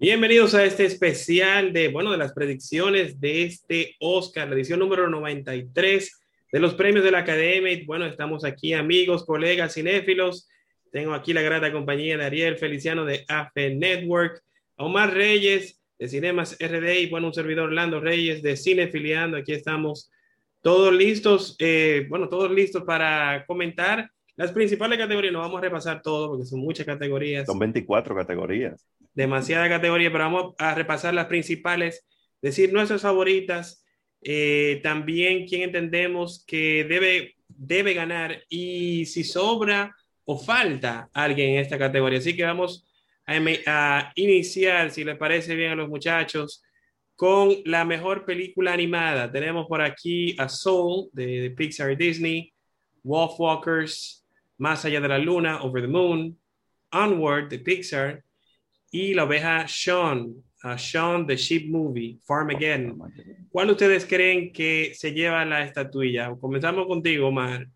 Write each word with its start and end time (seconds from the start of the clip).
Bienvenidos 0.00 0.54
a 0.54 0.64
este 0.64 0.86
especial 0.86 1.74
de, 1.74 1.88
bueno, 1.88 2.10
de 2.10 2.16
las 2.16 2.32
predicciones 2.32 3.20
de 3.20 3.42
este 3.42 3.96
Oscar, 4.00 4.48
la 4.48 4.54
edición 4.54 4.78
número 4.78 5.10
93 5.10 6.20
de 6.50 6.58
los 6.58 6.72
premios 6.72 7.04
de 7.04 7.10
la 7.10 7.18
Academia. 7.18 7.78
Bueno, 7.84 8.06
estamos 8.06 8.46
aquí 8.46 8.72
amigos, 8.72 9.26
colegas, 9.26 9.74
cinéfilos. 9.74 10.48
Tengo 10.90 11.12
aquí 11.12 11.34
la 11.34 11.42
grata 11.42 11.70
compañía 11.70 12.16
de 12.16 12.24
Ariel 12.24 12.56
Feliciano 12.56 13.04
de 13.04 13.26
AFE 13.28 13.74
Network, 13.74 14.42
Omar 14.76 15.12
Reyes 15.12 15.78
de 15.98 16.08
Cinemas 16.08 16.56
RD 16.58 17.00
y 17.00 17.10
bueno, 17.10 17.26
un 17.26 17.34
servidor 17.34 17.66
Orlando 17.66 18.00
Reyes 18.00 18.42
de 18.42 18.56
Cinefiliando. 18.56 19.36
Aquí 19.36 19.52
estamos 19.52 20.10
todos 20.62 20.94
listos, 20.94 21.56
eh, 21.58 22.06
bueno, 22.08 22.26
todos 22.30 22.50
listos 22.50 22.84
para 22.84 23.44
comentar 23.44 24.10
las 24.34 24.50
principales 24.52 24.98
categorías. 24.98 25.34
No 25.34 25.40
vamos 25.40 25.58
a 25.58 25.64
repasar 25.64 26.00
todo 26.00 26.30
porque 26.30 26.46
son 26.46 26.60
muchas 26.60 26.86
categorías. 26.86 27.44
Son 27.44 27.58
24 27.58 28.16
categorías 28.16 28.82
demasiada 29.14 29.68
categoría, 29.68 30.10
pero 30.10 30.24
vamos 30.24 30.54
a 30.58 30.74
repasar 30.74 31.14
las 31.14 31.26
principales, 31.26 32.06
decir 32.40 32.72
nuestras 32.72 33.02
favoritas, 33.02 33.84
eh, 34.22 34.80
también 34.82 35.46
quién 35.46 35.62
entendemos 35.62 36.44
que 36.46 36.84
debe, 36.84 37.34
debe 37.48 37.94
ganar 37.94 38.42
y 38.48 39.06
si 39.06 39.24
sobra 39.24 39.94
o 40.24 40.38
falta 40.38 41.08
alguien 41.12 41.50
en 41.50 41.60
esta 41.60 41.78
categoría. 41.78 42.18
Así 42.18 42.36
que 42.36 42.44
vamos 42.44 42.86
a, 43.66 44.12
iniciar, 44.14 44.90
si 44.90 45.04
les 45.04 45.16
parece 45.16 45.54
bien 45.54 45.72
a 45.72 45.76
los 45.76 45.88
muchachos, 45.88 46.62
con 47.16 47.56
la 47.64 47.84
mejor 47.84 48.24
película 48.24 48.72
animada. 48.72 49.30
Tenemos 49.30 49.66
por 49.66 49.82
aquí 49.82 50.34
a 50.38 50.48
Soul 50.48 51.10
de, 51.12 51.50
Pixar 51.56 51.90
y 51.92 51.96
Disney, 51.96 52.52
Wolf 53.02 53.38
Walkers, 53.38 54.24
Más 54.58 54.84
allá 54.84 55.00
de 55.00 55.08
la 55.08 55.18
luna, 55.18 55.62
Over 55.62 55.82
the 55.82 55.88
Moon, 55.88 56.38
Onward 56.92 57.48
de 57.48 57.58
Pixar, 57.58 58.22
y 58.90 59.14
la 59.14 59.24
oveja 59.24 59.66
Sean, 59.68 60.34
Sean 60.76 61.26
the 61.26 61.36
Sheep 61.36 61.70
Movie, 61.70 62.18
Farm 62.24 62.50
Again. 62.50 62.98
¿Cuál 63.50 63.70
ustedes 63.70 64.04
creen 64.04 64.52
que 64.52 64.92
se 64.94 65.12
lleva 65.12 65.44
la 65.44 65.64
estatuilla? 65.64 66.34
Comenzamos 66.40 66.86
contigo, 66.86 67.28
Omar. 67.28 67.66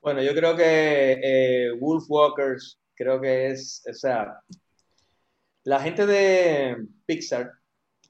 Bueno, 0.00 0.22
yo 0.22 0.34
creo 0.34 0.56
que 0.56 1.20
eh, 1.22 1.72
Wolf 1.78 2.04
Walkers, 2.08 2.80
creo 2.94 3.20
que 3.20 3.48
es, 3.48 3.84
o 3.88 3.94
sea, 3.94 4.40
la 5.64 5.80
gente 5.80 6.06
de 6.06 6.76
Pixar 7.06 7.52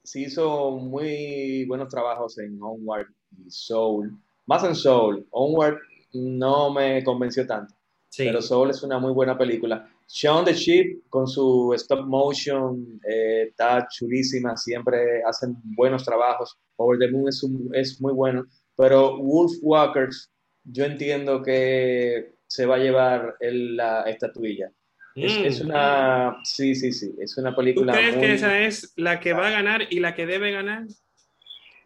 se 0.03 0.21
hizo 0.21 0.71
muy 0.71 1.65
buenos 1.65 1.89
trabajos 1.89 2.39
en 2.39 2.59
Onward 2.61 3.07
y 3.37 3.49
Soul, 3.49 4.17
más 4.47 4.63
en 4.63 4.73
Soul. 4.73 5.27
Onward 5.29 5.77
no 6.13 6.73
me 6.73 7.03
convenció 7.03 7.45
tanto, 7.45 7.75
pero 8.17 8.41
Soul 8.41 8.69
es 8.69 8.83
una 8.83 8.99
muy 8.99 9.11
buena 9.13 9.37
película. 9.37 9.89
Shaun 10.07 10.45
the 10.45 10.53
Sheep 10.53 11.09
con 11.09 11.27
su 11.27 11.73
stop 11.75 12.05
motion 12.05 12.99
eh, 13.07 13.47
está 13.49 13.87
chulísima, 13.89 14.55
siempre 14.57 15.23
hacen 15.23 15.55
buenos 15.63 16.03
trabajos. 16.03 16.57
Over 16.75 16.99
the 16.99 17.11
Moon 17.11 17.27
es, 17.29 17.43
es 17.73 18.01
muy 18.01 18.13
bueno, 18.13 18.45
pero 18.75 19.17
Wolf 19.17 19.53
Walkers 19.61 20.31
yo 20.63 20.85
entiendo 20.85 21.41
que 21.41 22.35
se 22.47 22.65
va 22.65 22.75
a 22.75 22.79
llevar 22.79 23.35
la 23.39 24.03
estatuilla. 24.03 24.71
Es, 25.15 25.61
mm. 25.61 25.65
una, 25.67 26.37
sí, 26.43 26.73
sí, 26.73 26.91
sí, 26.91 27.13
es 27.19 27.37
una 27.37 27.55
película. 27.55 27.93
¿Tú 27.93 27.99
crees 27.99 28.15
que 28.15 28.33
esa 28.33 28.59
es 28.61 28.93
la 28.95 29.19
que 29.19 29.33
va 29.33 29.47
a 29.47 29.51
ganar 29.51 29.81
y 29.89 29.99
la 29.99 30.15
que 30.15 30.25
debe 30.25 30.51
ganar? 30.51 30.85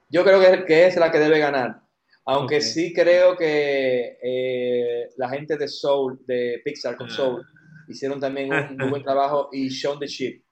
Yo 0.10 0.24
creo 0.24 0.40
que, 0.40 0.66
que 0.66 0.88
es 0.88 0.96
la 0.96 1.12
que 1.12 1.20
debe 1.20 1.40
ganar. 1.40 1.82
Aunque 2.30 2.60
sí 2.60 2.94
creo 2.94 3.38
que 3.38 4.18
eh, 4.22 5.10
la 5.16 5.30
gente 5.30 5.58
de 5.58 5.68
Soul, 5.68 6.20
de 6.28 6.62
Pixar 6.64 6.98
con 6.98 7.08
ah. 7.08 7.10
Soul, 7.10 7.48
hicieron 7.88 8.20
también 8.20 8.52
un 8.52 8.78
muy 8.78 8.90
buen 8.90 9.04
trabajo 9.04 9.50
y 9.52 9.70
Shaun 9.70 9.98
the 9.98 10.08
Sheep. 10.08 10.44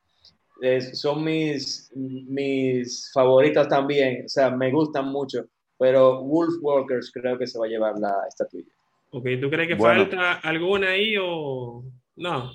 son 0.93 1.23
mis, 1.23 1.91
mis 1.93 3.11
favoritas 3.13 3.67
también, 3.67 4.23
o 4.25 4.29
sea, 4.29 4.49
me 4.49 4.71
gustan 4.71 5.09
mucho, 5.09 5.47
pero 5.77 6.23
Wolf 6.23 6.55
Walkers 6.61 7.11
creo 7.11 7.37
que 7.37 7.45
se 7.45 7.59
va 7.59 7.65
a 7.65 7.69
llevar 7.69 7.99
la 7.99 8.13
estatuilla. 8.27 8.71
Ok, 9.11 9.25
¿tú 9.41 9.49
crees 9.49 9.67
que 9.67 9.75
falta 9.75 10.33
alguna 10.35 10.91
ahí 10.91 11.15
o 11.19 11.83
no? 12.15 12.51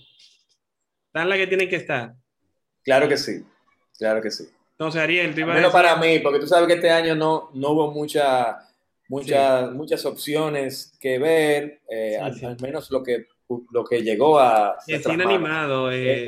¿Están 1.06 1.28
las 1.28 1.38
que 1.38 1.47
tienen 1.47 1.69
que 1.69 1.76
estar? 1.76 2.14
Claro 2.82 3.06
que 3.06 3.19
sí, 3.19 3.44
claro 3.98 4.22
que 4.22 4.31
sí. 4.31 4.48
Entonces, 4.72 5.02
Ariel, 5.02 5.34
te 5.34 5.42
iba 5.42 5.52
Menos 5.52 5.72
para 5.72 5.97
mí, 5.97 6.20
porque 6.20 6.38
tú 6.38 6.47
sabes 6.47 6.66
que 6.66 6.75
este 6.75 6.88
año 6.88 7.14
no, 7.14 7.50
no 7.52 7.70
hubo 7.72 7.91
mucha, 7.92 8.69
mucha, 9.10 9.71
muchas 9.72 10.06
opciones 10.06 10.97
que 11.00 11.19
ver, 11.19 11.82
eh, 11.88 12.16
al, 12.16 12.56
menos 12.62 12.91
lo 12.91 13.03
que 13.03 13.26
lo 13.72 13.84
que 13.84 14.00
llegó 14.03 14.38
a... 14.38 14.76
El 14.87 15.03
cine 15.03 15.25
animado, 15.25 15.91
eh, 15.91 16.25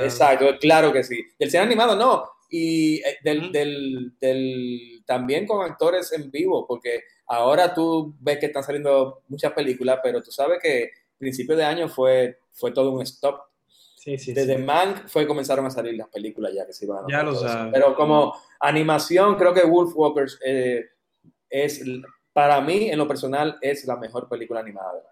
Exacto, 0.00 0.46
claro 0.60 0.92
que 0.92 1.02
sí. 1.02 1.20
El 1.36 1.50
cine 1.50 1.64
animado 1.64 1.96
no, 1.96 2.24
y 2.48 2.98
eh, 2.98 3.18
del, 3.24 3.50
del, 3.50 4.12
del, 4.20 5.02
también 5.04 5.44
con 5.44 5.68
actores 5.68 6.12
en 6.12 6.30
vivo, 6.30 6.68
porque 6.68 7.02
ahora 7.26 7.74
tú 7.74 8.14
ves 8.20 8.38
que 8.38 8.46
están 8.46 8.62
saliendo 8.62 9.22
muchas 9.26 9.52
películas, 9.52 9.98
pero 10.04 10.22
tú 10.22 10.30
sabes 10.30 10.60
que 10.62 10.90
principio 11.18 11.56
de 11.56 11.64
año 11.64 11.88
fue, 11.88 12.38
fue 12.52 12.70
todo 12.70 12.92
un 12.92 13.02
stop. 13.02 13.40
Sí, 13.96 14.16
sí, 14.16 14.32
Desde 14.32 14.56
sí. 14.56 14.62
Mank 14.62 15.08
fue 15.08 15.26
comenzaron 15.26 15.66
a 15.66 15.70
salir 15.70 15.94
las 15.94 16.08
películas 16.08 16.54
ya 16.54 16.64
que 16.64 16.72
se 16.72 16.86
iban 16.86 17.04
a 17.04 17.08
Ya 17.08 17.22
lo 17.22 17.34
sabes. 17.34 17.72
Pero 17.72 17.94
como 17.94 18.34
animación, 18.60 19.34
creo 19.34 19.52
que 19.52 19.64
Wolf 19.64 19.92
Walkers 19.94 20.38
eh, 20.44 20.86
es, 21.50 21.84
para 22.32 22.60
mí, 22.60 22.88
en 22.88 22.98
lo 22.98 23.06
personal, 23.06 23.58
es 23.60 23.84
la 23.86 23.96
mejor 23.96 24.28
película 24.28 24.60
animada 24.60 25.02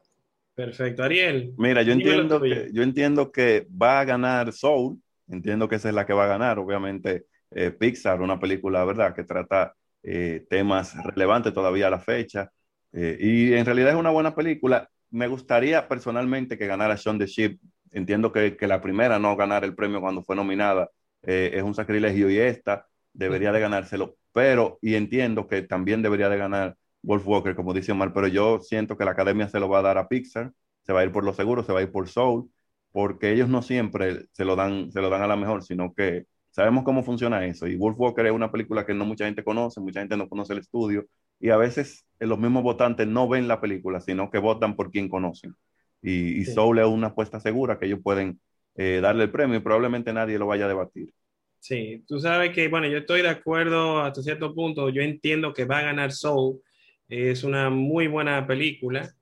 Perfecto, 0.59 1.05
Ariel. 1.05 1.55
Mira, 1.57 1.83
yo 1.83 1.93
entiendo, 1.93 2.41
que, 2.41 2.71
yo 2.73 2.83
entiendo 2.83 3.31
que 3.31 3.69
va 3.71 4.01
a 4.01 4.05
ganar 4.05 4.53
Soul, 4.53 5.01
entiendo 5.29 5.69
que 5.69 5.77
esa 5.77 5.89
es 5.89 5.95
la 5.95 6.05
que 6.05 6.13
va 6.13 6.25
a 6.25 6.27
ganar, 6.27 6.59
obviamente 6.59 7.27
eh, 7.53 7.71
Pixar, 7.71 8.21
una 8.21 8.41
película, 8.41 8.85
¿verdad?, 8.85 9.15
que 9.15 9.23
trata 9.23 9.73
eh, 10.03 10.47
temas 10.51 10.97
relevantes 11.05 11.55
todavía 11.55 11.87
a 11.87 11.91
la 11.91 12.01
fecha, 12.01 12.51
eh, 12.93 13.17
y 13.21 13.55
en 13.55 13.65
realidad 13.65 13.91
es 13.91 13.95
una 13.95 14.11
buena 14.11 14.35
película. 14.35 14.91
Me 15.11 15.29
gustaría 15.29 15.87
personalmente 15.87 16.59
que 16.59 16.67
ganara 16.67 16.97
Shaun 16.97 17.21
the 17.21 17.27
Sheep, 17.27 17.61
entiendo 17.93 18.33
que, 18.33 18.57
que 18.57 18.67
la 18.67 18.81
primera 18.81 19.21
no 19.21 19.37
ganar 19.37 19.63
el 19.63 19.77
premio 19.77 20.01
cuando 20.01 20.25
fue 20.25 20.35
nominada 20.35 20.91
es 21.23 21.63
un 21.63 21.75
sacrilegio 21.75 22.31
y 22.31 22.39
esta 22.39 22.87
debería 23.13 23.53
de 23.53 23.61
ganárselo, 23.61 24.17
pero, 24.33 24.79
y 24.83 24.95
entiendo 24.95 25.47
que 25.47 25.63
también 25.63 26.03
debería 26.03 26.29
de 26.29 26.39
ganar 26.39 26.77
Wolf 27.03 27.27
Walker, 27.27 27.55
como 27.55 27.75
dice 27.75 27.93
Omar, 27.93 28.13
pero 28.13 28.27
yo 28.29 28.61
siento 28.61 28.97
que 28.97 29.05
la 29.05 29.13
academia 29.13 29.49
se 29.49 29.61
lo 29.61 29.69
va 29.69 29.81
a 29.81 29.83
dar 29.83 29.99
a 29.99 30.09
Pixar, 30.09 30.53
se 30.83 30.93
va 30.93 31.01
a 31.01 31.05
ir 31.05 31.13
por 31.13 31.25
lo 31.25 31.35
seguro, 31.35 31.63
se 31.63 31.73
va 31.73 31.81
a 31.81 31.83
ir 31.83 31.93
por 31.93 32.09
Soul, 32.09 32.51
porque 32.93 33.33
ellos 33.33 33.49
no 33.49 33.63
siempre 33.63 34.27
se 34.33 34.45
lo 34.45 34.57
dan, 34.57 34.91
se 34.93 35.01
lo 35.01 35.11
dan 35.11 35.23
a 35.23 35.27
la 35.27 35.37
mejor, 35.37 35.63
sino 35.63 35.95
que 35.95 36.27
sabemos 36.51 36.85
cómo 36.85 37.03
funciona 37.05 37.45
eso. 37.47 37.67
Y 37.67 37.77
Wolf 37.77 37.99
Walker 37.99 38.27
es 38.27 38.33
una 38.33 38.51
película 38.51 38.85
que 38.87 38.95
no 38.95 39.05
mucha 39.05 39.27
gente 39.27 39.45
conoce, 39.45 39.81
mucha 39.81 40.01
gente 40.01 40.17
no 40.17 40.29
conoce 40.29 40.55
el 40.55 40.61
estudio, 40.61 41.07
y 41.41 41.51
a 41.51 41.57
veces 41.57 42.05
los 42.19 42.39
mismos 42.39 42.63
votantes 42.63 43.07
no 43.07 43.29
ven 43.29 43.49
la 43.49 43.61
película, 43.61 44.01
sino 44.01 44.31
que 44.31 44.39
votan 44.39 44.77
por 44.77 44.91
quien 44.91 45.09
conocen. 45.09 45.55
Y, 46.03 46.45
Soul 46.45 46.79
es 46.79 46.87
una 46.87 47.09
apuesta 47.09 47.41
segura 47.41 47.79
que 47.79 47.87
ellos 47.87 48.01
pueden 48.03 48.41
eh, 48.77 49.01
darle 49.03 49.25
el 49.25 49.31
premio 49.31 49.57
y 49.57 49.61
probablemente 49.61 50.13
nadie 50.13 50.39
lo 50.39 50.47
vaya 50.47 50.67
a 50.67 50.69
debatir. 50.69 51.13
Sí, 51.61 52.05
tú 52.07 52.21
sabes 52.21 52.55
que, 52.55 52.69
bueno, 52.69 52.87
yo 52.87 52.99
estoy 52.99 53.23
de 53.23 53.29
acuerdo 53.29 54.01
hasta 54.01 54.23
cierto 54.23 54.55
punto, 54.55 54.89
yo 54.91 55.03
entiendo 55.03 55.53
que 55.53 55.65
va 55.65 55.79
a 55.79 55.83
ganar 55.83 56.13
Soul, 56.13 56.61
es 57.09 57.43
una 57.45 57.69
muy 57.71 58.07
buena 58.07 58.47
película. 58.47 59.13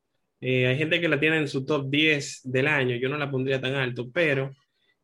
Eh, 0.41 0.67
hay 0.67 0.77
gente 0.77 1.01
que 1.01 1.09
la 1.09 1.19
tiene 1.19 1.39
en 1.39 1.49
su 1.49 1.65
top 1.65 1.89
10 1.89 2.43
del 2.45 2.67
año, 2.67 2.97
yo 2.97 3.09
no 3.09 3.17
la 3.17 3.31
pondría 3.31 3.61
tan 3.61 3.75
alto, 3.75 4.11
pero 4.13 4.55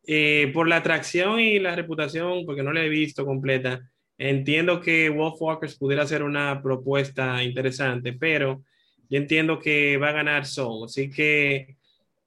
eh, 0.05 0.51
por 0.53 0.67
la 0.67 0.77
atracción 0.77 1.39
y 1.39 1.59
la 1.59 1.75
reputación, 1.75 2.45
porque 2.45 2.63
no 2.63 2.71
la 2.71 2.83
he 2.83 2.89
visto 2.89 3.25
completa, 3.25 3.81
entiendo 4.17 4.79
que 4.79 5.09
Wolf 5.09 5.41
Walkers 5.41 5.77
pudiera 5.77 6.05
ser 6.05 6.23
una 6.23 6.61
propuesta 6.61 7.43
interesante, 7.43 8.13
pero 8.13 8.63
yo 9.09 9.17
entiendo 9.17 9.59
que 9.59 9.97
va 9.97 10.09
a 10.09 10.13
ganar 10.13 10.45
Soul, 10.45 10.85
así 10.85 11.09
que 11.09 11.77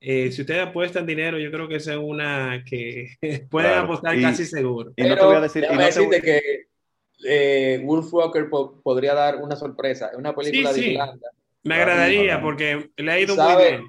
eh, 0.00 0.30
si 0.30 0.42
ustedes 0.42 0.66
apuestan 0.66 1.06
dinero, 1.06 1.38
yo 1.38 1.50
creo 1.50 1.68
que 1.68 1.76
es 1.76 1.86
una 1.86 2.62
que 2.64 3.16
pueden 3.50 3.78
apostar 3.78 4.20
casi 4.20 4.44
seguro. 4.44 4.92
Y 4.96 5.02
no 5.04 5.16
te 5.16 5.24
voy 5.24 5.36
a 5.36 5.40
decir, 5.40 5.66
que 6.22 6.66
eh, 7.24 7.80
Wolf 7.84 8.12
Walker 8.12 8.48
podría 8.82 9.14
dar 9.14 9.36
una 9.36 9.56
sorpresa. 9.56 10.08
Es 10.08 10.18
una 10.18 10.34
película 10.34 10.72
de 10.72 10.80
Irlanda. 10.80 11.30
Me 11.62 11.76
agradaría 11.76 12.40
porque 12.40 12.90
le 12.96 13.12
ha 13.12 13.18
ido 13.18 13.36
muy 13.36 13.56
bien. 13.56 13.86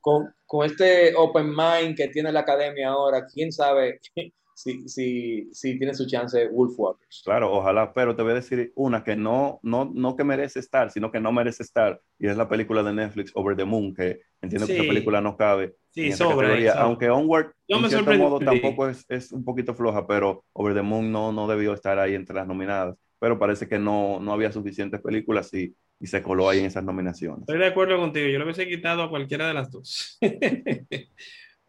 Con, 0.00 0.32
con, 0.44 0.64
este 0.64 1.14
open 1.16 1.48
mind 1.48 1.96
que 1.96 2.06
tiene 2.08 2.30
la 2.30 2.40
academia 2.40 2.90
ahora, 2.90 3.26
quién 3.26 3.50
sabe 3.50 3.98
si, 4.56 4.88
si, 4.88 5.48
si 5.52 5.78
tiene 5.78 5.92
su 5.92 6.06
chance 6.06 6.48
Wolf 6.48 6.72
Walkers. 6.78 7.20
Claro, 7.22 7.52
ojalá, 7.52 7.92
pero 7.92 8.16
te 8.16 8.22
voy 8.22 8.32
a 8.32 8.36
decir 8.36 8.72
una 8.74 9.04
que 9.04 9.14
no, 9.14 9.60
no, 9.62 9.90
no 9.94 10.16
que 10.16 10.24
merece 10.24 10.60
estar, 10.60 10.90
sino 10.90 11.12
que 11.12 11.20
no 11.20 11.30
merece 11.30 11.62
estar, 11.62 12.00
y 12.18 12.26
es 12.26 12.38
la 12.38 12.48
película 12.48 12.82
de 12.82 12.94
Netflix 12.94 13.32
Over 13.34 13.54
the 13.54 13.66
Moon, 13.66 13.94
que 13.94 14.22
entiendo 14.40 14.66
que 14.66 14.78
esa 14.78 14.88
película 14.88 15.20
no 15.20 15.36
cabe. 15.36 15.76
Sí, 15.90 16.10
sobre, 16.12 16.70
Aunque 16.70 17.10
Onward, 17.10 17.52
en 17.68 17.88
cierto 17.90 18.14
modo, 18.14 18.38
tampoco 18.38 18.88
es, 18.88 19.04
es, 19.10 19.30
un 19.30 19.44
poquito 19.44 19.74
floja, 19.74 20.06
pero 20.06 20.42
Over 20.54 20.74
the 20.74 20.82
Moon 20.82 21.12
no, 21.12 21.32
no 21.32 21.46
debió 21.46 21.74
estar 21.74 21.98
ahí 21.98 22.14
entre 22.14 22.36
las 22.36 22.46
nominadas. 22.46 22.96
Pero 23.18 23.38
parece 23.38 23.68
que 23.68 23.78
no, 23.78 24.20
no 24.20 24.32
había 24.32 24.52
suficientes 24.52 25.00
películas 25.00 25.52
y, 25.52 25.74
y 26.00 26.06
se 26.06 26.22
coló 26.22 26.48
ahí 26.48 26.60
en 26.60 26.66
esas 26.66 26.84
nominaciones. 26.84 27.40
Estoy 27.40 27.58
de 27.58 27.66
acuerdo 27.66 27.98
contigo, 27.98 28.28
yo 28.28 28.38
lo 28.38 28.44
hubiese 28.44 28.66
quitado 28.66 29.02
a 29.02 29.10
cualquiera 29.10 29.48
de 29.48 29.54
las 29.54 29.70
dos. 29.70 30.18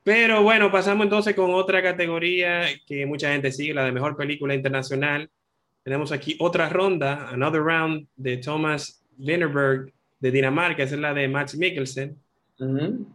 Pero 0.08 0.42
bueno, 0.42 0.72
pasamos 0.72 1.04
entonces 1.04 1.36
con 1.36 1.54
otra 1.54 1.84
categoría 1.84 2.62
que 2.86 3.06
mucha 3.06 3.34
gente 3.34 3.52
sigue, 3.52 3.74
la 3.74 3.84
de 3.84 3.92
mejor 3.92 4.16
película 4.16 4.56
internacional. 4.56 5.30
Tenemos 5.84 6.14
aquí 6.14 6.38
otra 6.40 6.70
ronda, 6.70 7.28
Another 7.28 7.60
Round 7.62 8.08
de 8.16 8.38
Thomas 8.38 9.06
Linderberg 9.18 9.92
de 10.22 10.32
Dinamarca, 10.32 10.84
esa 10.84 10.96
es 10.96 11.02
la 11.02 11.14
de 11.14 11.28
Max 11.28 11.58
Mikkelsen. 11.58 12.18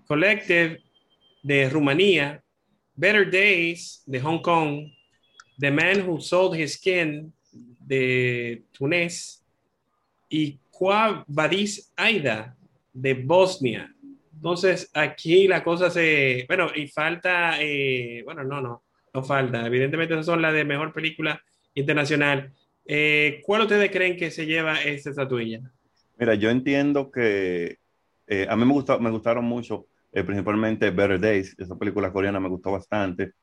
Collective 0.06 0.82
de 1.42 1.70
Rumanía. 1.70 2.42
Better 2.94 3.30
Days 3.30 4.02
de 4.04 4.20
Hong 4.20 4.42
Kong. 4.42 4.92
The 5.58 5.70
Man 5.70 6.06
Who 6.06 6.20
Sold 6.20 6.60
His 6.60 6.74
Skin 6.74 7.32
de 7.52 8.64
Túnez. 8.70 9.42
Y 10.28 10.58
Kwa 10.70 11.24
Badis 11.26 11.90
Aida 11.96 12.54
de 12.92 13.14
Bosnia. 13.14 13.90
Entonces, 14.42 14.90
aquí 14.92 15.46
la 15.46 15.62
cosa 15.62 15.88
se. 15.88 16.46
Bueno, 16.48 16.66
y 16.74 16.88
falta. 16.88 17.62
Eh, 17.62 18.22
bueno, 18.24 18.42
no, 18.42 18.60
no, 18.60 18.82
no 19.14 19.22
falta. 19.22 19.64
Evidentemente, 19.64 20.14
esas 20.14 20.26
son 20.26 20.42
las 20.42 20.52
de 20.52 20.64
mejor 20.64 20.92
película 20.92 21.40
internacional. 21.74 22.52
Eh, 22.84 23.40
¿Cuál 23.46 23.62
ustedes 23.62 23.92
creen 23.92 24.16
que 24.16 24.32
se 24.32 24.44
lleva 24.44 24.82
esta 24.82 25.10
estatuilla? 25.10 25.60
Mira, 26.18 26.34
yo 26.34 26.50
entiendo 26.50 27.12
que 27.12 27.78
eh, 28.26 28.46
a 28.50 28.56
mí 28.56 28.64
me, 28.64 28.72
gustó, 28.72 28.98
me 28.98 29.10
gustaron 29.10 29.44
mucho, 29.44 29.86
principalmente 30.10 30.90
Better 30.90 31.20
Days, 31.20 31.54
esa 31.56 31.78
película 31.78 32.12
coreana 32.12 32.40
me 32.40 32.48
gustó 32.48 32.72
bastante, 32.72 33.34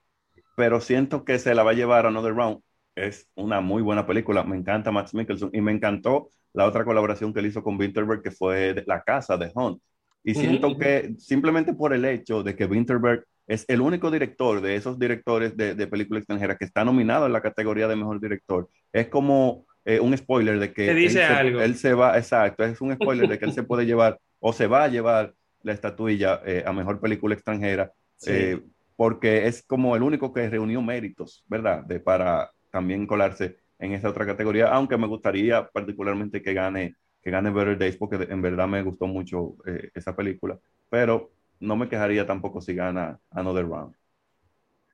pero 0.57 0.81
siento 0.81 1.23
que 1.23 1.39
se 1.39 1.55
la 1.55 1.63
va 1.63 1.71
a 1.71 1.75
llevar 1.75 2.07
Another 2.07 2.33
Round. 2.33 2.59
Es 2.93 3.29
una 3.35 3.61
muy 3.61 3.81
buena 3.81 4.05
película, 4.05 4.43
me 4.43 4.57
encanta 4.57 4.91
Max 4.91 5.13
Mikkelsen 5.13 5.51
y 5.53 5.61
me 5.61 5.71
encantó 5.71 6.31
la 6.51 6.65
otra 6.65 6.83
colaboración 6.83 7.33
que 7.33 7.39
él 7.39 7.45
hizo 7.45 7.63
con 7.63 7.79
Winterberg, 7.79 8.21
que 8.21 8.31
fue 8.31 8.83
La 8.85 9.01
Casa 9.01 9.37
de 9.37 9.49
Hunt 9.55 9.81
y 10.29 10.35
siento 10.35 10.77
que 10.77 11.13
simplemente 11.17 11.73
por 11.73 11.93
el 11.93 12.05
hecho 12.05 12.43
de 12.43 12.55
que 12.55 12.65
Winterberg 12.65 13.25
es 13.47 13.65
el 13.67 13.81
único 13.81 14.11
director 14.11 14.61
de 14.61 14.75
esos 14.75 14.99
directores 14.99 15.57
de, 15.57 15.73
de 15.73 15.87
película 15.87 16.19
extranjera 16.19 16.55
que 16.55 16.65
está 16.65 16.85
nominado 16.85 17.25
en 17.25 17.33
la 17.33 17.41
categoría 17.41 17.87
de 17.87 17.95
mejor 17.95 18.21
director, 18.21 18.69
es 18.93 19.07
como 19.07 19.65
eh, 19.85 19.99
un 19.99 20.15
spoiler 20.15 20.59
de 20.59 20.71
que 20.71 20.93
dice 20.93 21.21
él, 21.21 21.27
se, 21.27 21.33
algo. 21.33 21.61
él 21.61 21.75
se 21.75 21.93
va, 21.93 22.17
exacto, 22.17 22.63
es 22.63 22.79
un 22.79 22.93
spoiler 22.93 23.27
de 23.27 23.39
que 23.39 23.45
él 23.45 23.53
se 23.53 23.63
puede 23.63 23.87
llevar 23.87 24.19
o 24.39 24.53
se 24.53 24.67
va 24.67 24.83
a 24.83 24.87
llevar 24.87 25.33
la 25.63 25.73
estatuilla 25.73 26.41
eh, 26.45 26.63
a 26.65 26.71
mejor 26.71 26.99
película 26.99 27.33
extranjera, 27.33 27.91
eh, 28.27 28.61
porque 28.95 29.47
es 29.47 29.63
como 29.63 29.95
el 29.95 30.03
único 30.03 30.31
que 30.31 30.47
reunió 30.47 30.81
méritos, 30.81 31.43
¿verdad? 31.47 31.83
De, 31.83 31.99
para 31.99 32.51
también 32.71 33.07
colarse 33.07 33.57
en 33.79 33.93
esa 33.93 34.09
otra 34.09 34.25
categoría, 34.25 34.67
aunque 34.67 34.97
me 34.97 35.07
gustaría 35.07 35.67
particularmente 35.67 36.41
que 36.41 36.53
gane 36.53 36.95
que 37.21 37.31
gane 37.31 37.51
Better 37.51 37.77
Days 37.77 37.97
porque 37.97 38.15
en 38.29 38.41
verdad 38.41 38.67
me 38.67 38.81
gustó 38.81 39.07
mucho 39.07 39.55
eh, 39.65 39.89
esa 39.93 40.15
película, 40.15 40.57
pero 40.89 41.31
no 41.59 41.75
me 41.75 41.89
quejaría 41.89 42.25
tampoco 42.25 42.61
si 42.61 42.73
gana 42.73 43.19
Another 43.31 43.67
Round. 43.67 43.93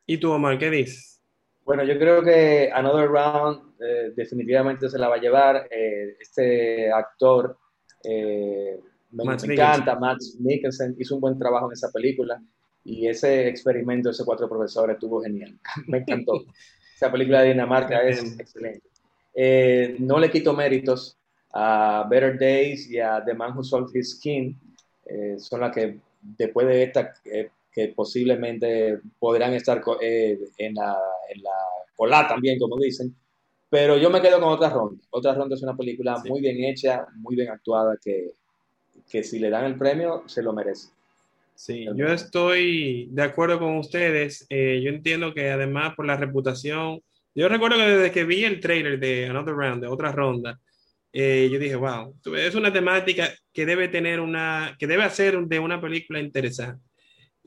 ¿Y 0.07 0.17
tú, 0.17 0.31
Omar, 0.31 0.57
qué 0.57 0.69
dices? 0.69 1.21
Bueno, 1.63 1.83
yo 1.83 1.97
creo 1.97 2.23
que 2.23 2.69
Another 2.73 3.09
Round 3.09 3.73
eh, 3.79 4.11
definitivamente 4.15 4.89
se 4.89 4.97
la 4.99 5.07
va 5.07 5.15
a 5.15 5.19
llevar. 5.19 5.67
Eh, 5.69 6.17
este 6.19 6.91
actor 6.91 7.57
me, 8.03 9.33
encanta, 9.33 9.95
Max 9.95 10.37
Mikkelsen, 10.39 10.95
hizo 10.99 11.15
un 11.15 11.21
buen 11.21 11.39
trabajo 11.39 11.67
en 11.67 11.73
esa 11.73 11.91
película 11.91 12.39
y 12.83 13.07
ese 13.07 13.47
experimento 13.47 14.09
de 14.09 14.13
esos 14.13 14.25
cuatro 14.25 14.47
profesores 14.47 14.95
estuvo 14.95 15.21
genial. 15.21 15.57
me 15.87 15.99
encantó. 15.99 16.43
esa 16.95 17.11
película 17.11 17.41
de 17.41 17.49
Dinamarca 17.49 18.01
es 18.03 18.39
excelente. 18.39 18.87
no 19.99 20.19
le 20.19 20.31
quito 20.31 20.53
méritos 20.53 21.17
a 21.57 22.05
Better 22.09 22.37
Days 22.37 22.89
y 22.91 22.99
a 22.99 23.23
The 23.23 23.33
Man 23.33 23.55
Who 23.55 23.63
Sold 23.63 23.95
His 23.95 24.17
Skin, 24.17 24.59
eh, 25.05 25.35
son 25.39 25.61
las 25.61 25.73
que 25.73 25.97
después 26.21 26.67
de 26.67 26.83
esta, 26.83 27.13
eh, 27.23 27.49
que 27.71 27.87
posiblemente 27.89 28.99
podrán 29.17 29.53
estar 29.53 29.81
eh, 30.01 30.37
en, 30.57 30.75
la, 30.75 30.97
en 31.33 31.41
la 31.41 31.57
cola 31.95 32.27
también, 32.27 32.59
como 32.59 32.75
dicen. 32.75 33.15
Pero 33.69 33.97
yo 33.97 34.09
me 34.09 34.21
quedo 34.21 34.39
con 34.41 34.49
otra 34.49 34.69
ronda. 34.69 35.01
Otra 35.09 35.33
ronda 35.33 35.55
es 35.55 35.63
una 35.63 35.77
película 35.77 36.21
muy 36.25 36.41
bien 36.41 36.61
hecha, 36.65 37.07
muy 37.15 37.37
bien 37.37 37.49
actuada, 37.49 37.95
que, 38.03 38.31
que 39.09 39.23
si 39.23 39.39
le 39.39 39.49
dan 39.49 39.63
el 39.63 39.77
premio, 39.77 40.23
se 40.25 40.43
lo 40.43 40.51
merece. 40.51 40.89
Sí, 41.55 41.85
yo 41.95 42.07
estoy 42.07 43.07
de 43.11 43.23
acuerdo 43.23 43.59
con 43.59 43.77
ustedes. 43.77 44.45
yo 44.49 44.89
entiendo 44.89 45.33
que 45.33 45.51
además 45.51 45.95
por 45.95 46.05
la 46.05 46.17
reputación, 46.17 47.01
yo 47.33 47.47
recuerdo 47.47 47.77
que 47.77 47.87
desde 47.87 48.11
que 48.11 48.25
vi 48.25 48.43
el 48.43 48.59
trailer 48.59 48.99
de 48.99 49.27
Another 49.27 49.55
Round, 49.55 49.81
de 49.81 49.87
otra 49.87 50.11
ronda, 50.11 50.59
eh, 51.17 51.47
yo 51.49 51.57
dije, 51.57 51.77
wow, 51.77 52.13
es 52.35 52.55
una 52.55 52.73
temática 52.73 53.33
que 53.53 53.65
debe 53.65 53.87
tener 53.87 54.19
una, 54.19 54.75
que 54.77 54.85
debe 54.85 55.03
hacer 55.03 55.39
de 55.39 55.59
una 55.59 55.79
película 55.79 56.19
interesante. 56.19 56.83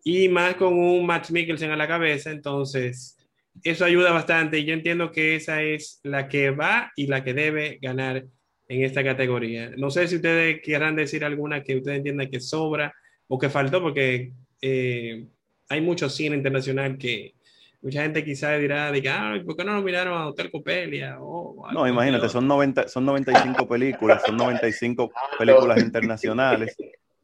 Y 0.02 0.30
más 0.30 0.54
con 0.54 0.72
un 0.72 1.04
Max 1.04 1.30
Mikkelsen 1.30 1.70
a 1.70 1.76
la 1.76 1.86
cabeza, 1.86 2.30
entonces 2.30 3.18
eso 3.62 3.84
ayuda 3.84 4.10
bastante 4.10 4.58
y 4.58 4.64
yo 4.64 4.72
entiendo 4.72 5.12
que 5.12 5.36
esa 5.36 5.62
es 5.62 6.00
la 6.02 6.28
que 6.28 6.48
va 6.50 6.92
y 6.96 7.08
la 7.08 7.22
que 7.22 7.34
debe 7.34 7.78
ganar 7.82 8.24
en 8.68 8.84
esta 8.84 9.04
categoría. 9.04 9.70
No 9.76 9.90
sé 9.90 10.08
si 10.08 10.16
ustedes 10.16 10.62
quieran 10.62 10.96
decir 10.96 11.22
alguna 11.22 11.62
que 11.62 11.76
ustedes 11.76 11.98
entiendan 11.98 12.30
que 12.30 12.40
sobra 12.40 12.94
o 13.26 13.38
que 13.38 13.50
faltó, 13.50 13.82
porque 13.82 14.32
eh, 14.62 15.26
hay 15.68 15.80
mucho 15.82 16.08
cine 16.08 16.36
internacional 16.36 16.96
que, 16.96 17.34
mucha 17.80 18.02
gente 18.02 18.24
quizás 18.24 18.58
dirá, 18.60 18.90
diga, 18.90 19.40
¿por 19.44 19.56
qué 19.56 19.64
no 19.64 19.74
nominaron 19.74 20.16
a 20.18 20.28
Hotel 20.28 20.50
Copelia? 20.50 21.16
no, 21.16 21.88
imagínate, 21.88 22.28
son, 22.28 22.46
90, 22.48 22.88
son 22.88 23.04
95 23.04 23.68
películas, 23.68 24.22
son 24.24 24.36
95 24.36 25.10
películas 25.38 25.82
internacionales 25.82 26.76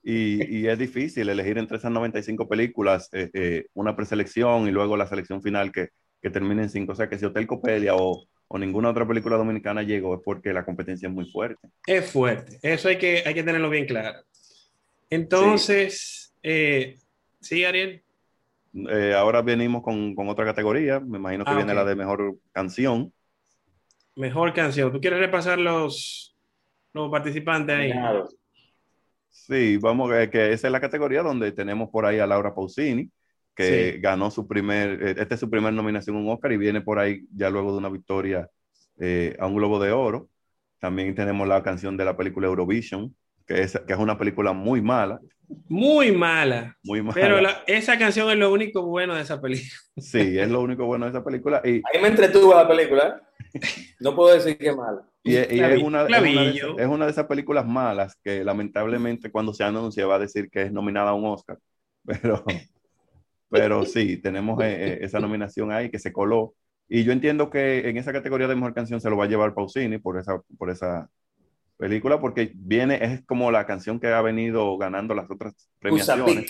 y, 0.03 0.59
y, 0.59 0.69
es 0.69 0.79
difícil 0.79 1.29
elegir 1.29 1.56
entre 1.56 1.79
esas 1.79 1.91
95 1.91 2.47
películas 2.47 3.09
eh, 3.12 3.31
eh, 3.33 3.67
una 3.73 3.97
preselección 3.97 4.69
y 4.69 4.71
luego 4.71 4.99
la 4.99 5.06
selección 5.06 5.43
final 5.43 5.73
que, 5.73 5.89
que 6.21 6.29
termine 6.29 6.62
en 6.62 6.69
5. 6.69 6.93
O 6.93 6.95
sea 6.95 7.09
que 7.09 7.19
si 7.19 7.25
Hotel 7.25 7.47
Copelia 7.47 7.95
o, 7.97 8.27
o, 8.47 8.59
ninguna 8.59 8.91
otra 8.91 9.09
película 9.09 9.37
dominicana 9.37 9.83
llegó 9.83 10.15
es 10.15 10.21
porque 10.23 10.53
la 10.53 10.65
competencia 10.65 11.09
es 11.09 11.15
muy 11.15 11.25
fuerte. 11.31 11.69
Es 11.87 12.11
fuerte, 12.11 12.59
eso 12.62 12.89
hay 12.89 12.99
que, 12.99 13.23
hay 13.25 13.33
que 13.33 13.43
tenerlo 13.43 13.71
bien 13.71 13.87
claro. 13.87 14.21
Entonces, 15.09 16.35
sí, 16.35 16.41
eh, 16.43 16.99
¿sí 17.41 17.65
Ariel. 17.65 18.03
Eh, 18.75 19.15
ahora 19.17 19.41
venimos 19.41 19.82
con, 19.82 20.15
con, 20.15 20.29
otra 20.29 20.44
categoría. 20.44 20.99
Me 21.00 21.19
imagino 21.19 21.44
que 21.44 21.53
ah, 21.53 21.56
viene 21.56 21.75
la 21.75 21.85
de 21.85 21.94
mejor 21.94 22.37
canción. 22.53 23.12
Mejor 24.17 24.53
canción. 24.53 24.93
¿Tú 24.93 25.00
quieres 25.00 25.21
repasar 25.21 25.59
los, 25.59 26.37
los 26.93 27.11
participantes 27.11 27.76
ahí? 27.76 27.93
Sí, 29.31 29.76
vamos, 29.76 30.12
eh, 30.15 30.29
que 30.31 30.53
esa 30.53 30.69
es 30.69 30.73
la 30.73 30.81
categoría 30.81 31.23
donde 31.23 31.53
tenemos 31.53 31.91
por 31.91 32.06
ahí 32.06 32.19
a 32.19 32.26
Laura 32.26 32.55
Pausini, 32.55 33.11
que 33.55 33.99
ganó 34.00 34.31
su 34.31 34.47
primer, 34.47 35.03
eh, 35.03 35.15
esta 35.19 35.35
es 35.35 35.41
su 35.41 35.50
primera 35.50 35.73
nominación 35.73 36.17
a 36.17 36.20
un 36.20 36.29
Oscar 36.31 36.53
y 36.53 36.56
viene 36.56 36.81
por 36.81 36.99
ahí 36.99 37.23
ya 37.35 37.50
luego 37.50 37.73
de 37.73 37.79
una 37.79 37.88
victoria 37.88 38.49
a 39.39 39.46
un 39.46 39.55
Globo 39.55 39.81
de 39.81 39.93
Oro. 39.93 40.29
También 40.79 41.15
tenemos 41.15 41.46
la 41.46 41.63
canción 41.63 41.96
de 41.96 42.05
la 42.05 42.17
película 42.17 42.46
Eurovision, 42.46 43.15
que 43.46 43.63
es, 43.63 43.79
que 43.86 43.93
es 43.93 43.98
una 43.98 44.19
película 44.19 44.53
muy 44.53 44.81
mala. 44.81 45.20
Muy 45.69 46.13
mala. 46.13 46.77
Muy 46.82 47.03
mala. 47.03 47.15
Pero 47.15 47.39
esa 47.67 47.98
canción 47.98 48.31
es 48.31 48.36
lo 48.36 48.53
único 48.53 48.82
bueno 48.82 49.15
de 49.15 49.22
esa 49.22 49.41
película. 49.41 49.70
Sí, 49.96 50.39
es 50.39 50.51
lo 50.51 50.60
único 50.60 50.86
bueno 50.86 51.05
de 51.05 51.13
esa 51.13 51.22
película. 51.22 51.63
Y, 51.65 51.81
Ahí 51.93 52.03
me 52.03 52.08
entretuvo 52.08 52.53
la 52.55 52.67
película. 52.67 53.22
No 54.01 54.17
puedo 54.17 54.34
decir 54.34 54.58
que 54.58 54.69
es 54.70 54.77
mala. 54.77 55.06
Y, 55.22 55.36
es, 55.36 55.53
una, 55.53 55.69
es, 55.72 55.82
una 55.82 56.05
de, 56.05 56.51
es, 56.79 56.86
una 56.86 57.05
de, 57.06 57.10
esas 57.13 57.27
películas 57.27 57.65
malas 57.65 58.17
que 58.22 58.44
lamentablemente 58.44 59.31
cuando 59.31 59.55
se 59.55 59.65
anuncia 59.65 60.06
va 60.06 60.17
a 60.17 60.19
decir 60.19 60.51
que 60.51 60.63
es 60.63 60.72
nominada 60.72 61.10
a 61.10 61.15
un 61.15 61.27
Oscar. 61.27 61.58
Pero, 62.05 62.44
pero 63.48 63.84
sí, 63.86 64.19
tenemos 64.19 64.60
eh, 64.63 64.67
eh, 64.67 64.98
esa 65.01 65.20
nominación 65.20 65.72
ahí 65.72 65.89
que 65.89 65.98
se 65.98 66.13
coló. 66.13 66.55
Y 66.86 67.05
yo 67.05 67.13
entiendo 67.13 67.48
que 67.48 67.89
en 67.89 67.96
esa 67.96 68.13
categoría 68.13 68.46
de 68.46 68.56
mejor 68.56 68.74
canción 68.74 69.01
se 69.01 69.08
lo 69.08 69.17
va 69.17 69.24
a 69.24 69.29
llevar 69.29 69.55
Pausini 69.55 69.96
por 69.96 70.19
esa, 70.19 70.43
por 70.58 70.69
esa 70.69 71.08
película 71.77 72.21
porque 72.21 72.53
viene, 72.55 72.99
es 73.03 73.25
como 73.25 73.51
la 73.51 73.67
canción 73.67 74.01
que 74.01 74.09
ha 74.09 74.23
venido 74.23 74.77
ganando 74.79 75.15
las 75.15 75.31
otras 75.31 75.55
premiaciones. 75.79 76.47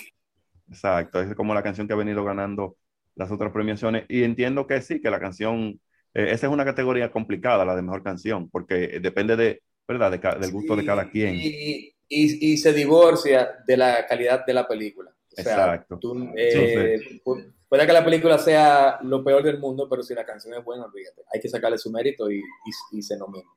Exacto, 0.69 1.21
es 1.21 1.35
como 1.35 1.53
la 1.53 1.63
canción 1.63 1.87
que 1.87 1.93
ha 1.93 1.97
venido 1.97 2.23
ganando 2.23 2.77
las 3.15 3.31
otras 3.31 3.51
premiaciones. 3.51 4.05
Y 4.09 4.23
entiendo 4.23 4.67
que 4.67 4.81
sí, 4.81 5.01
que 5.01 5.09
la 5.09 5.19
canción, 5.19 5.79
eh, 6.13 6.27
esa 6.31 6.47
es 6.47 6.53
una 6.53 6.65
categoría 6.65 7.11
complicada, 7.11 7.65
la 7.65 7.75
de 7.75 7.81
mejor 7.81 8.03
canción, 8.03 8.49
porque 8.49 8.99
depende 8.99 9.35
de, 9.35 9.61
¿verdad? 9.87 10.11
del 10.39 10.51
gusto 10.51 10.75
de 10.75 10.85
cada 10.85 11.09
quien. 11.09 11.35
Y, 11.35 11.93
y, 12.07 12.57
se 12.57 12.73
divorcia 12.73 13.49
de 13.65 13.77
la 13.77 14.05
calidad 14.05 14.45
de 14.45 14.53
la 14.53 14.67
película. 14.67 15.11
Exacto. 15.35 15.99
Eh, 16.37 16.99
puede 17.67 17.85
que 17.85 17.93
la 17.93 18.05
película 18.05 18.37
sea 18.37 18.99
lo 19.01 19.23
peor 19.23 19.43
del 19.43 19.59
mundo, 19.59 19.87
pero 19.89 20.01
si 20.03 20.13
la 20.13 20.25
canción 20.25 20.53
es 20.57 20.63
buena, 20.63 20.85
fíjate, 20.91 21.23
hay 21.33 21.41
que 21.41 21.49
sacarle 21.49 21.77
su 21.77 21.91
mérito 21.91 22.31
y, 22.31 22.41
y 22.91 23.01
se 23.01 23.17
nomina. 23.17 23.49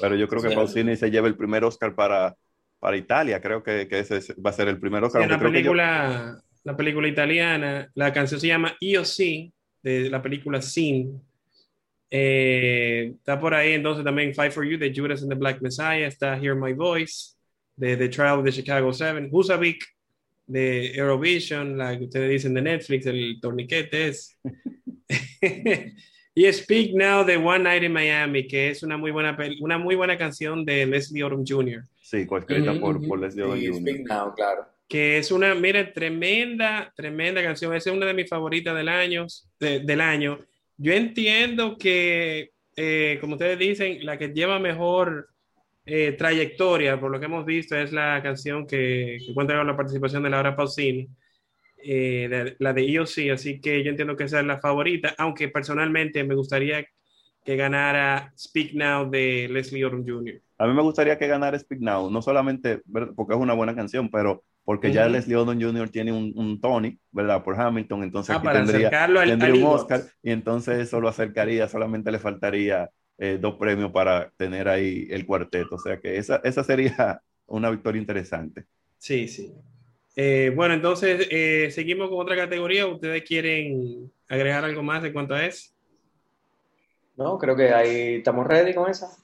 Pero 0.00 0.16
yo 0.16 0.28
creo 0.28 0.42
que 0.42 0.54
Pausini 0.54 0.96
se 0.96 1.10
lleva 1.10 1.28
el 1.28 1.36
primer 1.36 1.64
Oscar 1.64 1.94
para, 1.94 2.34
para 2.78 2.96
Italia. 2.96 3.40
Creo 3.40 3.62
que, 3.62 3.88
que, 3.88 4.00
ese 4.00 4.34
va 4.34 4.50
a 4.50 4.52
ser 4.52 4.68
el 4.68 4.78
primer 4.78 5.04
Oscar. 5.04 5.28
la, 5.28 5.38
película, 5.38 6.42
la 6.64 6.76
película 6.76 7.08
italiana, 7.08 7.90
la 7.94 8.12
canción 8.12 8.40
se 8.40 8.48
llama 8.48 8.76
Io 8.80 9.04
Sì, 9.04 9.52
de 9.82 10.10
la 10.10 10.22
película 10.22 10.62
Sin. 10.62 11.20
Eh, 12.10 13.12
está 13.16 13.38
por 13.38 13.54
ahí 13.54 13.72
entonces 13.72 14.02
también 14.02 14.34
Fight 14.34 14.52
for 14.52 14.64
You 14.64 14.78
de 14.78 14.92
Judas 14.94 15.22
and 15.22 15.30
the 15.30 15.38
Black 15.38 15.60
Messiah. 15.60 16.06
Está 16.06 16.38
Hear 16.38 16.54
My 16.54 16.72
Voice 16.72 17.34
de 17.76 17.96
The 17.96 18.08
Trial 18.08 18.38
of 18.38 18.44
the 18.44 18.52
Chicago 18.52 18.92
Seven. 18.92 19.28
Husavik 19.30 19.84
de 20.46 20.92
Eurovision, 20.94 21.76
la 21.76 21.98
que 21.98 22.04
ustedes 22.04 22.30
dicen 22.30 22.54
de 22.54 22.62
Netflix, 22.62 23.06
el 23.06 23.38
torniquete 23.40 24.08
es. 24.08 24.38
y 26.38 26.52
Speak 26.52 26.92
Now 26.94 27.24
de 27.24 27.36
One 27.36 27.64
Night 27.64 27.82
in 27.82 27.92
Miami, 27.92 28.46
que 28.46 28.70
es 28.70 28.84
una 28.84 28.96
muy 28.96 29.10
buena, 29.10 29.36
una 29.60 29.76
muy 29.76 29.96
buena 29.96 30.16
canción 30.16 30.64
de 30.64 30.86
Leslie 30.86 31.24
Odom 31.24 31.44
Jr. 31.44 31.82
Sí, 32.00 32.28
escrita 32.30 32.78
por, 32.78 33.04
por 33.08 33.18
Leslie 33.18 33.42
Odom 33.42 33.58
Jr. 33.58 33.74
Speak 33.74 34.08
Now, 34.08 34.34
claro. 34.36 34.64
Que 34.88 35.18
es 35.18 35.32
una, 35.32 35.52
mira, 35.56 35.92
tremenda, 35.92 36.92
tremenda 36.94 37.42
canción. 37.42 37.74
Esa 37.74 37.90
es 37.90 37.96
una 37.96 38.06
de 38.06 38.14
mis 38.14 38.28
favoritas 38.28 38.76
del 38.76 38.88
año. 38.88 39.26
del 39.58 40.00
año. 40.00 40.38
Yo 40.76 40.92
entiendo 40.92 41.76
que, 41.76 42.52
eh, 42.76 43.18
como 43.20 43.32
ustedes 43.32 43.58
dicen, 43.58 44.06
la 44.06 44.16
que 44.16 44.28
lleva 44.28 44.60
mejor 44.60 45.30
eh, 45.86 46.12
trayectoria, 46.12 47.00
por 47.00 47.10
lo 47.10 47.18
que 47.18 47.26
hemos 47.26 47.44
visto, 47.44 47.76
es 47.76 47.92
la 47.92 48.22
canción 48.22 48.64
que, 48.64 49.18
cuenta 49.34 49.56
con 49.56 49.66
la 49.66 49.76
participación 49.76 50.22
de 50.22 50.30
Laura 50.30 50.54
Pausini, 50.54 51.08
eh, 51.82 52.56
la 52.58 52.72
de 52.72 52.82
EOC, 52.82 53.30
así 53.32 53.60
que 53.60 53.82
yo 53.82 53.90
entiendo 53.90 54.16
que 54.16 54.24
esa 54.24 54.40
es 54.40 54.46
la 54.46 54.60
favorita, 54.60 55.14
aunque 55.18 55.48
personalmente 55.48 56.24
me 56.24 56.34
gustaría 56.34 56.84
que 57.44 57.56
ganara 57.56 58.32
Speak 58.36 58.74
Now 58.74 59.08
de 59.10 59.48
Leslie 59.50 59.84
Odom 59.84 60.04
Jr. 60.06 60.40
A 60.58 60.66
mí 60.66 60.74
me 60.74 60.82
gustaría 60.82 61.16
que 61.16 61.26
ganara 61.26 61.58
Speak 61.58 61.80
Now, 61.80 62.10
no 62.10 62.20
solamente 62.20 62.82
porque 63.14 63.34
es 63.34 63.40
una 63.40 63.54
buena 63.54 63.74
canción, 63.74 64.10
pero 64.10 64.44
porque 64.64 64.92
ya 64.92 65.08
Leslie 65.08 65.36
Odom 65.36 65.58
Jr. 65.58 65.88
tiene 65.88 66.12
un, 66.12 66.60
Tony, 66.60 66.98
¿verdad? 67.10 67.42
Por 67.42 67.58
Hamilton, 67.58 68.02
entonces 68.02 68.36
ah, 68.36 68.38
aquí 68.38 68.48
tendría, 68.48 69.08
un 69.54 69.62
Oscar 69.62 70.02
y 70.22 70.30
entonces 70.30 70.80
eso 70.80 71.00
lo 71.00 71.08
acercaría, 71.08 71.68
solamente 71.68 72.12
le 72.12 72.18
faltaría 72.18 72.90
eh, 73.16 73.38
dos 73.40 73.54
premios 73.54 73.90
para 73.92 74.30
tener 74.36 74.68
ahí 74.68 75.06
el 75.10 75.24
cuarteto. 75.24 75.76
O 75.76 75.78
sea 75.78 75.98
que 75.98 76.18
esa, 76.18 76.36
esa 76.44 76.62
sería 76.62 77.22
una 77.46 77.70
victoria 77.70 77.98
interesante. 77.98 78.66
Sí, 78.98 79.26
sí. 79.26 79.54
Eh, 80.20 80.50
bueno, 80.52 80.74
entonces 80.74 81.28
eh, 81.30 81.70
seguimos 81.70 82.08
con 82.08 82.18
otra 82.18 82.34
categoría. 82.34 82.88
¿Ustedes 82.88 83.22
quieren 83.22 84.10
agregar 84.28 84.64
algo 84.64 84.82
más 84.82 85.04
en 85.04 85.12
cuanto 85.12 85.32
a 85.32 85.46
eso? 85.46 85.70
No, 87.16 87.38
creo 87.38 87.54
que 87.54 87.72
ahí 87.72 88.16
estamos 88.16 88.44
ready 88.44 88.74
con 88.74 88.90
esa. 88.90 89.16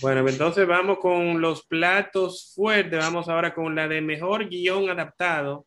Bueno, 0.00 0.26
entonces 0.26 0.66
vamos 0.66 1.00
con 1.00 1.38
los 1.42 1.66
platos 1.66 2.54
fuertes. 2.54 2.98
Vamos 2.98 3.28
ahora 3.28 3.52
con 3.52 3.74
la 3.74 3.88
de 3.88 4.00
mejor 4.00 4.48
guion 4.48 4.88
adaptado. 4.88 5.66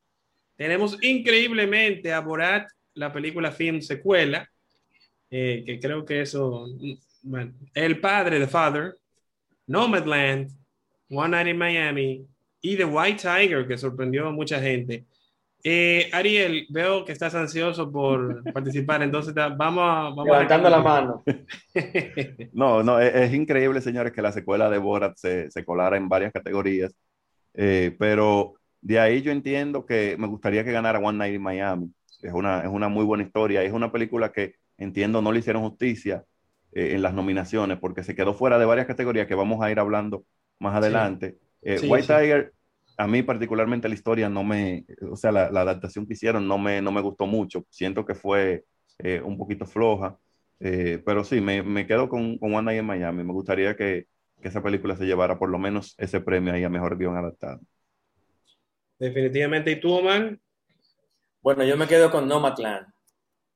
Tenemos 0.55 0.97
increíblemente 1.03 2.11
a 2.11 2.19
Borat, 2.19 2.67
la 2.95 3.13
película 3.13 3.51
film 3.51 3.81
secuela, 3.81 4.50
que 5.29 5.79
creo 5.79 6.03
que 6.03 6.21
eso 6.21 6.65
bueno, 7.21 7.53
El 7.75 8.00
Padre, 8.00 8.39
The 8.39 8.47
Father, 8.47 8.95
Nomadland, 9.67 10.50
One 11.11 11.29
Night 11.29 11.47
in 11.50 11.57
Miami 11.57 12.27
y 12.62 12.77
The 12.77 12.86
White 12.86 13.22
Tiger, 13.22 13.68
que 13.68 13.77
sorprendió 13.77 14.27
a 14.27 14.32
mucha 14.32 14.60
gente. 14.60 15.06
Eh, 15.63 16.10
Ariel, 16.12 16.65
veo 16.70 17.06
que 17.06 17.12
estás 17.12 17.36
ansioso 17.36 17.91
por 17.91 18.44
participar, 18.53 19.03
entonces 19.03 19.34
vamos 19.34 19.84
a... 19.84 20.10
Vamos 20.10 20.25
Levantando 20.25 20.70
la 20.70 20.80
mano. 20.82 21.24
no, 22.53 22.84
no, 22.84 23.00
es, 23.00 23.34
increíble, 23.34 23.82
señores, 23.82 24.13
que 24.13 24.22
la 24.22 24.32
secuela 24.32 24.70
de 24.70 24.77
Borat 24.77 25.18
se, 25.18 25.51
se 25.51 25.63
colara 25.63 25.98
en 25.98 26.10
varias 26.10 26.32
categorías, 26.32 26.94
eh, 27.53 27.96
pero 28.00 28.56
de 28.82 29.00
ahí 29.00 29.22
yo 29.22 29.32
entiendo 29.32 29.86
que 29.86 30.15
me 30.18 30.27
gustaría 30.27 30.63
que 30.63 30.72
ganara 30.72 31.00
One 31.00 31.18
Night 31.18 31.36
in 31.36 31.41
Miami. 31.41 31.91
Es 32.22 32.34
una, 32.34 32.62
es 32.62 32.70
una 32.70 32.88
muy 32.88 33.06
buena 33.06 33.24
historia, 33.24 33.63
es 33.63 33.74
una 33.74 33.91
película 33.91 34.32
que 34.32 34.56
entiendo 34.77 35.22
no 35.22 35.32
le 35.32 35.39
hicieron 35.39 35.63
justicia 35.63 36.24
eh, 36.72 36.94
en 36.96 37.01
las 37.01 37.13
nominaciones, 37.13 37.77
porque 37.80 38.03
se 38.03 38.15
quedó 38.15 38.34
fuera 38.34 38.58
de 38.58 38.65
varias 38.65 38.88
categorías 38.88 39.27
que 39.27 39.36
vamos 39.36 39.62
a 39.62 39.72
ir 39.72 39.80
hablando 39.80 40.25
más 40.60 40.75
adelante. 40.75 41.38
Eh, 41.62 41.80
White 41.88 42.08
Tiger, 42.08 42.53
a 42.98 43.08
mí 43.08 43.24
particularmente 43.24 43.88
la 43.88 43.96
historia 43.96 44.30
no 44.30 44.44
me, 44.44 44.86
o 45.10 45.15
sea, 45.15 45.32
la, 45.32 45.46
adaptación 45.46 46.06
que 46.06 46.13
hicieron 46.13 46.48
no 46.48 46.58
me, 46.58 46.82
no 46.82 46.91
me 46.91 47.01
gustó 47.01 47.25
mucho. 47.25 47.65
Siento 47.70 48.06
que 48.06 48.15
fue 48.15 48.65
eh, 49.00 49.22
un 49.24 49.38
poquito 49.38 49.65
floja, 49.65 50.18
pero 50.60 51.24
sí, 51.24 51.41
me, 51.41 51.63
me, 51.63 51.88
quedo 51.88 52.08
con, 52.08 52.38
con 52.38 52.53
One 52.53 52.65
Night 52.65 52.80
en 52.80 52.86
Miami. 52.86 53.24
Me 53.24 53.34
gustaría 53.34 53.75
que, 53.75 54.08
que, 54.41 54.48
esa 54.48 54.62
película 54.62 54.96
se 54.96 55.06
llevara 55.06 55.39
por 55.39 55.50
lo 55.50 55.58
menos 55.58 55.96
ese 55.98 56.22
premio 56.22 56.53
ahí 56.53 56.63
a 56.63 56.70
Mejor 56.70 56.98
Guión 56.98 57.18
Adaptado. 57.18 57.60
Definitivamente. 59.00 59.72
¿Y 59.72 59.80
tú, 59.80 59.94
Omar? 59.94 60.38
Bueno, 61.41 61.63
yo 61.63 61.75
me 61.75 61.88
quedo 61.88 62.12
con 62.12 62.27
Nomadland. 62.27 62.86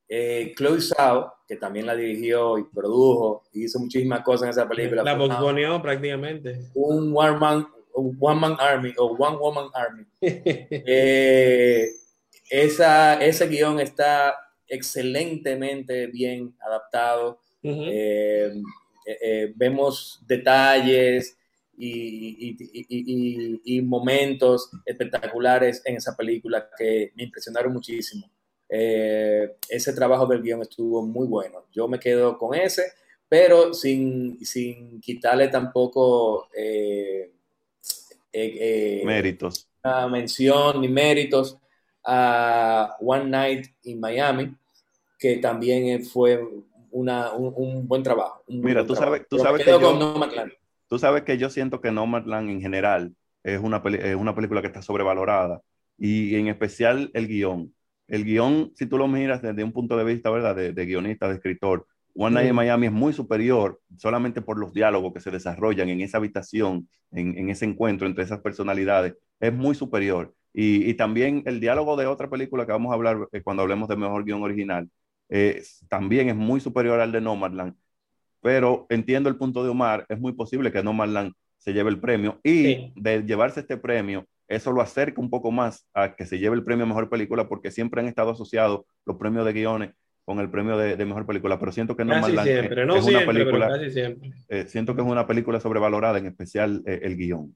Eh, 0.08 0.54
Chloe 0.56 0.82
Zhao, 0.82 1.34
que 1.48 1.56
también 1.56 1.86
la 1.86 1.96
dirigió 1.96 2.58
y 2.58 2.64
produjo 2.64 3.44
y 3.54 3.66
hizo 3.66 3.80
muchísimas 3.80 4.22
cosas 4.22 4.44
en 4.44 4.50
esa 4.50 4.68
película. 4.68 5.04
La 5.04 5.18
posponeó 5.18 5.82
prácticamente. 5.82 6.70
Un 6.74 7.14
One 7.16 7.38
Man, 7.38 7.68
one 7.96 8.40
man 8.40 8.56
Army 8.60 8.94
o 8.98 9.16
One 9.16 9.38
Woman 9.38 9.70
Army. 9.74 10.06
eh, 10.22 11.90
esa, 12.50 13.16
ese 13.24 13.48
guion 13.48 13.80
está 13.80 14.36
excelentemente 14.68 16.08
bien 16.08 16.56
adaptado. 16.60 17.40
Eh, 17.64 18.54
eh, 19.08 19.18
eh, 19.22 19.54
vemos 19.56 20.24
detalles 20.28 21.36
y, 21.78 22.56
y, 22.88 23.62
y, 23.64 23.82
momentos 23.82 24.70
espectaculares 24.86 25.82
en 25.86 25.98
esa 25.98 26.16
película 26.16 26.70
que 26.78 27.12
me 27.16 27.24
impresionaron 27.24 27.74
muchísimo. 27.74 28.30
Ese 28.70 29.94
trabajo 29.94 30.28
del 30.28 30.42
guion 30.42 30.62
estuvo 30.62 31.02
muy 31.02 31.28
bueno. 31.28 31.66
Yo 31.72 31.88
me 31.88 32.00
quedo 32.00 32.38
con 32.38 32.56
ese, 32.56 32.84
pero 33.28 33.74
sin, 33.74 34.44
sin 34.46 35.02
quitarle 35.02 35.48
tampoco 35.48 36.48
eh, 36.56 37.32
eh, 38.36 39.02
méritos. 39.06 39.70
Una 39.84 40.08
mención 40.08 40.82
ni 40.82 40.88
méritos 40.88 41.58
a 42.04 42.96
One 43.00 43.30
Night 43.30 43.68
in 43.84 44.00
Miami, 44.00 44.56
que 45.18 45.38
también 45.38 46.04
fue 46.04 46.40
una, 46.92 47.32
un, 47.34 47.88
buen 47.88 48.04
trabajo. 48.04 48.44
Mira, 48.48 48.86
tú 48.86 48.96
sabes, 48.96 49.24
tú 49.30 49.40
sabes 49.40 49.64
que 49.64 49.72
yo, 49.72 50.30
tú 50.88 51.00
sabes 51.00 51.24
que 51.24 51.38
yo 51.38 51.50
siento 51.50 51.82
que 51.82 51.92
Nomadland 51.92 52.50
en 52.50 52.62
general 52.62 53.16
es 53.44 53.60
una, 53.60 53.82
es 53.86 54.16
una 54.16 54.36
película 54.36 54.62
que 54.62 54.68
está 54.68 54.82
sobrevalorada 54.82 55.62
y 55.98 56.36
en 56.36 56.48
especial 56.48 57.12
el 57.14 57.28
guion 57.28 57.76
el 58.08 58.24
guion, 58.24 58.72
si 58.76 58.86
tú 58.86 58.98
lo 58.98 59.08
miras 59.08 59.42
desde 59.42 59.64
un 59.64 59.72
punto 59.72 59.98
de 59.98 60.04
vista, 60.04 60.30
¿verdad? 60.30 60.56
De, 60.56 60.86
guionista, 60.86 61.28
de 61.28 61.36
escritor, 61.36 61.88
One 62.18 62.34
Night 62.34 62.50
in 62.50 62.56
Miami 62.56 62.88
es 62.88 62.94
muy 62.94 63.12
superior 63.12 63.80
solamente 63.98 64.42
por 64.42 64.58
los 64.58 64.74
diálogos 64.74 65.14
que 65.14 65.20
se 65.20 65.32
desarrollan 65.32 65.90
en 65.90 66.00
esa 66.00 66.18
habitación, 66.18 66.88
en, 67.12 67.50
ese 67.50 67.66
encuentro 67.66 68.08
entre 68.08 68.24
esas 68.24 68.40
personalidades, 68.40 69.16
es 69.40 69.54
muy 69.54 69.76
superior. 69.76 70.34
Y, 70.54 70.94
también 70.94 71.44
el 71.46 71.60
diálogo 71.60 71.98
de 71.98 72.06
otra 72.06 72.30
película 72.30 72.66
que 72.66 72.72
vamos 72.72 72.92
a 72.92 72.96
hablar 72.96 73.28
eh, 73.34 73.42
cuando 73.42 73.64
hablemos 73.64 73.90
de 73.90 73.98
mejor 73.98 74.24
guion 74.24 74.42
original, 74.42 74.90
también 75.90 76.30
es 76.30 76.36
muy 76.36 76.62
superior 76.62 77.02
al 77.02 77.12
de 77.12 77.20
Nomadland. 77.20 77.76
Pero 78.42 78.86
entiendo 78.90 79.28
el 79.28 79.36
punto 79.36 79.64
de 79.64 79.70
Omar, 79.70 80.06
es 80.08 80.20
muy 80.20 80.32
posible 80.32 80.72
que 80.72 80.82
Nomadland 80.82 81.34
se 81.58 81.74
lleve 81.74 81.90
el 81.90 82.00
premio 82.00 82.40
y 82.44 82.94
de 82.96 83.24
llevarse 83.24 83.60
este 83.60 83.76
premio, 83.76 84.26
eso 84.48 84.72
lo 84.72 84.82
acerca 84.82 85.20
un 85.20 85.30
poco 85.30 85.52
más 85.52 85.88
a 85.94 86.16
que 86.16 86.26
se 86.26 86.38
lleve 86.38 86.56
el 86.56 86.64
premio 86.64 86.86
a 86.86 86.88
Mejor 86.88 87.10
Película 87.10 87.50
porque 87.50 87.72
siempre 87.72 88.02
han 88.02 88.08
estado 88.08 88.32
asociados 88.32 88.82
los 89.06 89.18
premios 89.18 89.46
de 89.46 89.54
guiones 89.54 89.92
con 90.26 90.40
el 90.40 90.50
premio 90.50 90.76
de, 90.76 91.06
Mejor 91.06 91.26
Película, 91.26 91.60
pero 91.60 91.72
siento 91.72 91.96
que 91.96 92.04
no, 92.04 92.14
casi 92.14 92.36
siempre, 92.40 92.86
no 92.86 92.96
es 92.96 93.06
una 93.06 93.26
película, 93.26 93.68
casi 93.70 93.92
siempre. 93.92 94.32
Eh, 94.50 94.66
siento 94.68 94.96
que 94.96 95.02
es 95.02 95.08
una 95.08 95.28
película 95.28 95.60
sobrevalorada, 95.60 96.18
en 96.18 96.26
especial 96.26 96.84
eh, 96.88 97.00
el 97.04 97.16
guion. 97.16 97.56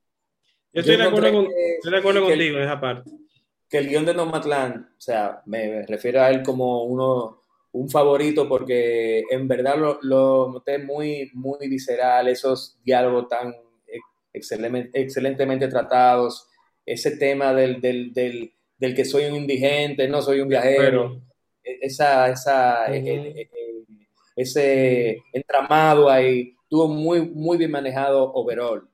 Yo 0.72 0.82
estoy, 0.82 0.98
de 0.98 1.04
acuerdo, 1.04 1.32
con, 1.32 1.48
estoy 1.76 1.92
de 1.92 1.98
acuerdo 1.98 2.22
contigo 2.22 2.58
en 2.58 2.64
esa 2.64 2.80
parte. 2.80 3.10
Que 3.68 3.80
el 3.80 3.90
guion 3.90 4.06
de 4.06 4.14
Nomadland, 4.14 4.86
o 4.86 5.02
sea, 5.02 5.42
me, 5.48 5.84
refiero 5.88 6.22
a 6.22 6.30
él 6.30 6.44
como 6.44 6.84
uno, 6.84 7.44
un 7.72 7.90
favorito 7.90 8.48
porque 8.48 9.24
en 9.32 9.48
verdad 9.48 9.76
lo, 9.78 10.00
lo 10.04 10.52
noté 10.52 10.78
muy, 10.78 11.32
muy 11.34 11.68
visceral, 11.68 12.28
esos 12.28 12.80
diálogos 12.84 13.28
tan 13.28 13.54
excelentemente 14.32 15.68
tratados, 15.68 16.48
ese 16.86 17.18
tema 17.18 17.54
del, 17.54 17.82
del, 17.82 18.14
del, 18.14 18.54
del, 18.78 18.96
que 18.96 19.06
soy 19.06 19.26
un 19.26 19.36
indigente, 19.36 20.08
no 20.08 20.22
soy 20.22 20.40
un 20.42 20.50
viajero, 20.50 21.14
e, 21.16 21.29
esa, 21.82 22.30
esa, 22.30 22.94
eh, 22.94 23.04
eh, 23.06 23.50
eh, 23.54 23.86
ese 24.36 25.24
entramado 25.34 26.10
ahí, 26.10 26.56
estuvo 26.64 26.88
muy, 26.88 27.22
muy 27.22 27.58
bien 27.58 27.72
manejado 27.72 28.32
overall. 28.34 28.88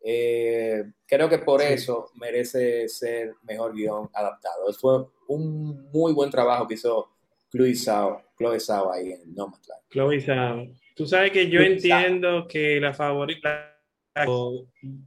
creo 0.00 1.28
que 1.28 1.38
por 1.38 1.62
eso 1.62 2.10
merece 2.14 2.88
ser 2.88 3.34
mejor 3.42 3.74
guion 3.74 4.08
adaptado. 4.12 4.72
Fue 4.72 5.06
un 5.28 5.90
muy 5.92 6.12
buen 6.12 6.30
trabajo 6.30 6.66
que 6.66 6.74
hizo 6.74 7.10
Chloe 7.50 7.74
Zhao, 7.74 8.22
Chloe 8.36 8.60
Zhao 8.60 8.92
ahí 8.92 9.12
en 9.12 9.34
Nomadland. 9.34 9.82
Chloe 9.90 10.20
Zhao. 10.20 10.66
Tú 10.94 11.06
sabes 11.06 11.30
que 11.30 11.48
yo 11.48 11.60
entiendo 11.60 12.48
que 12.48 12.80
la 12.80 12.92
favorita 12.92 13.78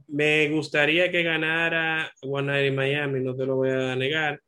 me 0.08 0.48
gustaría 0.48 1.10
que 1.10 1.22
ganara 1.22 2.10
One 2.22 2.46
Night 2.46 2.68
in 2.68 2.74
Miami, 2.76 3.20
no 3.20 3.34
te 3.34 3.44
lo 3.44 3.56
voy 3.56 3.70
a 3.70 3.94
negar. 3.96 4.40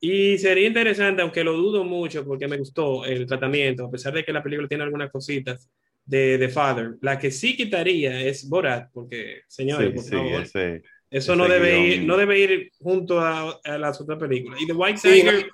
Y 0.00 0.38
sería 0.38 0.66
interesante, 0.66 1.22
aunque 1.22 1.42
lo 1.42 1.54
dudo 1.54 1.84
mucho 1.84 2.24
porque 2.24 2.46
me 2.46 2.58
gustó 2.58 3.04
el 3.04 3.26
tratamiento, 3.26 3.86
a 3.86 3.90
pesar 3.90 4.12
de 4.12 4.24
que 4.24 4.32
la 4.32 4.42
película 4.42 4.68
tiene 4.68 4.84
algunas 4.84 5.10
cositas 5.10 5.70
de 6.04 6.38
The 6.38 6.48
Father. 6.48 6.96
La 7.00 7.18
que 7.18 7.30
sí 7.30 7.56
quitaría 7.56 8.20
es 8.20 8.48
Borat, 8.48 8.90
porque, 8.92 9.42
señores, 9.48 10.06
sí, 10.06 10.82
Eso 11.10 11.34
no 11.34 11.48
debe, 11.48 11.78
ir, 11.80 12.04
no 12.04 12.16
debe 12.16 12.38
ir 12.38 12.72
junto 12.78 13.20
a, 13.20 13.60
las 13.78 14.00
otras 14.00 14.18
películas. 14.18 14.60
Y 14.60 14.66
The 14.66 14.72
White 14.72 15.00
Tiger... 15.02 15.48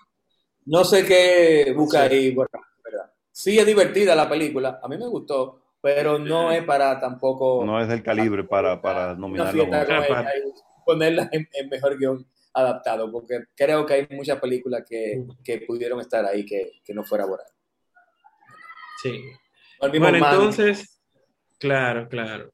no, 0.67 0.85
sé 0.85 1.05
qué 1.07 1.73
busca 1.75 2.03
ahí, 2.03 2.35
¿verdad? 2.35 2.61
Sí 3.31 3.59
es 3.59 3.67
divertida 3.67 4.15
la 4.15 4.29
película, 4.29 4.79
a 4.83 4.89
mí 4.89 4.99
me 4.99 5.07
gustó, 5.07 5.63
pero 5.81 6.19
no 6.19 6.53
es 6.53 6.63
para 6.65 7.01
tampoco... 7.01 7.65
No 7.65 7.81
es 7.81 7.89
del 7.89 8.03
calibre 8.03 8.45
para, 8.45 8.81
para 8.83 9.15
nominarlo. 9.15 9.67
ponerla 10.85 11.31
en, 11.33 11.49
mejor 11.71 11.99
guion 11.99 12.27
adaptado, 12.55 13.11
porque 13.11 13.45
creo 13.55 13.87
que 13.87 13.95
hay 13.95 14.07
muchas 14.11 14.41
películas 14.41 14.85
que, 14.89 15.25
que 15.43 15.59
pudieron 15.59 16.01
estar 16.01 16.25
ahí 16.25 16.45
que, 16.45 16.73
que 16.85 16.95
no 16.95 17.05
fuera 17.05 17.27
Borat. 17.27 17.47
Sí. 19.03 19.21
Bueno, 19.81 20.19
entonces, 20.19 21.03
claro, 21.59 22.09
claro. 22.09 22.53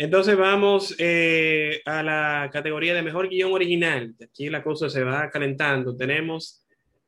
Entonces 0.00 0.36
vamos 0.36 0.94
eh, 0.98 1.82
a 1.84 2.04
la 2.04 2.50
categoría 2.52 2.94
de 2.94 3.02
mejor 3.02 3.28
guion 3.28 3.52
original. 3.52 4.14
Aquí 4.22 4.48
la 4.48 4.62
cosa 4.62 4.88
se 4.88 5.02
va 5.02 5.28
calentando. 5.28 5.96
Tenemos 5.96 6.64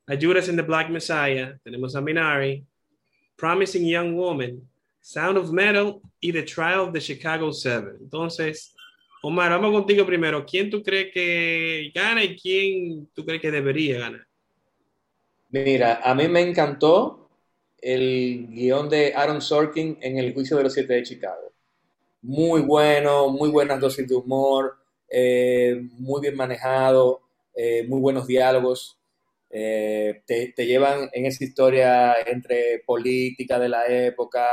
a 0.08 0.16
Judas 0.20 0.48
and 0.48 0.58
the 0.58 0.66
Black 0.66 0.90
Messiah, 0.90 1.56
tenemos 1.62 1.94
a 1.94 2.00
Minari, 2.00 2.66
Promising 3.36 3.86
Young 3.86 4.16
Woman, 4.16 4.60
Sound 5.00 5.38
of 5.38 5.52
Metal 5.52 6.00
y 6.18 6.32
The 6.32 6.42
Trial 6.42 6.80
of 6.80 6.92
the 6.92 7.00
Chicago 7.00 7.52
Seven. 7.52 7.96
Entonces, 8.00 8.74
Omar, 9.22 9.50
vamos 9.50 9.72
contigo 9.72 10.06
primero. 10.06 10.46
¿Quién 10.46 10.70
tú 10.70 10.82
crees 10.82 11.12
que 11.12 11.92
gana 11.94 12.24
y 12.24 12.36
quién 12.36 13.08
tú 13.14 13.24
crees 13.24 13.42
que 13.42 13.50
debería 13.50 13.98
ganar? 13.98 14.26
Mira, 15.50 16.00
a 16.02 16.14
mí 16.14 16.26
me 16.28 16.40
encantó 16.40 17.28
el 17.82 18.46
guion 18.50 18.88
de 18.88 19.12
Aaron 19.14 19.42
Sorkin 19.42 19.98
en 20.00 20.18
El 20.18 20.32
juicio 20.32 20.56
de 20.56 20.62
los 20.62 20.72
siete 20.72 20.94
de 20.94 21.02
Chicago. 21.02 21.52
Muy 22.22 22.62
bueno, 22.62 23.28
muy 23.28 23.50
buenas 23.50 23.80
dosis 23.80 24.08
de 24.08 24.14
humor, 24.14 24.76
eh, 25.08 25.82
muy 25.98 26.20
bien 26.22 26.36
manejado, 26.36 27.20
eh, 27.54 27.84
muy 27.86 28.00
buenos 28.00 28.26
diálogos. 28.26 28.96
Eh, 29.50 30.22
te, 30.26 30.54
llevan 30.64 31.10
en 31.12 31.26
esa 31.26 31.44
historia 31.44 32.14
entre 32.26 32.82
política 32.86 33.58
de 33.58 33.68
la 33.68 33.86
época, 33.86 34.46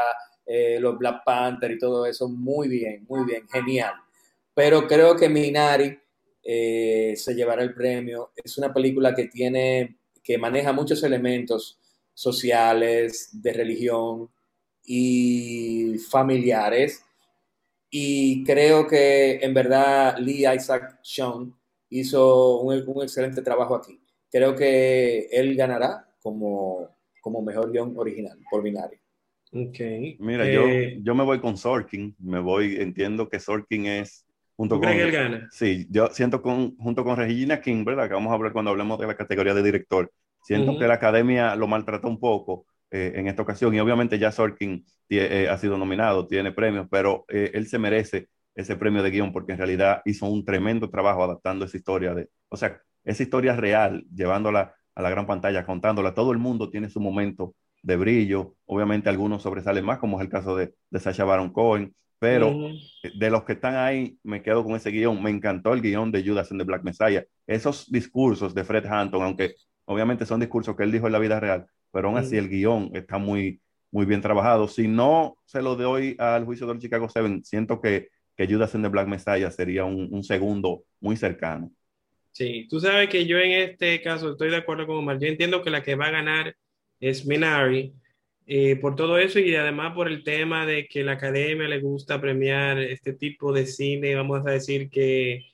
los 0.80 0.98
Black 0.98 1.24
Panther 1.26 1.72
y 1.72 1.78
todo 1.78 2.06
eso, 2.06 2.28
muy 2.28 2.68
bien, 2.68 3.06
muy 3.08 3.26
bien, 3.26 3.48
genial. 3.50 3.94
Pero 4.58 4.88
creo 4.88 5.16
que 5.16 5.30
Minari 5.30 6.00
se 6.44 7.36
llevará 7.36 7.62
el 7.62 7.76
premio. 7.76 8.32
Es 8.36 8.58
una 8.58 8.74
película 8.74 9.14
que 9.14 9.26
tiene, 9.26 10.00
que 10.24 10.40
maneja 10.40 10.74
muchos 10.74 11.04
elementos 11.04 11.80
sociales, 12.12 13.30
de 13.40 13.54
religión 13.54 14.32
y 14.84 16.00
familiares. 16.10 17.06
Y 17.92 18.44
creo 18.46 18.88
que 18.88 19.36
en 19.44 19.54
verdad 19.54 20.18
Lee 20.18 20.48
Isaac 20.52 21.02
Sean 21.04 21.54
hizo 21.92 22.62
un, 22.62 23.04
excelente 23.04 23.44
trabajo 23.44 23.76
aquí. 23.76 24.02
Creo 24.32 24.56
que 24.56 25.28
él 25.32 25.56
ganará 25.56 26.12
como, 26.20 26.90
como 27.22 27.44
mejor 27.44 27.72
guion 27.72 27.94
original 27.96 28.40
por 28.50 28.64
Binario. 28.64 28.98
Okay. 29.52 30.18
Mira, 30.20 30.52
yo, 30.52 30.68
eh, 30.68 30.98
yo 31.04 31.14
me 31.14 31.24
voy 31.24 31.40
con 31.40 31.58
Sorkin, 31.58 32.16
me 32.18 32.40
voy, 32.40 32.78
entiendo 32.78 33.30
que 33.30 33.40
Sorkin 33.40 33.86
es 33.86 34.27
junto 34.58 34.80
con... 34.80 34.90
Que 34.90 35.04
él 35.04 35.12
gana? 35.12 35.48
Sí, 35.52 35.88
yo 35.90 36.08
siento 36.08 36.42
con, 36.42 36.76
junto 36.78 37.06
con 37.06 37.16
Regina 37.16 37.62
King, 37.62 37.86
¿verdad? 37.86 38.10
Que 38.10 38.16
vamos 38.16 38.32
a 38.32 38.36
hablar 38.36 38.52
cuando 38.52 38.72
hablemos 38.72 39.00
de 39.00 39.08
la 39.08 39.16
categoría 39.16 39.54
de 39.54 39.64
director. 39.64 40.12
Siento 40.44 40.78
que 40.78 40.88
la 40.88 40.96
academia 40.96 41.56
lo 41.56 41.68
maltrata 41.68 42.08
un 42.08 42.20
poco 42.20 42.66
eh, 42.90 43.14
en 43.16 43.28
esta 43.28 43.42
ocasión 43.42 43.74
y 43.76 43.80
obviamente 43.80 44.18
ya 44.18 44.32
Sorkin 44.32 44.86
eh, 45.10 45.48
ha 45.50 45.58
sido 45.58 45.78
nominado, 45.78 46.26
tiene 46.26 46.52
premios, 46.52 46.88
pero 46.90 47.26
eh, 47.28 47.52
él 47.54 47.68
se 47.68 47.78
merece 47.78 48.30
ese 48.56 48.76
premio 48.78 49.04
de 49.04 49.12
guion 49.12 49.32
porque 49.32 49.52
en 49.52 49.58
realidad 49.58 50.02
hizo 50.06 50.26
un 50.26 50.44
tremendo 50.44 50.90
trabajo 50.90 51.24
adaptando 51.24 51.66
esa 51.66 51.78
historia 51.78 52.14
de, 52.14 52.30
o 52.50 52.58
sea, 52.58 52.82
esa 53.04 53.24
historia 53.24 53.56
real, 53.56 54.06
llevándola 54.14 54.74
a 54.96 55.02
la 55.02 55.10
gran 55.10 55.28
pantalla, 55.28 55.66
contándola. 55.66 56.14
Todo 56.14 56.32
el 56.32 56.40
mundo 56.40 56.70
tiene 56.70 56.90
su 56.90 57.00
momento 57.00 57.54
de 57.84 57.98
brillo. 57.98 58.56
Obviamente 58.66 59.10
algunos 59.10 59.44
sobresalen 59.44 59.86
más, 59.86 60.00
como 60.00 60.18
es 60.18 60.24
el 60.24 60.30
caso 60.30 60.56
de, 60.56 60.74
de 60.90 61.00
Sacha 61.00 61.24
Baron 61.24 61.52
Cohen, 61.52 61.94
pero 62.20 62.56
de 63.16 63.30
los 63.30 63.44
que 63.44 63.54
están 63.54 63.76
ahí, 63.76 64.18
me 64.24 64.42
quedo 64.42 64.64
con 64.64 64.76
ese 64.76 64.92
guion. 64.92 65.22
Me 65.22 65.30
encantó 65.30 65.74
el 65.74 65.82
guion 65.82 66.12
de 66.12 66.24
Judas 66.24 66.52
and 66.52 66.60
the 66.60 66.66
Black 66.66 66.84
Messiah. 66.84 67.24
Esos 67.46 67.92
discursos 67.92 68.54
de 68.54 68.64
Fred 68.64 68.86
Hampton, 68.86 69.22
aunque 69.22 69.56
Obviamente 69.90 70.26
son 70.26 70.42
discursos 70.42 70.76
que 70.76 70.84
él 70.84 70.92
dijo 70.92 71.08
en 71.08 71.14
la 71.14 71.20
vida 71.20 71.40
real, 71.40 71.66
pero 71.92 72.10
aún 72.10 72.18
así 72.18 72.36
el 72.36 72.50
guion 72.50 72.92
está 72.94 73.18
muy, 73.18 73.62
muy 73.90 74.06
bien 74.06 74.22
trabajado. 74.22 74.68
Si 74.68 74.86
no 74.86 75.38
se 75.46 75.62
lo 75.62 75.78
doy 75.78 76.14
al 76.20 76.44
juicio 76.44 76.68
del 76.68 76.80
Chicago 76.80 77.08
Seven, 77.08 77.46
siento 77.46 77.80
que, 77.80 78.10
que 78.36 78.48
Judas 78.48 78.76
en 78.76 78.82
the 78.82 78.90
Black 78.90 79.08
Messiah 79.08 79.50
sería 79.50 79.86
un, 79.86 80.24
segundo 80.26 80.84
muy 81.00 81.16
cercano. 81.16 81.72
Sí, 82.34 82.68
tú 82.70 82.82
sabes 82.82 83.08
que 83.08 83.26
yo 83.26 83.38
en 83.38 83.52
este 83.52 84.02
caso 84.02 84.32
estoy 84.32 84.50
de 84.50 84.58
acuerdo 84.58 84.86
con 84.86 84.98
Omar. 84.98 85.20
Yo 85.20 85.28
entiendo 85.28 85.64
que 85.64 85.70
la 85.70 85.82
que 85.82 85.96
va 85.96 86.08
a 86.08 86.12
ganar 86.12 86.54
es 87.00 87.26
Minari, 87.26 87.94
eh, 88.48 88.78
por 88.78 88.96
todo 88.96 89.18
eso 89.18 89.40
y 89.40 89.56
además 89.56 89.94
por 89.94 90.08
el 90.08 90.24
tema 90.24 90.66
de 90.66 90.88
que 90.88 91.04
la 91.04 91.14
academia 91.14 91.68
le 91.68 91.80
gusta 91.80 92.22
premiar 92.22 92.80
este 92.80 93.14
tipo 93.14 93.52
de 93.52 93.66
cine, 93.66 94.16
vamos 94.16 94.46
a 94.46 94.52
decir 94.52 94.90
que 94.90 95.46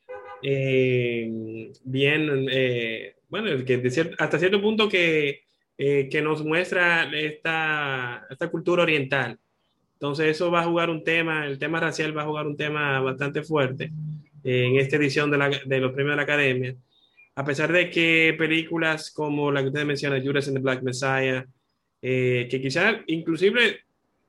eh, 0.43 1.71
bien 1.83 2.47
eh, 2.51 3.15
bueno, 3.29 3.65
que 3.65 3.81
hasta 4.19 4.37
cierto 4.37 4.61
punto 4.61 4.87
que, 4.89 5.45
eh, 5.77 6.07
que 6.11 6.21
nos 6.21 6.45
muestra 6.45 7.09
esta, 7.17 8.27
esta, 8.29 8.49
cultura 8.51 8.83
oriental. 8.83 9.39
Entonces 9.93 10.27
eso 10.27 10.51
va 10.51 10.61
a 10.61 10.65
jugar 10.65 10.89
un 10.89 11.03
tema, 11.03 11.47
el 11.47 11.57
tema 11.57 11.79
racial 11.79 12.15
va 12.15 12.23
a 12.23 12.25
jugar 12.25 12.45
un 12.45 12.57
tema 12.57 12.99
bastante 12.99 13.41
fuerte 13.41 13.91
en 14.43 14.75
esta 14.77 14.97
edición 14.97 15.31
de, 15.31 15.37
la, 15.37 15.49
de, 15.49 15.79
los 15.79 15.93
premios 15.93 16.11
de 16.11 16.17
la 16.17 16.23
Academia. 16.23 16.75
A 17.35 17.45
pesar 17.45 17.71
de 17.71 17.89
que 17.89 18.35
películas 18.37 19.09
como 19.09 19.51
la 19.51 19.61
que 19.61 19.69
usted 19.69 19.85
menciona, 19.85 20.21
Judas 20.21 20.47
and 20.47 20.57
the 20.57 20.61
Black 20.61 20.83
Messiah, 20.83 21.47
eh, 22.05 22.49
que 22.51 22.61
quizás 22.61 22.97
inclusive 23.07 23.79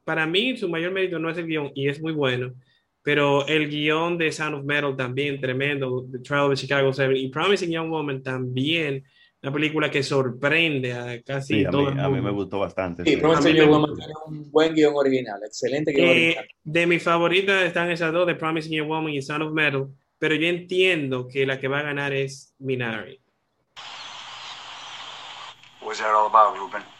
para 0.04 0.26
mí 0.26 0.56
su 0.56 0.68
mayor 0.68 0.92
mérito 0.92 1.18
no 1.18 1.28
es 1.28 1.36
el 1.36 1.46
guion 1.46 1.72
y 1.74 1.88
es 1.88 2.00
muy 2.00 2.12
bueno, 2.12 2.54
pero 3.02 3.44
el 3.48 3.68
guion 3.68 4.16
de 4.16 4.30
Sound 4.30 4.54
of 4.54 4.64
Metal 4.64 4.96
también 4.96 5.40
tremendo, 5.40 6.06
The 6.10 6.20
Trial 6.20 6.52
of 6.52 6.54
Chicago 6.54 6.92
7 6.92 7.18
y 7.18 7.28
Promising 7.30 7.72
Young 7.72 7.90
Woman 7.90 8.22
también, 8.22 9.02
una 9.42 9.52
película 9.52 9.90
que 9.90 10.04
sorprende 10.04 10.92
a 10.92 11.20
casi 11.22 11.64
todo 11.64 11.88
el 11.88 11.94
mundo. 11.96 12.02
A 12.04 12.08
mí 12.10 12.20
me 12.20 12.30
gustó 12.30 12.60
bastante. 12.60 13.02
Sí, 13.02 13.16
Promising 13.16 13.56
Young 13.56 13.70
Woman 13.70 13.94
tiene 13.96 14.12
un 14.24 14.50
buen 14.52 14.72
guion 14.72 14.94
original, 14.94 15.40
excelente 15.44 15.92
guion 15.92 16.06
eh, 16.06 16.10
original. 16.10 16.46
De 16.62 16.86
mis 16.86 17.02
favoritas 17.02 17.64
están 17.64 17.90
esas 17.90 18.12
dos, 18.12 18.24
The 18.24 18.36
Promising 18.36 18.72
Young 18.72 18.88
Woman 18.88 19.12
y 19.12 19.20
Sound 19.20 19.42
of 19.42 19.52
Metal, 19.52 19.88
pero 20.16 20.36
yo 20.36 20.46
entiendo 20.46 21.26
que 21.26 21.44
la 21.44 21.58
que 21.58 21.66
va 21.66 21.80
a 21.80 21.82
ganar 21.82 22.12
es 22.12 22.54
Minari. 22.60 23.18
What 25.80 25.88
was 25.88 25.98
that 25.98 26.14
all 26.14 26.28
about, 26.28 26.56
Ruben? 26.56 26.94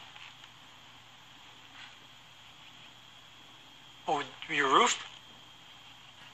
Your 4.54 4.72
roof? 4.72 5.04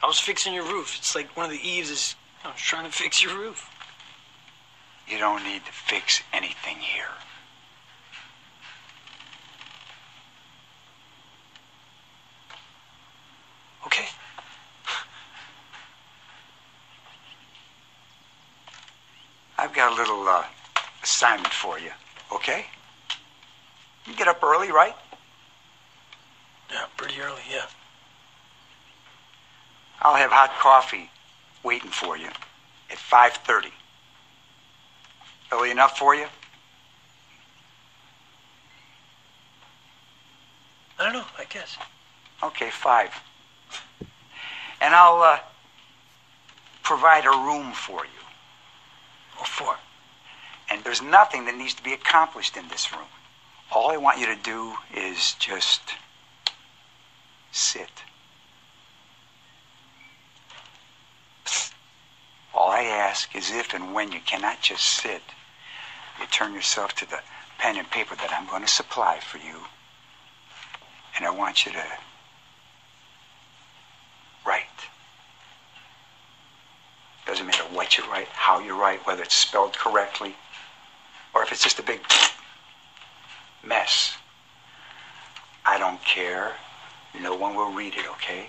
I 0.03 0.07
was 0.07 0.19
fixing 0.19 0.55
your 0.55 0.65
roof. 0.65 0.97
It's 0.99 1.15
like 1.15 1.37
one 1.37 1.47
of 1.47 1.53
the 1.53 1.69
eaves 1.69 1.91
is 1.91 2.15
I 2.45 2.49
was 2.49 2.61
trying 2.61 2.85
to 2.85 2.93
fix 2.97 3.23
your 3.23 3.37
roof. 3.37 3.69
You 5.09 5.19
don't 5.19 5.43
need 5.45 5.65
to 5.65 5.73
fix 5.73 6.23
anything 6.33 6.77
here. 6.77 7.05
Okay. 13.87 14.07
I've 19.59 19.75
got 19.75 19.93
a 19.93 19.95
little 19.95 20.27
uh, 20.29 20.45
assignment 21.03 21.53
for 21.53 21.79
you, 21.79 21.91
okay? 22.33 22.67
You 24.07 24.15
get 24.15 24.29
up 24.29 24.43
early, 24.43 24.71
right? 24.71 24.95
Yeah, 26.71 26.87
pretty 26.97 27.21
early, 27.21 27.43
yeah. 27.51 27.67
I'll 30.03 30.17
have 30.17 30.31
hot 30.31 30.51
coffee 30.59 31.11
waiting 31.63 31.91
for 31.91 32.17
you 32.17 32.29
at 32.91 32.97
5.30. 32.97 33.71
Early 35.53 35.71
enough 35.71 35.99
for 35.99 36.15
you? 36.15 36.27
I 40.99 41.05
don't 41.05 41.13
know, 41.13 41.25
I 41.39 41.45
guess. 41.45 41.77
Okay, 42.43 42.71
five. 42.71 43.11
And 44.81 44.95
I'll 44.95 45.23
uh, 45.23 45.39
provide 46.83 47.27
a 47.27 47.31
room 47.31 47.73
for 47.73 48.05
you. 48.05 48.21
What 49.37 49.49
for? 49.49 49.77
And 50.71 50.85
there's 50.85 51.03
nothing 51.03 51.47
that 51.47 51.57
needs 51.57 51.75
to 51.75 51.83
be 51.83 51.93
accomplished 51.93 52.57
in 52.57 52.69
this 52.69 52.93
room. 52.93 53.09
All 53.73 53.91
I 53.91 53.97
want 53.97 54.19
you 54.19 54.27
to 54.27 54.37
do 54.37 54.75
is 54.95 55.35
just 55.39 55.81
sit. 57.53 57.91
All 62.55 62.71
I 62.71 62.83
ask 62.83 63.35
is 63.35 63.51
if 63.51 63.75
and 63.75 63.95
when 63.95 64.13
you 64.13 64.21
cannot 64.21 64.61
just 64.61 64.85
sit, 64.85 65.23
you 66.19 66.27
turn 66.27 66.53
yourself 66.53 66.95
to 66.97 67.09
the 67.09 67.21
pen 67.59 67.77
and 67.77 67.91
paper 67.91 68.17
that 68.17 68.33
I'm 68.33 68.49
going 68.49 68.63
to 68.63 68.69
supply 68.69 69.21
for 69.21 69.39
you. 69.39 69.61
And 71.17 71.27
I 71.27 71.31
want 71.31 71.65
you 71.65 71.73
to 71.73 71.85
write. 74.47 74.65
Doesn't 77.27 77.47
matter 77.47 77.65
what 77.73 77.97
you 77.97 78.05
write, 78.11 78.29
how 78.29 78.59
you 78.59 78.79
write, 78.79 79.07
whether 79.07 79.23
it's 79.23 79.35
spelled 79.35 79.77
correctly, 79.77 80.35
or 81.35 81.43
if 81.43 81.53
it's 81.53 81.63
just 81.63 81.79
a 81.79 81.83
big 81.83 82.01
mess. 83.63 84.17
I 85.65 85.79
don't 85.79 86.03
care. 86.05 86.53
No 87.21 87.35
one 87.35 87.55
will 87.55 87.73
read 87.73 87.95
it, 87.95 88.07
okay? 88.13 88.47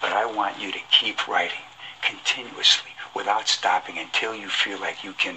But 0.00 0.12
I 0.12 0.26
want 0.26 0.60
you 0.60 0.70
to 0.70 0.78
keep 0.90 1.26
writing 1.26 1.58
continuously 2.06 2.90
without 3.14 3.48
stopping 3.48 3.98
until 3.98 4.34
you 4.34 4.48
feel 4.48 4.78
like 4.80 5.02
you 5.04 5.12
can 5.14 5.36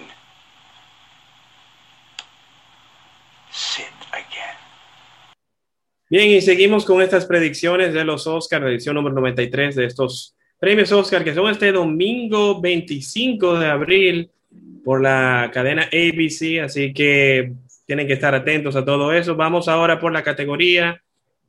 sit 3.52 3.94
again. 4.12 4.56
Bien, 6.10 6.30
y 6.30 6.42
seguimos 6.42 6.86
con 6.86 7.02
estas 7.02 7.26
predicciones 7.26 7.94
de 7.94 8.06
los 8.06 8.28
Oscars, 8.28 8.64
la 8.64 8.72
edición 8.72 8.96
número 8.96 9.16
93 9.16 9.76
de 9.76 9.86
estos 9.86 10.36
premios 10.58 10.92
Oscar, 10.92 11.24
que 11.24 11.34
son 11.34 11.52
este 11.52 11.72
domingo 11.72 12.62
25 12.62 13.60
de 13.60 13.68
abril 13.68 14.32
por 14.84 15.02
la 15.02 15.52
cadena 15.54 15.84
ABC, 15.84 16.64
así 16.64 16.94
que 16.94 17.52
tienen 17.86 18.08
que 18.08 18.14
estar 18.14 18.34
atentos 18.34 18.76
a 18.76 18.86
todo 18.86 19.14
eso. 19.14 19.36
Vamos 19.36 19.68
ahora 19.68 20.00
por 20.00 20.14
la 20.14 20.24
categoría 20.24 21.02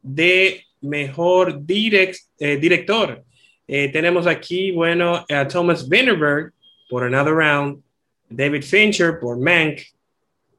de 0.03 0.65
mejor 0.81 1.65
direct, 1.65 2.17
eh, 2.39 2.57
director. 2.57 3.25
Eh, 3.71 3.91
tenemos 3.93 4.27
aquí, 4.27 4.73
bueno, 4.73 5.27
a 5.29 5.47
Thomas 5.47 5.87
Vinterberg 5.87 6.53
por 6.89 7.05
Another 7.05 7.35
Round, 7.35 7.83
David 8.31 8.63
Fincher 8.63 9.21
por 9.21 9.39
Mank, 9.39 9.81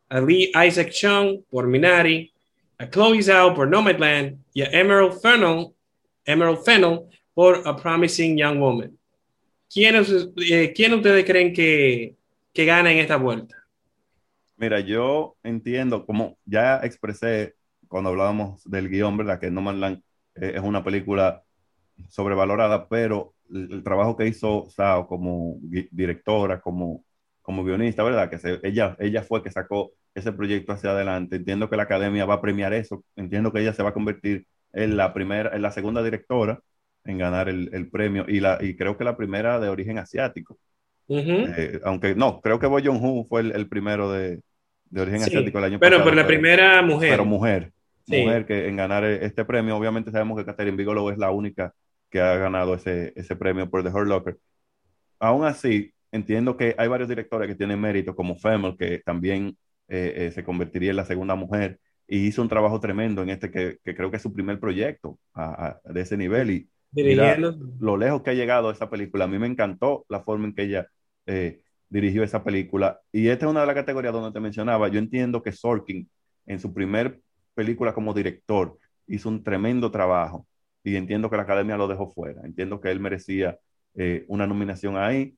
a 0.10 0.22
Lee 0.22 0.52
Isaac 0.68 0.92
Chung 0.92 1.42
por 1.50 1.68
Minari, 1.68 2.32
a 2.78 2.88
Chloe 2.88 3.22
Zhao 3.22 3.56
por 3.56 3.68
Nomadland 3.68 4.38
y 4.54 4.62
a 4.62 4.70
Emerald 4.72 5.20
Fennell, 5.22 5.74
Emerald 6.24 6.64
Fennell 6.64 7.02
por 7.34 7.64
A 7.66 7.76
Promising 7.76 8.38
Young 8.38 8.60
Woman. 8.60 8.96
¿Quiénes, 9.72 10.30
eh, 10.50 10.72
¿quién 10.76 10.94
ustedes 10.94 11.26
creen 11.26 11.52
que, 11.52 12.16
que 12.54 12.66
gana 12.66 12.92
en 12.92 13.00
esta 13.00 13.18
vuelta? 13.18 13.56
Mira, 14.56 14.80
yo 14.82 15.36
entiendo, 15.44 16.06
como 16.06 16.38
ya 16.46 16.78
expresé 16.84 17.56
cuando 17.88 18.12
hablábamos 18.12 18.64
del 18.70 18.88
guion, 18.88 19.18
¿verdad? 19.18 19.40
Que 19.40 19.50
Nomadland 19.50 20.02
eh, 20.36 20.54
es 20.56 20.62
una 20.62 20.84
película 20.84 21.44
sobrevalorada, 22.08 22.88
pero 22.88 23.34
el, 23.54 23.72
el 23.72 23.84
trabajo 23.84 24.16
que 24.16 24.28
hizo 24.28 24.68
Sao 24.70 25.08
como 25.08 25.58
directora, 25.92 26.62
como, 26.62 27.04
como 27.42 27.64
guionista, 27.64 28.04
¿verdad? 28.04 28.30
Que 28.30 28.38
se, 28.38 28.60
ella, 28.64 28.96
ella 29.00 29.24
fue 29.24 29.44
que 29.44 29.52
sacó 29.52 29.92
ese 30.16 30.32
proyecto 30.32 30.74
hacia 30.74 30.92
adelante. 30.92 31.36
Entiendo 31.38 31.70
que 31.70 31.78
la 31.78 31.84
academia 31.84 32.26
va 32.26 32.36
a 32.36 32.42
premiar 32.42 32.74
eso. 32.74 33.04
Entiendo 33.16 33.52
que 33.52 33.60
ella 33.62 33.74
se 33.74 33.84
va 33.84 33.90
a 33.90 33.94
convertir 33.94 34.46
en 34.74 34.98
la 34.98 35.14
primera, 35.14 35.56
en 35.56 35.62
la 35.62 35.72
segunda 35.72 36.04
directora 36.04 36.60
en 37.06 37.18
ganar 37.18 37.50
el, 37.50 37.70
el 37.74 37.90
premio 37.90 38.26
y, 38.28 38.40
la, 38.40 38.58
y 38.62 38.76
creo 38.76 38.98
que 38.98 39.04
la 39.04 39.18
primera 39.18 39.60
de 39.60 39.70
origen 39.70 39.98
asiático. 39.98 40.58
Eh, 41.08 41.80
aunque 41.84 42.14
no, 42.14 42.40
creo 42.42 42.60
que 42.60 42.68
Bo 42.68 42.80
Jong-ho 42.80 43.24
fue 43.26 43.42
el, 43.42 43.52
el 43.54 43.68
primero 43.68 44.12
de, 44.12 44.42
de 44.92 45.02
origen 45.02 45.22
Sí. 45.22 45.28
asiático 45.32 45.58
el 45.58 45.64
año 45.64 45.80
Pero 45.80 45.98
pasado. 45.98 46.10
por 46.12 46.16
la 46.18 46.28
primera 46.28 46.82
mujer. 46.84 47.10
Pero 47.12 47.26
mujer. 47.26 47.72
Sí. 48.06 48.22
Mujer 48.24 48.46
que 48.46 48.68
en 48.68 48.76
ganar 48.76 49.04
este 49.06 49.44
premio. 49.46 49.76
Obviamente 49.78 50.12
sabemos 50.12 50.38
que 50.38 50.46
Catherine 50.46 50.78
Bigelow 50.78 51.10
es 51.10 51.18
la 51.18 51.32
única 51.32 51.74
que 52.10 52.22
ha 52.22 52.36
ganado 52.38 52.76
ese, 52.76 53.14
ese 53.16 53.36
premio 53.36 53.70
por 53.70 53.84
The 53.84 53.90
Hurt 53.90 54.08
Locker. 54.08 54.38
Aún 55.20 55.46
así, 55.46 55.94
entiendo 56.12 56.58
que 56.58 56.76
hay 56.78 56.88
varios 56.88 57.10
directores 57.10 57.48
que 57.48 57.56
tienen 57.56 57.80
mérito, 57.82 58.16
como 58.16 58.36
Femmel, 58.38 58.78
que 58.78 59.00
también 59.06 59.58
eh, 59.88 60.14
eh, 60.28 60.32
se 60.32 60.44
convertiría 60.44 60.92
en 60.92 60.96
la 60.98 61.06
segunda 61.06 61.36
mujer 61.36 61.80
y 62.08 62.28
hizo 62.28 62.42
un 62.42 62.50
trabajo 62.50 62.80
tremendo 62.80 63.22
en 63.24 63.30
este 63.30 63.52
que, 63.52 63.78
que 63.84 63.96
creo 63.96 64.10
que 64.12 64.18
es 64.18 64.24
su 64.24 64.34
primer 64.34 64.60
proyecto 64.60 65.20
a- 65.34 65.80
a- 65.86 65.94
de 65.94 66.02
ese 66.02 66.18
nivel. 66.18 66.52
Y 66.52 66.70
mira 67.02 67.46
lo 67.78 67.98
lejos 67.98 68.22
que 68.24 68.32
ha 68.32 68.34
llegado 68.34 68.72
esa 68.72 68.90
película. 68.90 69.26
A 69.26 69.28
mí 69.28 69.38
me 69.40 69.48
encantó 69.48 70.06
la 70.10 70.22
forma 70.24 70.48
en 70.48 70.56
que 70.56 70.64
ella 70.64 70.88
eh, 71.26 71.62
dirigió 71.90 72.24
esa 72.24 72.44
película. 72.44 73.00
Y 73.12 73.28
esta 73.30 73.46
es 73.46 73.52
una 73.52 73.62
de 73.62 73.68
las 73.68 73.76
categorías 73.76 74.14
donde 74.14 74.32
te 74.32 74.40
mencionaba. 74.40 74.88
Yo 74.90 75.00
entiendo 75.00 75.42
que 75.44 75.52
Sorkin, 75.52 76.10
en 76.46 76.60
su 76.60 76.74
primer 76.74 77.22
película 77.54 77.94
como 77.94 78.14
director, 78.14 78.78
hizo 79.08 79.30
un 79.30 79.44
tremendo 79.44 79.92
trabajo. 79.92 80.48
Y 80.84 80.96
entiendo 80.96 81.30
que 81.30 81.38
la 81.38 81.44
academia 81.44 81.78
lo 81.78 81.88
dejó 81.88 82.10
fuera. 82.10 82.42
Entiendo 82.44 82.80
que 82.80 82.92
él 82.92 83.00
merecía 83.00 83.60
eh, 83.96 84.26
una 84.28 84.48
nominación 84.48 84.98
ahí. 84.98 85.36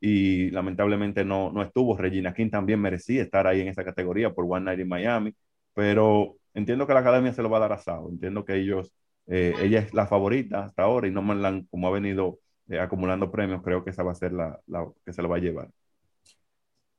Y 0.00 0.50
lamentablemente 0.50 1.24
no, 1.24 1.50
no 1.52 1.62
estuvo. 1.62 1.96
Regina 1.96 2.34
King 2.34 2.50
también 2.50 2.80
merecía 2.80 3.22
estar 3.22 3.46
ahí 3.46 3.60
en 3.60 3.68
esa 3.68 3.84
categoría 3.84 4.32
por 4.32 4.44
One 4.48 4.64
Night 4.66 4.80
in 4.80 4.88
Miami. 4.88 5.34
Pero 5.74 6.36
entiendo 6.54 6.86
que 6.86 6.94
la 6.94 7.00
academia 7.00 7.32
se 7.32 7.42
lo 7.42 7.50
va 7.50 7.58
a 7.58 7.60
dar 7.60 7.72
a 7.72 7.78
Sao. 7.78 8.08
Entiendo 8.10 8.44
que 8.44 8.56
ellos 8.56 8.92
eh, 9.28 9.54
ella 9.60 9.80
es 9.80 9.92
la 9.92 10.06
favorita 10.06 10.64
hasta 10.64 10.82
ahora 10.84 11.06
y 11.06 11.10
no 11.10 11.22
Land, 11.22 11.68
como 11.70 11.86
ha 11.88 11.90
venido 11.90 12.40
eh, 12.68 12.78
acumulando 12.80 13.30
premios, 13.30 13.62
creo 13.62 13.84
que 13.84 13.90
esa 13.90 14.02
va 14.02 14.12
a 14.12 14.14
ser 14.14 14.32
la, 14.32 14.58
la, 14.66 14.86
que 15.04 15.12
se 15.12 15.22
lo 15.22 15.28
va 15.28 15.36
a 15.36 15.40
llevar. 15.40 15.68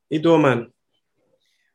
¿Y 0.08 0.20
tú, 0.22 0.32
Oman? 0.32 0.72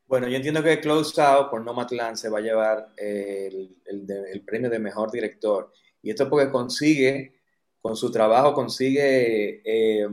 Bueno, 0.08 0.28
yo 0.30 0.36
entiendo 0.38 0.64
que 0.64 0.80
Chloe 0.80 1.04
Zhao 1.04 1.50
por 1.50 1.64
Nomadland 1.64 2.16
se 2.16 2.30
va 2.30 2.38
a 2.40 2.42
llevar 2.42 2.90
el, 2.96 3.76
el 3.86 4.06
de- 4.08 4.32
el 4.32 4.44
premio 4.44 4.70
de 4.70 4.80
mejor 4.80 5.12
director. 5.12 5.72
Y 6.06 6.12
esto 6.12 6.30
porque 6.30 6.52
consigue, 6.52 7.34
con 7.82 7.96
su 7.96 8.12
trabajo, 8.12 8.54
consigue, 8.54 9.62
eh, 9.66 10.08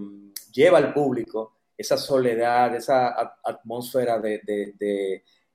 lleva 0.52 0.78
al 0.78 0.94
público 0.94 1.52
esa 1.76 1.98
soledad, 1.98 2.74
esa 2.74 3.08
at- 3.08 3.34
atmósfera 3.44 4.18
de, 4.18 4.40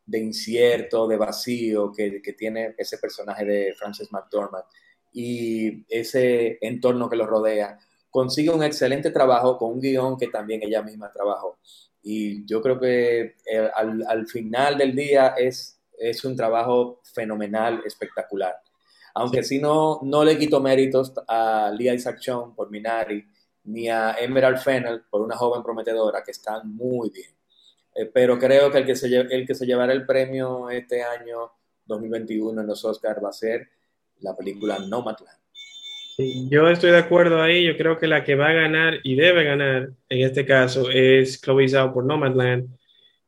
de- 0.05 0.19
incierto, 0.19 1.07
de 1.07 1.17
vacío 1.17 1.91
que, 1.91 2.21
que 2.21 2.33
tiene 2.33 2.75
ese 2.77 2.97
personaje 2.99 3.45
de 3.45 3.73
Frances 3.73 4.11
McDormand 4.11 4.63
y 5.13 5.83
ese 5.89 6.59
entorno 6.61 7.09
que 7.09 7.15
lo 7.17 7.25
rodea. 7.25 7.79
Consigue 8.11 8.51
un 8.51 8.63
excelente 8.63 9.09
trabajo 9.11 9.57
con 9.57 9.71
un 9.73 9.81
guion 9.81 10.17
que 10.17 10.27
también 10.27 10.61
ella 10.63 10.83
misma 10.83 11.11
trabajó. 11.11 11.57
Y 12.03 12.45
yo 12.45 12.61
creo 12.61 12.79
que 12.79 13.35
eh, 13.51 13.69
al, 13.75 14.05
al 14.07 14.27
final 14.27 14.77
del 14.77 14.95
día 14.95 15.29
es, 15.37 15.79
es 15.97 16.23
un 16.25 16.35
trabajo 16.35 17.01
fenomenal, 17.13 17.81
espectacular. 17.85 18.55
Aunque 19.17 19.43
sí 19.43 19.59
no, 19.59 19.99
no 20.03 20.23
le 20.23 20.37
quito 20.37 20.61
méritos 20.61 21.13
a 21.27 21.71
Lia 21.75 21.93
Isaac 21.93 22.19
Chung 22.19 22.55
por 22.55 22.69
Minari, 22.69 23.25
ni 23.65 23.89
a 23.89 24.15
Emerald 24.19 24.59
Fennell 24.59 25.01
por 25.09 25.21
una 25.21 25.35
joven 25.35 25.63
prometedora, 25.63 26.23
que 26.23 26.31
están 26.31 26.73
muy 26.75 27.09
bien. 27.09 27.31
Eh, 27.95 28.05
pero 28.13 28.37
creo 28.37 28.71
que 28.71 28.77
el 28.77 28.85
que, 28.85 28.95
se, 28.95 29.07
el 29.07 29.45
que 29.45 29.55
se 29.55 29.65
llevará 29.65 29.91
el 29.91 30.05
premio 30.05 30.69
este 30.69 31.03
año 31.03 31.51
2021 31.85 32.61
en 32.61 32.67
los 32.67 32.85
Oscars 32.85 33.23
va 33.23 33.29
a 33.29 33.33
ser 33.33 33.67
la 34.19 34.35
película 34.35 34.77
Nomadland. 34.79 35.39
Sí, 36.15 36.47
Yo 36.49 36.69
estoy 36.69 36.91
de 36.91 36.97
acuerdo 36.97 37.41
ahí. 37.41 37.65
Yo 37.65 37.77
creo 37.77 37.97
que 37.97 38.07
la 38.07 38.23
que 38.23 38.35
va 38.35 38.49
a 38.49 38.53
ganar 38.53 38.99
y 39.03 39.15
debe 39.15 39.43
ganar 39.43 39.91
en 40.09 40.25
este 40.25 40.45
caso 40.45 40.89
es 40.89 41.41
Chloe 41.41 41.67
Zhao 41.67 41.93
por 41.93 42.05
Nomadland. 42.05 42.69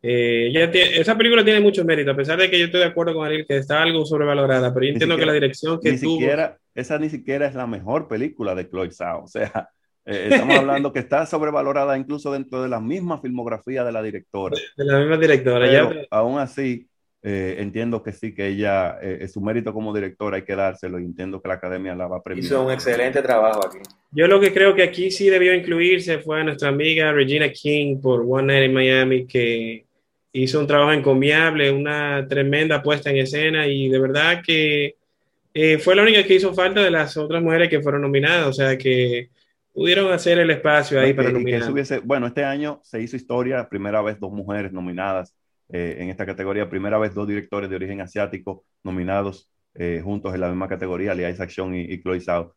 Eh, 0.02 0.48
ella 0.48 0.72
tiene- 0.72 0.98
esa 0.98 1.18
película 1.18 1.44
tiene 1.44 1.60
mucho 1.60 1.84
mérito, 1.84 2.12
a 2.12 2.16
pesar 2.16 2.40
de 2.40 2.50
que 2.50 2.58
yo 2.58 2.66
estoy 2.66 2.80
de 2.80 2.86
acuerdo 2.88 3.14
con 3.14 3.26
Ariel 3.26 3.46
que 3.46 3.58
está 3.58 3.82
algo 3.84 4.06
sobrevalorada, 4.06 4.74
pero 4.74 4.86
yo 4.86 4.90
Ni 4.92 4.94
entiendo 4.94 5.16
que 5.16 5.22
siquiera- 5.22 5.32
la 5.32 5.34
dirección 5.34 5.80
que 5.82 5.92
Ni 5.92 6.00
tuvo. 6.00 6.12
siquiera, 6.20 6.58
esa 6.74 6.98
ni 7.00 7.10
siquiera 7.10 7.48
es 7.48 7.56
la 7.56 7.68
mejor 7.68 8.08
película 8.08 8.56
de 8.56 8.70
Chloe 8.70 8.92
Zhao. 8.92 9.24
O 9.26 9.28
sea, 9.28 9.68
eh, 10.06 10.30
estamos 10.32 10.56
hablando 10.58 10.94
que 10.94 11.00
está 11.00 11.26
sobrevalorada 11.26 11.98
incluso 11.98 12.32
dentro 12.32 12.62
de 12.64 12.70
la 12.70 12.80
misma 12.80 13.20
filmografía 13.20 13.84
de 13.84 13.92
la 13.92 14.02
directora. 14.02 14.56
de 14.78 14.86
la 14.86 15.00
misma 15.00 15.18
directora. 15.18 15.66
Pero 15.70 15.94
Ya- 15.94 16.02
aún 16.12 16.40
así, 16.40 16.88
eh, 17.22 17.58
entiendo 17.60 18.02
que 18.02 18.14
sí, 18.14 18.34
que 18.34 18.48
ella, 18.48 18.98
eh, 19.02 19.28
su 19.28 19.42
mérito 19.42 19.74
como 19.74 19.94
directora 19.94 20.38
hay 20.38 20.44
que 20.44 20.56
dárselo 20.56 20.98
y 21.02 21.04
entiendo 21.04 21.42
que 21.42 21.50
la 21.50 21.56
academia 21.56 21.94
la 21.94 22.08
va 22.08 22.18
a 22.20 22.24
premiar. 22.24 22.46
Hizo 22.46 22.66
un 22.66 22.72
excelente 22.72 23.22
trabajo 23.22 23.68
aquí. 23.68 23.80
Yo 24.12 24.28
lo 24.28 24.40
que 24.40 24.54
creo 24.54 24.74
que 24.74 24.84
aquí 24.84 25.12
sí 25.12 25.30
debió 25.30 25.54
incluirse 25.54 26.20
fue 26.20 26.40
a 26.40 26.44
nuestra 26.46 26.70
amiga 26.70 27.12
Regina 27.12 27.50
King 27.52 28.00
por 28.02 28.22
One 28.26 28.48
Night 28.54 28.70
in 28.70 28.74
Miami, 28.74 29.28
que 29.28 29.86
hizo 30.34 30.60
un 30.60 30.68
trabajo 30.68 30.94
encomiable, 30.94 31.72
una 31.72 32.28
tremenda 32.28 32.82
puesta 32.84 33.10
en 33.10 33.18
escena 33.18 33.68
y 33.68 33.90
de 33.90 34.00
verdad 34.00 34.42
que 34.46 34.96
eh, 35.54 35.78
fue 35.80 35.96
la 35.96 36.04
única 36.04 36.24
que 36.26 36.36
hizo 36.36 36.54
falta 36.54 36.82
de 36.84 36.92
las 36.92 37.18
otras 37.18 37.42
mujeres 37.44 37.70
que 37.70 37.82
fueron 37.82 38.02
nominadas, 38.04 38.48
o 38.48 38.54
sea 38.54 38.78
que 38.78 39.30
pudieron 39.74 40.12
hacer 40.14 40.40
el 40.40 40.52
espacio 40.52 41.00
ahí 41.02 41.14
Y 41.14 41.14
para 41.14 41.32
nominar. 41.32 41.72
hubiese- 41.72 42.00
bueno, 42.00 42.28
este 42.28 42.44
año 42.44 42.80
se 42.84 43.02
hizo 43.02 43.16
historia, 43.16 43.70
primera 43.70 44.02
vez 44.02 44.20
dos 44.20 44.32
mujeres 44.32 44.72
nominadas 44.74 45.36
eh, 45.70 45.98
en 46.00 46.10
esta 46.10 46.26
categoría, 46.26 46.70
primera 46.70 46.98
vez 46.98 47.14
dos 47.14 47.28
directores 47.28 47.70
de 47.70 47.76
origen 47.76 48.02
asiático 48.02 48.66
nominados 48.84 49.50
eh, 49.76 50.02
juntos 50.04 50.34
en 50.34 50.42
la 50.42 50.50
misma 50.50 50.68
categoría, 50.68 51.14
Lee 51.14 51.28
Isaac 51.30 51.50
Chung 51.52 51.74
y, 51.76 51.82
y 51.94 52.02
Chloe 52.02 52.20
Zhao. 52.20 52.54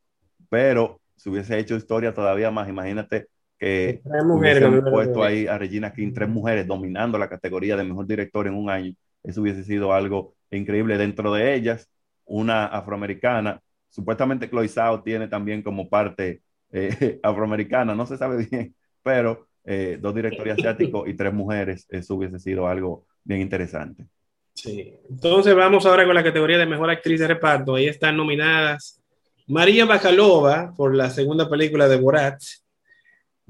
Pero 0.50 1.00
si 1.16 1.28
hubiese 1.30 1.58
hecho 1.58 1.76
historia 1.76 2.14
todavía 2.14 2.50
más, 2.50 2.68
imagínate 2.68 3.28
que 3.62 4.01
Tres 4.03 4.25
mujeres 4.25 4.68
hubiesen 4.68 4.90
puesto 4.90 5.22
ahí 5.22 5.46
a 5.46 5.57
Regina 5.57 5.92
King, 5.92 6.12
tres 6.12 6.29
mujeres 6.29 6.66
dominando 6.66 7.16
la 7.16 7.29
categoría 7.29 7.77
de 7.77 7.85
mejor 7.85 8.09
director 8.09 8.48
en 8.48 8.55
un 8.55 8.68
año. 8.68 8.92
Eso 9.22 9.40
hubiese 9.40 9.62
sido 9.62 9.92
algo 9.92 10.35
increíble. 10.51 10.98
Dentro 10.98 11.33
de 11.33 11.55
ellas, 11.55 11.88
una 12.25 12.66
afroamericana. 12.66 13.61
Supuestamente 13.88 14.51
Chloe 14.51 14.66
Zhao 14.68 15.03
tiene 15.05 15.29
también 15.29 15.62
como 15.62 15.88
parte 15.88 16.42
eh, 16.72 17.20
afroamericana, 17.22 17.94
no 17.94 18.05
se 18.05 18.16
sabe 18.16 18.48
bien, 18.51 18.75
pero 19.01 19.46
eh, 19.64 19.96
dos 20.01 20.12
directores 20.12 20.55
asiáticos 20.55 21.09
y 21.09 21.14
tres 21.14 21.33
mujeres, 21.33 21.87
eso 21.88 22.16
hubiese 22.16 22.40
sido 22.40 22.66
algo 22.66 23.07
bien 23.22 23.42
interesante. 23.42 24.07
Sí. 24.55 24.92
Entonces 25.09 25.55
vamos 25.55 25.87
ahora 25.87 26.05
con 26.05 26.16
la 26.16 26.25
categoría 26.25 26.59
de 26.59 26.66
mejor 26.66 26.90
actriz 26.90 27.20
de 27.20 27.29
reparto. 27.29 27.77
Ahí 27.77 27.87
están 27.87 28.16
nominadas 28.16 29.01
María 29.46 29.85
Bakalova 29.85 30.75
por 30.77 30.96
la 30.96 31.11
segunda 31.11 31.48
película 31.48 31.87
de 31.87 31.96
Borat, 31.96 32.40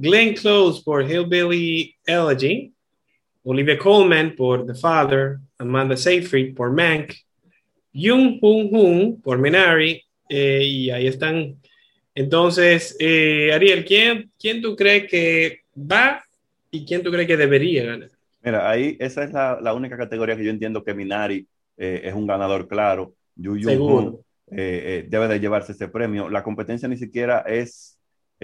Glenn 0.03 0.35
Close 0.35 0.83
por 0.83 1.09
Hillbilly 1.09 1.95
Elegy, 2.05 2.73
Olivia 3.45 3.79
Colman 3.79 4.35
por 4.35 4.67
The 4.67 4.75
Father, 4.75 5.39
Amanda 5.59 5.97
Seyfried 5.97 6.57
por 6.57 6.73
Mank, 6.73 7.15
Jung 7.95 8.41
Hoon 8.43 8.69
Hoon 8.73 9.21
por 9.23 9.39
Minari, 9.39 10.03
eh, 10.29 10.65
y 10.65 10.91
ahí 10.91 11.07
están. 11.07 11.55
Entonces, 12.17 12.97
eh, 12.99 13.53
Ariel, 13.55 13.85
¿quién, 13.85 14.29
¿quién 14.41 14.61
tú 14.61 14.75
crees 14.75 15.09
que 15.09 15.61
va 15.77 16.21
y 16.73 16.85
quién 16.85 17.05
tú 17.05 17.13
crees 17.13 17.29
que 17.29 17.37
debería 17.37 17.85
ganar? 17.85 18.11
Mira, 18.43 18.69
ahí 18.69 18.97
esa 18.99 19.23
es 19.23 19.33
la, 19.33 19.61
la 19.63 19.73
única 19.73 19.97
categoría 19.97 20.37
que 20.37 20.45
yo 20.45 20.51
entiendo 20.51 20.83
que 20.83 20.95
Minari 20.95 21.47
eh, 21.77 22.01
es 22.03 22.13
un 22.13 22.27
ganador 22.27 22.67
claro. 22.67 23.15
Yu 23.37 23.53
Jung 23.53 23.81
Hoon 23.81 24.19
eh, 24.51 25.07
debe 25.09 25.29
de 25.29 25.39
llevarse 25.39 25.71
ese 25.71 25.87
premio. 25.87 26.29
La 26.29 26.43
competencia 26.43 26.89
ni 26.89 26.97
siquiera 26.97 27.45
es 27.47 27.92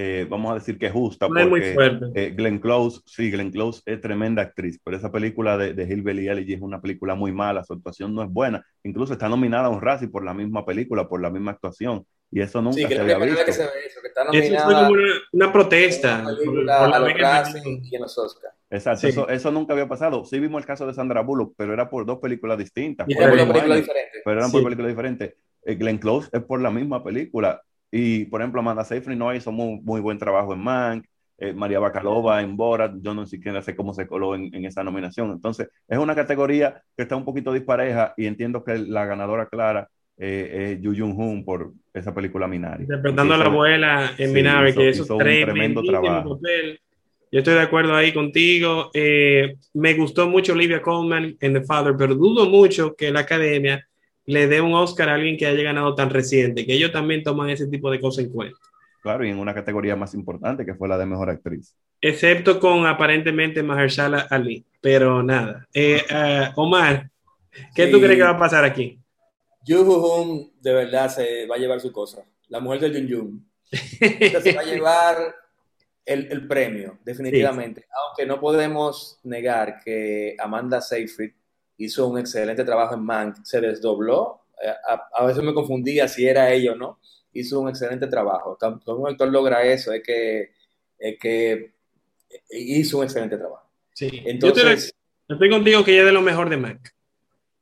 eh, 0.01 0.29
vamos 0.31 0.53
a 0.53 0.55
decir 0.55 0.79
que 0.79 0.91
justa, 0.91 1.27
porque 1.27 1.75
eh, 2.15 2.31
Glenn 2.31 2.61
Close, 2.61 3.01
sí, 3.05 3.33
Glenn 3.33 3.51
Close 3.51 3.83
es 3.85 4.01
tremenda 4.01 4.43
actriz, 4.43 4.79
pero 4.85 4.97
esa 4.97 5.11
película 5.11 5.59
de, 5.59 5.75
de 5.75 5.83
Hillbilly 5.93 6.29
Elegy 6.29 6.55
es 6.55 6.61
una 6.61 6.81
película 6.81 7.17
muy 7.17 7.33
mala, 7.33 7.65
su 7.65 7.73
actuación 7.73 8.15
no 8.15 8.23
es 8.23 8.31
buena, 8.31 8.65
incluso 8.85 9.15
está 9.15 9.29
nominada 9.29 9.67
a 9.67 9.71
un 9.71 9.81
Razzie 9.81 10.07
por 10.07 10.25
la 10.25 10.35
misma 10.35 10.65
película, 10.65 11.09
por 11.09 11.21
la 11.21 11.31
misma 11.31 11.51
actuación, 11.51 12.07
y 12.31 12.41
eso 12.41 12.63
nunca 12.63 12.87
se 12.87 12.97
había 12.97 13.19
visto. 13.19 13.45
Que 13.45 13.53
se 13.53 13.63
ve 13.65 13.71
eso, 13.89 14.01
que 14.01 14.07
está 14.07 14.23
nominada 14.23 14.55
eso 14.55 14.65
fue 14.65 14.75
como 14.75 14.91
una, 15.33 15.53
protesta. 15.53 16.25
Por, 16.45 16.71
a 16.71 16.99
los 17.01 17.13
Razzie 17.15 17.81
y 17.83 17.97
en 17.97 18.03
los 18.03 18.17
Oscars. 18.17 18.55
Exacto, 18.71 19.09
eso, 19.09 19.29
eso, 19.29 19.51
nunca 19.51 19.73
había 19.73 19.89
pasado. 19.89 20.25
Sí 20.25 20.39
vimos 20.39 20.61
el 20.61 20.67
caso 20.67 20.87
de 20.87 20.95
Sandra 20.95 21.23
Bullock, 21.23 21.55
pero 21.57 21.73
era 21.73 21.91
por 21.91 22.07
dos 22.07 22.21
películas 22.21 22.57
distintas. 22.57 23.09
Y 23.11 23.17
por 23.17 23.31
películas 23.31 23.79
diferentes. 23.79 24.23
Pero 24.25 24.39
eran 24.39 24.53
por 24.53 24.63
películas 24.63 24.91
diferentes. 24.93 25.35
Eh, 25.65 25.75
Glenn 25.75 25.99
Close 25.99 26.29
es 26.33 26.45
por 26.45 26.61
la 26.61 26.71
misma 26.71 27.03
película. 27.03 27.61
Y, 27.91 28.27
por 28.27 28.41
ejemplo, 28.41 28.61
Amanda 28.61 28.85
Seyfried 28.85 29.17
no 29.17 29.35
hizo 29.35 29.53
muy, 29.53 29.81
muy 29.83 30.01
buen 30.01 30.19
trabajo 30.19 30.53
en 30.53 30.61
Mank, 30.61 31.07
eh, 31.39 31.53
María 31.53 31.79
Bacalova 31.79 32.43
en 32.43 32.57
Borat, 32.57 32.95
yo 33.01 33.15
no 33.15 33.25
siquiera 33.25 33.63
sé 33.63 33.77
cómo 33.77 33.95
se 33.95 34.07
coló 34.07 34.35
en, 34.35 34.53
en, 34.55 34.65
esa 34.65 34.83
nominación. 34.83 35.31
Entonces, 35.31 35.69
es 35.87 35.99
una 35.99 36.15
categoría 36.15 36.83
que 36.97 37.05
está 37.05 37.17
un 37.17 37.25
poquito 37.25 37.53
dispareja 37.53 38.13
y 38.17 38.27
entiendo 38.27 38.65
que 38.65 38.77
la 38.77 39.07
ganadora 39.07 39.47
clara 39.47 39.89
eh, 40.19 40.73
es 40.73 40.81
Yu 40.83 40.95
Jung 40.97 41.17
Hoon 41.17 41.45
por 41.45 41.73
esa 41.95 42.13
película 42.13 42.49
Minari. 42.49 42.83
Interpretando 42.83 43.35
a 43.35 43.37
la 43.37 43.45
abuela 43.45 44.13
en 44.19 44.29
sí, 44.29 44.35
Minari, 44.35 44.75
que 44.75 44.91
hizo, 44.91 45.05
hizo 45.05 45.15
un 45.15 45.21
tremendo 45.21 45.83
trabajo. 45.83 46.37
Papel. 46.37 46.81
Yo 47.31 47.39
estoy 47.39 47.55
de 47.55 47.61
acuerdo 47.61 47.95
ahí 47.95 48.13
contigo. 48.13 48.91
Eh, 48.95 49.57
me 49.75 49.95
gustó 49.95 50.29
mucho 50.29 50.55
Olivia 50.55 50.83
Colman 50.83 51.37
en 51.41 51.53
The 51.53 51.63
Father, 51.63 51.95
pero 51.97 52.15
dudo 52.15 52.49
mucho 52.49 52.97
que 52.97 53.13
la 53.13 53.21
academia 53.21 53.87
le 54.29 54.47
dé 54.47 54.61
un 54.61 54.75
Oscar 54.75 55.09
a 55.09 55.15
alguien 55.15 55.39
que 55.39 55.47
haya 55.47 55.63
ganado 55.63 55.95
tan 55.95 56.11
reciente, 56.11 56.67
que 56.67 56.75
ellos 56.75 56.93
también 56.93 57.23
toman 57.23 57.49
ese 57.49 57.67
tipo 57.67 57.91
de 57.91 57.99
cosas 57.99 58.27
en 58.27 58.31
cuenta. 58.31 58.59
Claro, 59.03 59.25
y 59.25 59.31
en 59.31 59.39
una 59.39 59.55
categoría 59.55 59.97
más 59.97 60.13
importante 60.13 60.67
que 60.67 60.75
fue 60.75 60.87
la 60.87 60.99
de 60.99 61.07
mejor 61.07 61.31
actriz. 61.31 61.75
Excepto 61.99 62.61
con 62.61 62.87
aparentemente 62.87 63.63
Mahershala 63.63 64.27
Ali, 64.29 64.67
pero 64.83 65.23
nada. 65.23 65.67
Eh, 65.73 66.03
uh, 66.11 66.61
Omar, 66.61 67.09
¿qué 67.75 67.87
sí. 67.87 67.91
tú 67.91 68.01
crees 68.01 68.17
que 68.17 68.23
va 68.23 68.31
a 68.31 68.39
pasar 68.39 68.67
aquí? 68.67 69.01
Yu 69.65 69.81
Hoon 69.81 70.53
de 70.61 70.75
verdad 70.75 71.09
se 71.09 71.47
va 71.47 71.57
a 71.57 71.59
llevar 71.59 71.81
su 71.81 71.91
cosa. 71.91 72.23
La 72.49 72.61
mujer 72.61 72.81
de 72.81 73.01
Jun 73.01 73.09
Jun. 73.11 73.51
se 73.71 74.53
va 74.53 74.61
a 74.61 74.65
llevar 74.65 75.35
el, 76.05 76.31
el 76.31 76.47
premio, 76.47 76.99
definitivamente. 77.03 77.81
Sí. 77.81 77.87
Aunque 78.07 78.27
no 78.27 78.39
podemos 78.39 79.21
negar 79.23 79.81
que 79.83 80.37
Amanda 80.39 80.83
Seyfried 80.83 81.33
hizo 81.79 82.07
un 82.09 82.19
excelente 82.19 82.65
trabajo 82.65 82.95
en 82.95 83.03
Mank, 83.03 83.45
se 83.45 83.61
desdobló, 83.61 84.43
eh, 84.63 84.69
a, 84.69 85.09
a, 85.15 85.27
veces 85.27 85.43
me 85.43 85.55
confundía 85.55 86.09
si 86.09 86.27
era 86.27 86.53
ella 86.53 86.73
o 86.73 86.77
no, 86.77 86.99
hizo 87.33 87.61
un 87.61 87.69
excelente 87.69 88.07
trabajo. 88.07 88.57
Cuando 88.59 88.97
un 88.97 89.09
actor 89.09 89.29
logra 89.29 89.63
eso, 89.63 89.93
es 89.93 90.03
que, 90.03 90.51
es 90.99 91.19
que 91.19 91.73
hizo 92.51 92.99
un 92.99 93.05
excelente 93.05 93.39
trabajo. 93.39 93.69
Sí, 93.95 94.23
entonces... 94.25 94.93
Yo 95.29 95.35
estoy 95.35 95.51
contigo 95.51 95.85
que 95.85 95.93
ella 95.93 96.01
es 96.01 96.07
de 96.07 96.13
lo 96.13 96.23
mejor 96.23 96.49
de 96.49 96.57
Mank. 96.57 96.89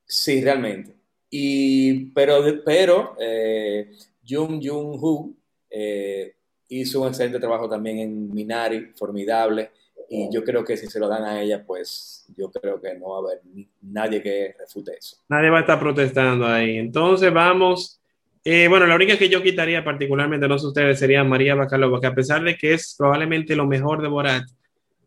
Sí, 0.04 0.40
realmente. 0.40 0.94
Y, 1.28 2.06
pero 2.12 2.44
pero 2.64 3.16
eh, 3.18 3.90
Jung 4.26 4.62
Jung 4.64 5.02
Hu 5.02 5.36
eh, 5.68 6.36
hizo 6.68 7.02
un 7.02 7.08
excelente 7.08 7.40
trabajo 7.40 7.68
también 7.68 7.98
en 7.98 8.32
Minari, 8.32 8.92
formidable 8.94 9.72
y 10.08 10.28
yo 10.32 10.44
creo 10.44 10.64
que 10.64 10.76
si 10.76 10.86
se 10.86 11.00
lo 11.00 11.08
dan 11.08 11.24
a 11.24 11.40
ella, 11.40 11.64
pues 11.64 12.26
yo 12.36 12.50
creo 12.50 12.80
que 12.80 12.94
no 12.94 13.10
va 13.10 13.16
a 13.16 13.20
haber 13.20 13.42
nadie 13.82 14.22
que 14.22 14.54
refute 14.58 14.92
eso. 14.98 15.16
Nadie 15.28 15.50
va 15.50 15.58
a 15.58 15.60
estar 15.62 15.80
protestando 15.80 16.46
ahí. 16.46 16.76
Entonces 16.76 17.32
vamos, 17.32 18.00
eh, 18.44 18.68
bueno, 18.68 18.86
la 18.86 18.94
única 18.94 19.16
que 19.16 19.28
yo 19.28 19.42
quitaría 19.42 19.82
particularmente, 19.84 20.48
no 20.48 20.58
sé 20.58 20.66
ustedes, 20.66 20.98
sería 20.98 21.24
María 21.24 21.54
Bacalova, 21.54 22.00
que 22.00 22.06
a 22.06 22.14
pesar 22.14 22.42
de 22.42 22.56
que 22.56 22.74
es 22.74 22.94
probablemente 22.96 23.56
lo 23.56 23.66
mejor 23.66 24.02
de 24.02 24.08
Borat, 24.08 24.44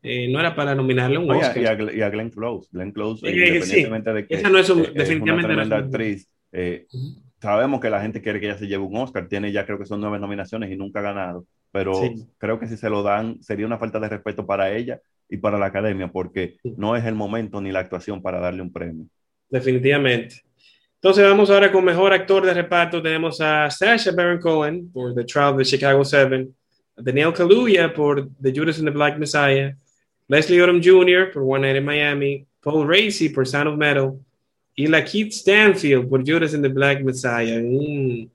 eh, 0.01 0.29
no 0.29 0.39
era 0.39 0.55
para 0.55 0.75
nominarle 0.75 1.17
un 1.17 1.29
Oscar. 1.29 1.57
y, 1.57 1.65
a, 1.65 1.93
y, 1.93 2.01
a, 2.01 2.09
Glenn 2.09 2.29
Close. 2.29 2.69
Glenn 2.71 2.91
Close, 2.91 3.27
eh, 3.27 3.31
independientemente 3.31 4.09
sí, 4.09 4.15
de 4.15 4.27
que 4.27 4.35
esa 4.35 4.49
no 4.49 4.59
es, 4.59 4.69
un, 4.69 4.85
es 4.85 4.93
definitivamente 4.93 5.53
una 5.53 5.63
tremenda 5.63 5.75
no 5.77 5.81
es 5.81 5.89
un... 5.89 5.93
actriz, 5.93 6.29
eh, 6.51 6.87
uh 6.91 6.97
-huh. 6.97 7.28
Sabemos 7.41 7.79
que 7.79 7.89
la 7.89 8.01
gente 8.01 8.21
quiere 8.21 8.39
que 8.39 8.47
ella 8.47 8.57
se 8.57 8.67
lleve 8.67 8.83
un 8.83 8.97
Oscar, 8.97 9.27
tiene 9.27 9.51
ya 9.51 9.65
creo 9.65 9.77
que 9.77 9.85
son 9.85 10.01
nueve 10.01 10.19
nominaciones 10.19 10.71
y 10.71 10.75
nunca 10.75 10.99
ha 10.99 11.03
ganado, 11.03 11.45
pero 11.71 11.93
sí. 11.95 12.25
creo 12.37 12.59
que 12.59 12.67
si 12.67 12.77
se 12.77 12.89
lo 12.89 13.03
dan 13.03 13.41
sería 13.41 13.65
una 13.65 13.77
falta 13.77 13.99
de 13.99 14.09
respeto 14.09 14.45
para 14.45 14.71
ella 14.71 14.99
y 15.29 15.37
para 15.37 15.57
la 15.57 15.67
academia, 15.67 16.11
porque 16.11 16.57
sí. 16.61 16.73
no 16.77 16.95
es 16.95 17.05
el 17.05 17.15
momento 17.15 17.61
ni 17.61 17.71
la 17.71 17.79
actuación 17.79 18.21
para 18.21 18.39
darle 18.39 18.61
un 18.61 18.71
premio. 18.71 19.05
Definitivamente. 19.49 20.43
Entonces 20.95 21.23
vamos 21.23 21.49
ahora 21.49 21.71
con 21.71 21.85
mejor 21.85 22.11
actor 22.11 22.45
de 22.45 22.53
reparto. 22.53 23.01
Tenemos 23.01 23.39
a 23.39 23.69
Sacha 23.69 24.11
Baron 24.11 24.39
Cohen 24.39 24.91
por 24.91 25.15
The 25.15 25.23
Trial 25.23 25.53
of 25.53 25.57
the 25.57 25.63
Chicago 25.63 26.03
Seven, 26.03 26.53
Daniel 26.97 27.33
Kaluuya 27.33 27.93
por 27.93 28.27
The 28.41 28.51
Judas 28.53 28.79
and 28.79 28.87
the 28.87 28.91
Black 28.91 29.17
Messiah, 29.17 29.73
Leslie 30.27 30.61
Odom 30.61 30.81
Jr. 30.83 31.31
por 31.31 31.43
One 31.43 31.61
Night 31.61 31.77
in 31.77 31.85
Miami, 31.85 32.45
Paul 32.61 32.85
Racy 32.85 33.29
por 33.29 33.47
Sound 33.47 33.69
of 33.69 33.77
Metal 33.77 34.19
y 34.79 34.87
Lakeith 34.87 35.33
Stanfield 35.33 36.07
por 36.07 36.25
Judas 36.25 36.53
and 36.53 36.63
the 36.63 36.69
Black 36.69 37.01
Messiah. 37.01 37.59
Mm, 37.59 38.29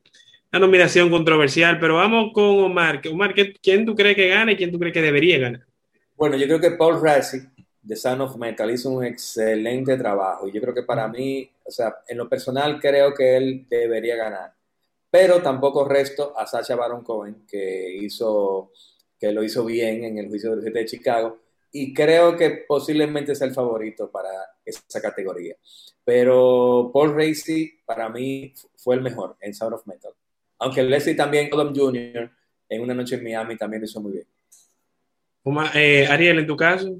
una 0.53 0.61
nominación 0.61 1.09
controversial, 1.09 1.81
pero 1.81 1.95
vamos 1.95 2.33
con 2.35 2.59
Omar. 2.65 3.01
Omar, 3.11 3.35
¿quién 3.63 3.87
tú 3.87 3.95
crees 3.95 4.15
que 4.15 4.29
gana 4.29 4.53
y 4.53 4.57
quién 4.57 4.71
tú 4.71 4.79
crees 4.79 4.93
que 4.93 5.01
debería 5.01 5.39
ganar? 5.39 5.65
Bueno, 6.15 6.37
yo 6.37 6.45
creo 6.45 6.61
que 6.61 6.73
Paul 6.73 7.01
Racy 7.03 7.39
de 7.81 7.97
Sound 7.97 8.21
of 8.21 8.37
Metal 8.37 8.71
hizo 8.71 8.91
un 8.91 9.07
excelente 9.07 9.97
trabajo 9.97 10.47
y 10.47 10.53
yo 10.53 10.61
creo 10.61 10.75
que 10.75 10.83
para 10.83 11.09
mí, 11.09 11.51
o 11.65 11.71
sea, 11.71 11.97
en 12.07 12.19
lo 12.19 12.29
personal 12.29 12.79
creo 12.79 13.15
que 13.15 13.39
él 13.39 13.67
debería 13.71 14.17
ganar, 14.17 14.53
pero 15.11 15.41
tampoco 15.41 15.89
resto 15.89 16.39
a 16.39 16.47
Sacha 16.47 16.77
Baron 16.77 17.03
Cohen 17.03 17.47
que 17.49 17.91
hizo 18.03 18.71
que 19.19 19.33
lo 19.33 19.43
hizo 19.43 19.65
bien 19.65 20.05
en 20.05 20.19
el 20.19 20.29
juicio 20.29 20.55
del 20.55 20.71
de 20.75 20.85
Chicago 20.85 21.39
y 21.77 21.93
creo 21.93 22.37
que 22.37 22.65
posiblemente 22.69 23.35
sea 23.35 23.49
el 23.49 23.53
favorito 23.53 24.09
para 24.09 24.29
esa 24.65 25.03
categoría. 25.03 25.57
Pero 26.05 26.89
Paul 26.95 27.17
Racy 27.17 27.81
para 27.85 28.09
mí 28.09 28.55
fue 28.77 28.95
el 28.95 29.01
mejor 29.01 29.37
en 29.41 29.53
Sound 29.53 29.75
of 29.75 29.85
Metal. 29.85 30.13
Aunque 30.61 30.85
Leslie 30.85 31.17
también, 31.17 31.53
Odom 31.53 31.75
Jr. 31.75 32.31
en 32.69 32.81
Una 32.81 32.95
Noche 32.95 33.17
en 33.17 33.25
Miami 33.25 33.57
también 33.57 33.81
lo 33.81 33.87
hizo 33.87 34.01
muy 34.01 34.13
bien. 34.13 34.27
Eh, 35.75 36.07
Ariel, 36.09 36.39
en 36.39 36.47
tu 36.47 36.57
caso. 36.57 36.97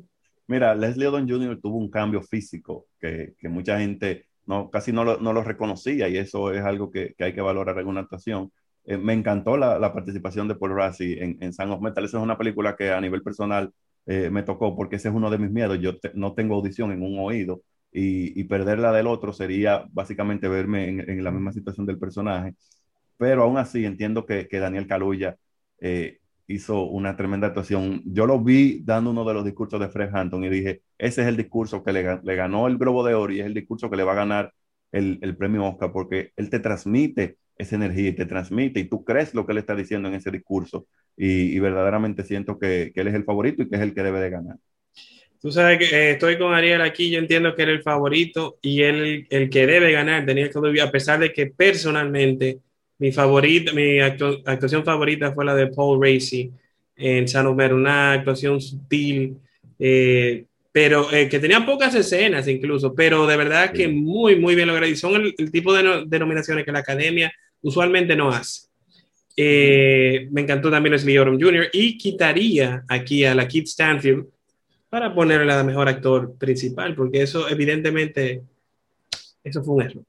Mira, 0.49 0.75
Leslie 0.75 1.07
Odom 1.07 1.29
Jr. 1.29 1.61
tuvo 1.61 1.77
un 1.79 1.89
cambio 1.89 2.21
físico 2.21 2.89
que, 2.99 3.37
que 3.39 3.49
mucha 3.49 3.79
gente 3.79 4.27
no, 4.45 4.71
casi 4.71 4.91
no 4.91 5.05
lo, 5.05 5.19
no 5.19 5.33
lo, 5.33 5.45
reconocía 5.45 6.09
y 6.09 6.17
eso 6.17 6.53
es 6.53 6.65
algo 6.65 6.91
que, 6.91 7.15
que 7.17 7.23
hay 7.23 7.33
que 7.33 7.41
valorar 7.41 7.79
en 7.79 7.87
una 7.87 8.01
actuación. 8.01 8.51
Eh, 8.85 8.99
me 8.99 9.13
encantó 9.13 9.57
la, 9.57 9.79
la, 9.79 9.93
participación 9.93 10.49
de 10.49 10.57
Paul 10.57 10.75
Rassi 10.75 11.13
en, 11.13 11.39
en 11.41 11.53
Sound 11.53 11.75
of 11.75 11.81
Metal. 11.81 12.05
Esa 12.05 12.19
es 12.19 12.23
una 12.25 12.37
película 12.37 12.75
que 12.75 12.91
a 12.91 13.01
nivel 13.01 13.23
personal 13.23 13.73
eh, 14.07 14.31
me 14.31 14.43
tocó 14.43 14.77
porque 14.77 14.97
ese 14.97 15.09
es 15.09 15.15
uno 15.15 15.31
de 15.31 15.39
mis 15.39 15.51
miedos. 15.51 15.79
Yo 15.81 15.93
no 16.15 16.35
tengo 16.35 16.55
audición 16.55 16.93
en 16.93 17.03
un 17.03 17.19
oído 17.19 17.63
y, 17.93 18.39
y 18.39 18.45
perderla 18.45 18.93
del 18.93 19.07
otro 19.07 19.33
sería 19.33 19.87
básicamente 19.93 20.49
verme 20.49 20.89
en, 20.89 21.25
la 21.25 21.31
misma 21.31 21.53
situación 21.53 21.87
del 21.87 21.99
personaje. 21.99 22.55
Pero 23.17 23.45
aún 23.45 23.59
así 23.59 23.85
entiendo 23.85 24.27
que, 24.27 24.49
que 24.49 24.59
Daniel 24.59 24.87
Kaluuya 24.87 25.37
eh, 25.81 26.19
hizo 26.47 26.85
una 26.85 27.17
tremenda 27.17 27.49
actuación. 27.49 28.03
Yo 28.07 28.27
lo 28.27 28.41
vi 28.41 28.83
dando 28.85 29.11
uno 29.11 29.25
de 29.25 29.35
los 29.35 29.45
discursos 29.45 29.81
de 29.81 29.89
Fred 29.89 30.15
Hampton 30.15 30.45
y 30.45 30.49
dije, 30.51 30.83
ese 30.99 31.23
es 31.23 31.29
el 31.29 31.37
discurso 31.37 31.83
que 31.83 31.93
le, 31.93 32.21
le 32.23 32.37
ganó 32.37 32.67
el 32.67 32.79
Globo 32.79 33.05
de 33.05 33.15
Oro 33.15 33.33
y 33.33 33.41
es 33.41 33.47
el 33.47 33.55
discurso 33.55 33.91
que 33.91 33.97
le 33.97 34.05
va 34.05 34.13
a 34.13 34.17
ganar 34.17 34.53
el, 34.93 35.19
el, 35.23 35.37
premio 35.37 35.65
Oscar 35.67 35.93
porque 35.93 36.33
él 36.37 36.51
te 36.51 36.61
transmite 36.61 37.39
esa 37.57 37.77
energía 37.77 38.09
y 38.09 38.13
te 38.13 38.27
transmite 38.27 38.81
y 38.81 38.85
tú 38.85 39.05
crees 39.05 39.35
lo 39.35 39.47
que 39.47 39.53
él 39.53 39.59
está 39.59 39.75
diciendo 39.75 40.09
en 40.09 40.15
ese 40.15 40.31
discurso 40.31 40.87
y, 41.17 41.55
y 41.55 41.59
verdaderamente 41.61 42.25
siento 42.25 42.59
que, 42.59 42.93
que, 42.95 43.01
él 43.01 43.09
es 43.09 43.15
el 43.15 43.25
favorito 43.25 43.63
y 43.63 43.69
que 43.69 43.77
es 43.77 43.83
el 43.83 43.95
que 43.95 44.03
debe 44.03 44.21
de 44.21 44.31
ganar. 44.31 44.57
Tú 45.41 45.53
sabes 45.53 45.79
que 45.79 45.95
eh, 45.95 46.11
estoy 46.13 46.39
con 46.39 46.55
Ariel 46.55 46.81
aquí, 46.81 47.11
yo 47.11 47.19
entiendo 47.19 47.55
que 47.55 47.65
él 47.65 47.69
es 47.69 47.77
el 47.77 47.83
favorito 47.83 48.57
y 48.63 48.81
él 48.83 49.27
el 49.29 49.51
que 49.51 49.67
debe 49.67 49.93
ganar, 49.93 50.25
Daniel 50.25 50.51
Kaluuya, 50.51 50.85
a 50.85 50.91
pesar 50.91 51.21
de 51.21 51.33
que 51.33 51.47
personalmente 51.47 52.61
mi 52.99 53.13
favorita, 53.13 53.73
mi 53.75 54.01
actu 54.01 54.43
actuación 54.47 54.85
favorita 54.85 55.33
fue 55.33 55.45
la 55.45 55.55
de 55.55 55.67
Paul 55.67 56.01
Racy 56.03 56.51
en 56.97 57.29
San 57.29 57.47
Homero, 57.47 57.77
una 57.77 58.13
actuación 58.13 58.61
sutil, 58.61 59.37
eh, 59.79 60.47
pero 60.73 61.13
eh, 61.13 61.29
que 61.29 61.39
tenía 61.39 61.67
pocas 61.67 61.95
escenas 61.95 62.49
incluso, 62.49 62.95
pero 62.95 63.27
de 63.27 63.37
verdad 63.37 63.71
que 63.71 63.87
muy, 63.87 64.37
muy 64.37 64.55
bien 64.55 64.69
logrado. 64.69 64.91
Y 64.91 64.97
son 64.97 65.17
el, 65.17 65.35
el 65.37 65.51
tipo 65.53 65.75
de, 65.75 65.83
no, 65.83 66.05
de, 66.07 66.19
nominaciones 66.19 66.65
que 66.65 66.73
la 66.73 66.79
academia 66.79 67.31
usualmente 67.65 68.15
no 68.15 68.31
hace. 68.31 68.69
Eh, 69.37 70.29
me 70.31 70.43
encantó 70.43 70.71
también 70.71 70.93
Leslie 70.93 71.19
Odom 71.19 71.41
Jr. 71.41 71.69
y 71.73 71.99
quitaría 71.99 72.85
aquí 72.89 73.25
a 73.25 73.35
la 73.35 73.49
Kid 73.49 73.67
Stanfield 73.67 74.27
para 74.89 75.13
ponerle 75.13 75.53
a 75.53 75.65
mejor 75.65 75.89
actor 75.89 76.37
principal, 76.39 76.95
porque 76.95 77.23
eso 77.23 77.49
evidentemente, 77.49 78.43
eso 79.43 79.65
fue 79.65 79.75
un 79.75 79.83
error. 79.83 80.05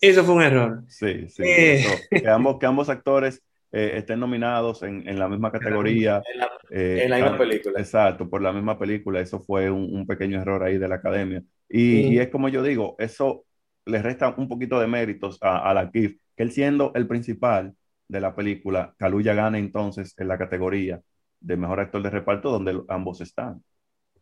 Eso 0.00 0.24
fue 0.24 0.34
un 0.34 0.42
error. 0.42 0.82
Sí, 0.88 1.28
sí. 1.28 1.42
Eh. 1.44 1.84
que, 2.10 2.28
ambos, 2.28 2.58
que 2.60 2.66
ambos 2.66 2.88
actores 2.88 3.42
eh, 3.72 3.94
estén 3.96 4.20
nominados 4.20 4.82
en, 4.82 5.08
en, 5.08 5.18
la 5.18 5.28
misma 5.28 5.50
categoría. 5.50 6.22
En 6.32 6.38
la, 6.38 6.50
en 6.70 7.10
la 7.10 7.16
misma 7.16 7.38
película. 7.38 7.80
Exacto, 7.80 8.28
por 8.28 8.42
la 8.42 8.52
misma 8.52 8.78
película. 8.78 9.20
Eso 9.20 9.40
fue 9.40 9.70
un, 9.70 9.94
un 9.94 10.06
pequeño 10.06 10.40
error 10.40 10.62
ahí 10.62 10.78
de 10.78 10.88
la 10.88 10.96
academia. 10.96 11.42
Y, 11.68 12.14
y, 12.14 12.18
es 12.18 12.28
como 12.28 12.48
yo 12.48 12.62
digo, 12.62 12.96
eso 12.98 13.44
le 13.86 14.02
resta 14.02 14.34
un 14.36 14.48
poquito 14.48 14.78
de 14.78 14.86
méritos 14.86 15.38
a, 15.40 15.70
a 15.70 15.74
la 15.74 15.90
KIF, 15.90 16.16
que 16.31 16.31
él 16.42 16.52
siendo 16.52 16.92
el 16.94 17.06
principal, 17.06 17.74
de 18.12 18.20
la 18.20 18.36
película, 18.36 18.94
Kaluuya 18.98 19.32
gana 19.32 19.58
entonces 19.58 20.14
en 20.18 20.28
la 20.28 20.36
categoría 20.36 21.00
de 21.40 21.56
mejor 21.56 21.80
actor 21.80 22.02
de 22.02 22.10
reparto 22.10 22.50
donde 22.50 22.82
ambos 22.88 23.22
están. 23.22 23.64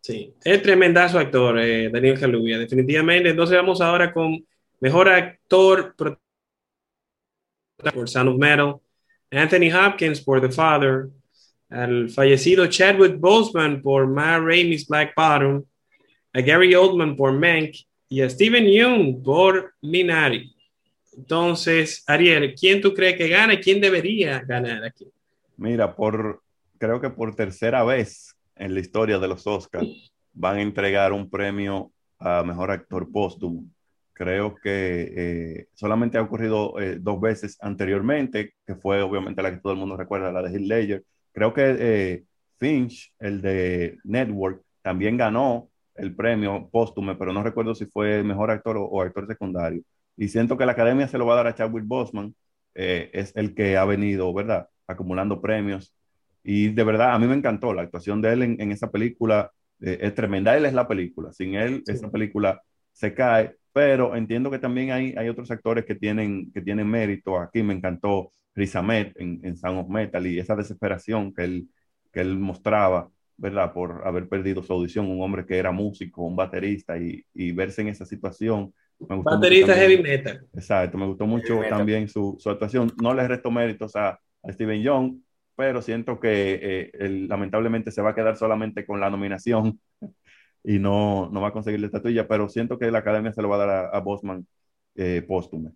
Sí, 0.00 0.32
es 0.44 0.62
tremendazo 0.62 1.18
actor, 1.18 1.58
eh, 1.58 1.90
Daniel 1.90 2.18
Kaluuya, 2.18 2.58
definitivamente. 2.58 3.30
Entonces 3.30 3.56
vamos 3.56 3.80
ahora 3.80 4.12
con 4.12 4.46
mejor 4.78 5.08
actor 5.08 5.94
por 5.96 6.18
Sound 8.06 8.30
of 8.30 8.38
Metal, 8.38 8.76
Anthony 9.30 9.74
Hopkins 9.74 10.20
por 10.20 10.40
The 10.40 10.50
Father, 10.50 11.08
al 11.68 12.08
fallecido 12.10 12.66
Chadwick 12.68 13.18
Boseman 13.18 13.82
por 13.82 14.06
Ma 14.06 14.38
Rainey's 14.38 14.86
Black 14.86 15.14
Bottom, 15.16 15.64
a 16.32 16.40
Gary 16.40 16.74
Oldman 16.76 17.16
por 17.16 17.32
Mank 17.32 17.74
y 18.08 18.22
a 18.22 18.30
Steven 18.30 18.64
Yeun 18.64 19.22
por 19.22 19.74
Minari. 19.82 20.54
Entonces, 21.16 22.04
Ariel, 22.06 22.54
¿quién 22.54 22.80
tú 22.80 22.94
crees 22.94 23.16
que 23.16 23.28
gana 23.28 23.54
y 23.54 23.60
quién 23.60 23.80
debería 23.80 24.40
ganar 24.40 24.84
aquí? 24.84 25.06
Mira, 25.56 25.94
por 25.94 26.42
creo 26.78 27.00
que 27.00 27.10
por 27.10 27.36
tercera 27.36 27.84
vez 27.84 28.34
en 28.56 28.74
la 28.74 28.80
historia 28.80 29.18
de 29.18 29.28
los 29.28 29.46
Oscars 29.46 30.12
van 30.32 30.56
a 30.56 30.62
entregar 30.62 31.12
un 31.12 31.28
premio 31.28 31.92
a 32.18 32.42
mejor 32.42 32.70
actor 32.70 33.10
póstumo. 33.12 33.64
Creo 34.14 34.54
que 34.54 35.12
eh, 35.16 35.66
solamente 35.74 36.18
ha 36.18 36.22
ocurrido 36.22 36.78
eh, 36.80 36.98
dos 37.00 37.20
veces 37.20 37.58
anteriormente, 37.60 38.54
que 38.66 38.74
fue 38.74 39.02
obviamente 39.02 39.42
la 39.42 39.50
que 39.50 39.60
todo 39.60 39.72
el 39.72 39.78
mundo 39.78 39.96
recuerda, 39.96 40.32
la 40.32 40.42
de 40.42 40.50
Heath 40.50 40.66
Ledger. 40.66 41.04
Creo 41.32 41.52
que 41.52 41.76
eh, 41.78 42.24
Finch, 42.58 43.12
el 43.18 43.40
de 43.40 43.98
Network, 44.04 44.62
también 44.82 45.16
ganó 45.16 45.68
el 45.94 46.14
premio 46.14 46.68
póstumo, 46.70 47.16
pero 47.18 47.32
no 47.32 47.42
recuerdo 47.42 47.74
si 47.74 47.86
fue 47.86 48.22
mejor 48.22 48.50
actor 48.50 48.76
o 48.78 49.02
actor 49.02 49.26
secundario 49.26 49.82
y 50.20 50.28
siento 50.28 50.58
que 50.58 50.66
la 50.66 50.72
academia 50.72 51.08
se 51.08 51.16
lo 51.16 51.24
va 51.24 51.32
a 51.32 51.36
dar 51.36 51.46
a 51.46 51.54
Chadwick 51.54 51.86
Boseman, 51.86 52.34
eh, 52.74 53.08
es 53.14 53.34
el 53.36 53.54
que 53.54 53.78
ha 53.78 53.86
venido, 53.86 54.34
¿verdad? 54.34 54.68
Acumulando 54.86 55.40
premios. 55.40 55.94
Y 56.44 56.68
de 56.68 56.84
verdad, 56.84 57.14
a 57.14 57.18
mí 57.18 57.26
me 57.26 57.34
encantó 57.34 57.72
la 57.72 57.82
actuación 57.82 58.20
de 58.20 58.34
él 58.34 58.42
en, 58.42 58.70
esa 58.70 58.90
película, 58.90 59.50
eh, 59.80 59.96
es 60.02 60.14
tremenda. 60.14 60.54
Él 60.54 60.66
es 60.66 60.74
la 60.74 60.86
película, 60.86 61.32
sin 61.32 61.54
él 61.54 61.82
esa 61.86 62.10
película 62.10 62.60
se 62.92 63.14
cae, 63.14 63.56
pero 63.72 64.14
entiendo 64.14 64.50
que 64.50 64.58
también 64.58 64.90
hay, 64.90 65.14
hay 65.16 65.30
otros 65.30 65.50
actores 65.50 65.86
que 65.86 65.94
tienen, 65.94 66.52
que 66.52 66.60
tienen 66.60 66.86
mérito. 66.86 67.38
Aquí 67.40 67.62
me 67.62 67.72
encantó 67.72 68.34
Riz 68.54 68.76
Ahmed 68.76 69.12
en, 69.16 69.40
en 69.42 69.56
Sound 69.56 69.78
of 69.78 69.88
Metal 69.88 70.26
y 70.26 70.38
esa 70.38 70.54
desesperación 70.54 71.32
que 71.32 71.44
él, 71.44 71.68
que 72.12 72.20
él 72.20 72.38
mostraba, 72.38 73.08
¿verdad? 73.38 73.72
Por 73.72 74.06
haber 74.06 74.28
perdido 74.28 74.62
su 74.62 74.74
audición, 74.74 75.08
un 75.08 75.22
hombre 75.22 75.46
que 75.46 75.56
era 75.56 75.72
músico, 75.72 76.26
un 76.26 76.36
baterista 76.36 76.98
y, 76.98 77.24
y 77.32 77.52
verse 77.52 77.80
en 77.80 77.88
esa 77.88 78.04
situación 78.04 78.74
Baterista 79.00 79.74
heavy 79.74 80.02
metal. 80.02 80.46
Exacto, 80.54 80.98
me 80.98 81.06
gustó 81.06 81.26
mucho 81.26 81.60
también 81.68 82.08
su, 82.08 82.36
su, 82.38 82.50
actuación. 82.50 82.92
No 83.02 83.14
le 83.14 83.26
resto 83.26 83.50
méritos 83.50 83.96
a, 83.96 84.20
a 84.42 84.52
Steven 84.52 84.82
Young, 84.82 85.20
pero 85.56 85.82
siento 85.82 86.20
que 86.20 86.58
eh, 86.62 86.90
él, 86.94 87.28
lamentablemente 87.28 87.90
se 87.90 88.02
va 88.02 88.10
a 88.10 88.14
quedar 88.14 88.36
solamente 88.36 88.84
con 88.84 89.00
la 89.00 89.10
nominación 89.10 89.80
y 90.64 90.78
no, 90.78 91.30
no 91.30 91.40
va 91.40 91.48
a 91.48 91.52
conseguir 91.52 91.80
la 91.80 91.86
estatuilla, 91.86 92.28
pero 92.28 92.48
siento 92.48 92.78
que 92.78 92.90
la 92.90 92.98
academia 92.98 93.32
se 93.32 93.42
lo 93.42 93.48
va 93.48 93.56
a 93.56 93.66
dar 93.66 93.70
a, 93.70 93.88
a 93.88 94.00
Bosman 94.00 94.46
eh, 94.94 95.22
póstume. 95.26 95.70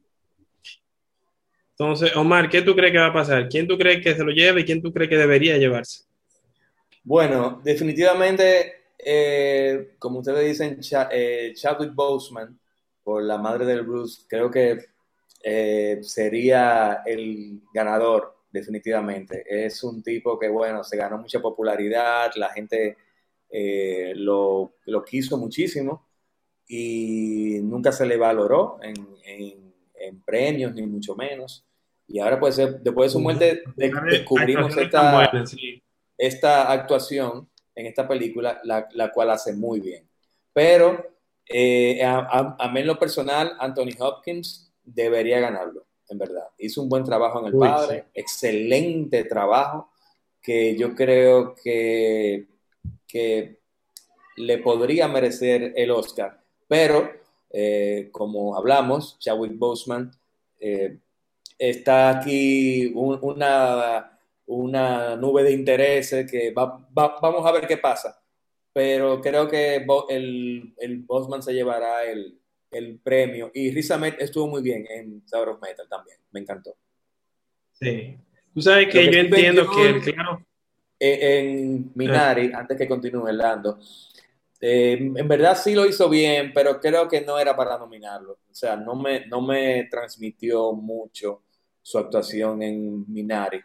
Entonces, 1.71 2.15
Omar, 2.15 2.49
¿qué 2.49 2.63
tú 2.63 2.75
crees 2.77 2.93
que 2.93 2.99
va 2.99 3.07
a 3.07 3.13
pasar? 3.13 3.49
¿Quién 3.49 3.67
tú 3.67 3.77
crees 3.77 4.03
que 4.03 4.15
se 4.15 4.23
lo 4.23 4.31
lleve 4.31 4.61
y 4.61 4.65
quién 4.65 4.81
tú 4.81 4.93
crees 4.93 5.11
que 5.11 5.17
debería 5.17 5.59
llevarse? 5.59 6.05
Bueno, 7.03 7.61
definitivamente, 7.65 8.85
eh, 8.99 9.95
como 9.99 10.21
ustedes 10.21 10.47
dicen, 10.47 10.79
eh, 11.11 11.53
Chadwick 11.55 11.93
Boseman 11.95 12.59
por 13.05 13.23
la 13.23 13.39
madre 13.39 13.67
del 13.67 13.83
blues, 13.83 14.27
creo 14.29 14.51
que 14.51 14.87
eh, 15.45 15.99
sería 16.03 17.03
el 17.05 17.61
ganador, 17.73 18.35
definitivamente. 18.51 19.45
Es 19.47 19.85
un 19.85 20.03
tipo 20.03 20.39
que, 20.39 20.49
bueno, 20.49 20.83
se 20.83 20.97
ganó 20.97 21.19
mucha 21.19 21.41
popularidad, 21.41 22.33
la 22.37 22.49
gente 22.49 22.97
eh, 23.51 24.15
lo, 24.17 24.77
lo, 24.87 25.05
quiso 25.05 25.37
muchísimo 25.37 26.09
y 26.67 27.59
nunca 27.63 27.93
se 27.93 28.07
le 28.07 28.17
valoró 28.17 28.79
en, 28.83 28.95
en, 29.25 29.75
en, 29.95 30.23
premios, 30.23 30.75
ni 30.75 30.87
mucho 30.87 31.15
menos. 31.15 31.67
Y 32.09 32.21
ahora, 32.21 32.41
pues, 32.41 32.57
después 32.57 33.11
de 33.11 33.13
su 33.13 33.21
muerte, 33.21 33.63
descubrimos 33.77 34.77
esta, 34.77 35.31
esta 36.17 36.73
actuación 36.73 37.49
en 37.75 37.87
esta 37.87 38.09
película, 38.09 38.61
la, 38.65 38.89
la 38.93 39.13
cual 39.13 39.31
hace 39.31 39.53
muy 39.53 39.81
bien. 39.81 40.09
Pero 40.53 41.14
eh, 41.47 42.03
a, 42.03 42.57
a, 42.59 42.69
mí 42.71 42.81
en 42.81 42.87
lo 42.87 42.99
personal, 42.99 43.57
Anthony 43.59 43.95
Hopkins 43.99 44.73
debería 44.83 45.41
ganarlo, 45.41 45.87
en 46.09 46.19
verdad. 46.19 46.49
Hizo 46.59 46.83
un 46.83 46.89
buen 46.89 47.05
trabajo 47.05 47.41
en 47.41 47.47
El 47.47 47.59
Padre, 47.59 48.07
excelente 48.15 49.25
trabajo, 49.25 49.91
que 50.41 50.77
yo 50.77 50.95
creo 50.95 51.55
que, 51.55 52.47
que 53.07 53.59
le 54.37 54.59
podría 54.59 55.09
merecer 55.09 55.73
el 55.77 55.91
Oscar. 55.91 56.43
Pero, 56.67 57.11
eh, 57.51 58.09
como 58.11 58.57
hablamos, 58.57 59.19
Chadwick 59.19 59.59
Boseman 59.59 60.11
eh, 60.59 60.99
está 61.59 62.09
aquí 62.09 62.91
una, 62.95 64.19
una 64.47 65.17
nube 65.17 65.43
de 65.43 65.53
intereses 65.53 66.31
que 66.31 66.53
vamos 66.53 67.47
a 67.47 67.53
ver 67.53 67.67
qué 67.67 67.77
pasa 67.77 68.24
pero 68.75 69.21
creo 69.21 69.49
que 69.49 69.87
el, 70.09 70.75
el 70.79 70.99
Bosman 71.03 71.45
se 71.45 71.55
llevará 71.55 72.05
el, 72.05 72.41
el 72.73 72.99
premio. 72.99 73.51
Y 73.55 73.71
Riz 73.71 73.91
Ahmed 73.93 74.15
estuvo 74.19 74.49
muy 74.49 74.63
bien 74.63 74.85
en 74.91 75.23
Sound 75.27 75.49
of 75.49 75.63
Metal 75.63 75.87
también, 75.89 76.19
me 76.33 76.41
encantó. 76.41 76.77
Sí. 77.73 78.17
Tú 78.53 78.61
sabes 78.61 78.89
que, 78.89 79.13
yo 79.13 79.21
entiendo 79.21 79.71
que, 79.71 80.13
claro. 80.13 80.45
En, 80.99 81.93
Minari, 81.95 82.51
antes 82.53 82.77
que 82.77 82.89
continúe 82.89 83.29
hablando, 83.29 83.79
eh, 84.61 84.99
en 85.15 85.29
verdad 85.29 85.57
sí 85.57 85.75
lo 85.75 85.87
hizo 85.87 86.09
bien, 86.09 86.53
pero 86.53 86.81
creo 86.81 87.09
que 87.09 87.21
no 87.21 87.39
era 87.39 87.55
para 87.55 87.79
nominarlo. 87.79 88.39
O 88.51 88.55
sea, 88.55 88.75
no 88.75 88.97
me, 88.97 89.25
no 89.27 89.41
me 89.41 89.85
transmitió 89.89 90.73
mucho 90.73 91.43
su 91.81 91.97
actuación 91.99 92.61
en 92.63 93.05
Minari. 93.13 93.61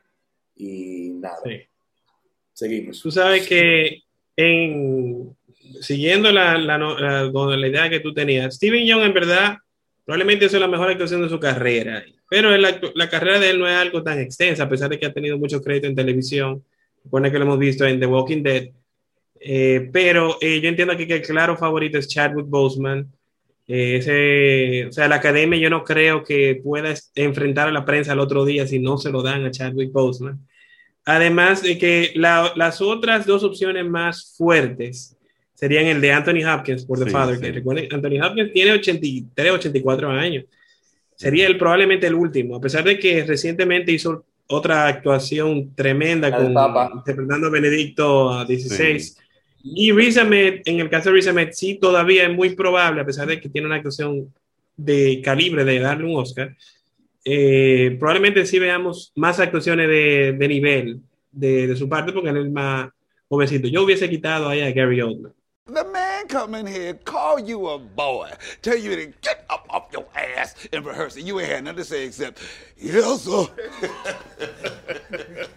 Y 0.55 1.13
nada. 1.15 1.39
Sí. 1.43 1.61
Seguimos. 2.53 3.01
Tú 3.01 3.09
sabes 3.09 3.47
que 3.47 4.03
en, 4.39 5.35
siguiendo 5.81 6.31
la, 6.31 6.57
la, 6.57 6.77
la, 6.77 7.67
idea 7.67 7.89
que 7.89 7.99
tú 7.99 8.13
tenías, 8.13 8.55
Steven 8.55 8.85
Young 8.85 9.03
en 9.03 9.13
verdad 9.13 9.57
probablemente 10.05 10.45
es 10.45 10.53
la 10.53 10.67
mejor 10.67 10.89
actuación 10.89 11.21
de 11.21 11.29
su 11.29 11.39
carrera, 11.39 12.03
pero 12.29 12.55
la, 12.57 12.79
la, 12.95 13.09
carrera 13.09 13.39
de 13.39 13.51
él 13.51 13.59
no 13.59 13.67
es 13.67 13.75
algo 13.75 14.01
tan 14.01 14.19
extensa, 14.19 14.63
a 14.63 14.69
pesar 14.69 14.89
de 14.89 14.97
que 14.97 15.05
ha 15.05 15.13
tenido 15.13 15.37
mucho 15.37 15.61
crédito 15.61 15.87
en 15.87 15.95
televisión, 15.95 16.63
supone 17.03 17.31
que 17.31 17.37
lo 17.37 17.45
hemos 17.45 17.59
visto 17.59 17.85
en 17.85 17.99
The 17.99 18.05
Walking 18.05 18.43
Dead, 18.43 18.69
eh, 19.39 19.89
pero 19.91 20.37
eh, 20.41 20.59
yo 20.61 20.69
entiendo 20.69 20.93
aquí 20.93 21.07
que 21.07 21.15
el 21.15 21.21
claro 21.21 21.55
favorito 21.57 21.97
es 21.97 22.07
Chadwick 22.07 22.47
Boseman. 22.47 23.11
Eh, 23.67 23.97
ese, 23.97 24.87
o 24.87 24.91
sea, 24.91 25.07
la 25.07 25.15
academia 25.15 25.59
yo 25.59 25.69
no 25.69 25.83
creo 25.83 26.23
que 26.23 26.59
pueda 26.63 26.93
enfrentar 27.15 27.67
a 27.67 27.71
la 27.71 27.85
prensa 27.85 28.13
el 28.13 28.19
otro 28.19 28.43
día 28.43 28.67
si 28.67 28.79
no 28.79 28.97
se 28.97 29.11
lo 29.11 29.21
dan 29.21 29.45
a 29.45 29.51
Chadwick 29.51 29.91
Boseman. 29.91 30.39
Además 31.05 31.63
de 31.63 31.77
que 31.77 32.11
la, 32.15 32.53
las 32.55 32.81
otras 32.81 33.25
dos 33.25 33.43
opciones 33.43 33.85
más 33.85 34.35
fuertes 34.37 35.17
serían 35.55 35.85
el 35.85 35.99
de 36.01 36.11
Anthony 36.11 36.45
Hopkins 36.47 36.85
por 36.85 36.99
The 36.99 37.05
sí, 37.05 37.11
Father. 37.11 37.35
Sí. 37.35 37.41
Que 37.41 37.95
Anthony 37.95 38.25
Hopkins 38.25 38.53
tiene 38.53 38.71
83, 38.73 39.51
84 39.51 40.09
años. 40.09 40.45
Sería 41.15 41.47
el, 41.47 41.57
probablemente 41.57 42.07
el 42.07 42.13
último, 42.13 42.55
a 42.55 42.61
pesar 42.61 42.85
de 42.85 42.97
que 42.97 43.25
recientemente 43.25 43.91
hizo 43.91 44.25
otra 44.47 44.87
actuación 44.87 45.75
tremenda 45.75 46.31
con 46.31 46.55
interpretando 46.95 47.47
a 47.47 47.49
Benedicto 47.49 48.45
XVI. 48.45 48.99
Sí. 48.99 49.15
Y 49.63 49.91
Riz 49.91 50.17
Ahmed, 50.17 50.61
en 50.63 50.79
el 50.79 50.89
caso 50.89 51.09
de 51.09 51.15
Riz 51.15 51.27
Ahmed, 51.27 51.49
sí 51.51 51.75
todavía 51.75 52.23
es 52.23 52.33
muy 52.33 52.51
probable, 52.55 53.01
a 53.01 53.05
pesar 53.05 53.27
de 53.27 53.41
que 53.41 53.49
tiene 53.49 53.67
una 53.67 53.75
actuación 53.75 54.33
de 54.77 55.21
calibre 55.21 55.65
de 55.65 55.79
darle 55.79 56.05
un 56.05 56.15
Oscar, 56.15 56.55
eh, 57.25 57.95
probablemente 57.99 58.45
sí 58.45 58.59
veamos 58.59 59.11
más 59.15 59.39
actuaciones 59.39 59.87
de, 59.87 60.33
de 60.37 60.47
nivel 60.47 61.01
de, 61.31 61.67
de, 61.67 61.75
su 61.75 61.87
parte 61.87 62.11
porque 62.11 62.29
él 62.29 62.37
es 62.37 62.51
más 62.51 62.89
jovencito. 63.27 63.67
Yo 63.67 63.83
hubiese 63.83 64.09
quitado 64.09 64.49
ahí 64.49 64.61
a 64.61 64.71
Gary 64.71 65.01
Oldman. 65.01 65.33
The 65.71 65.83
man 65.83 66.27
come 66.27 66.55
in 66.55 66.65
here, 66.65 66.95
call 66.95 67.39
you 67.39 67.67
a 67.67 67.77
boy, 67.77 68.31
tell 68.63 68.75
you 68.75 68.95
to 68.95 69.13
get 69.21 69.45
up 69.51 69.67
off 69.69 69.83
your 69.93 70.07
ass 70.15 70.55
and 70.73 70.83
rehearse 70.83 71.15
it. 71.15 71.25
You 71.25 71.39
ain't 71.39 71.49
had 71.51 71.63
nothing 71.63 71.77
to 71.77 71.83
say 71.83 72.05
except, 72.05 72.39
yes, 72.75 73.21
sir. 73.21 73.45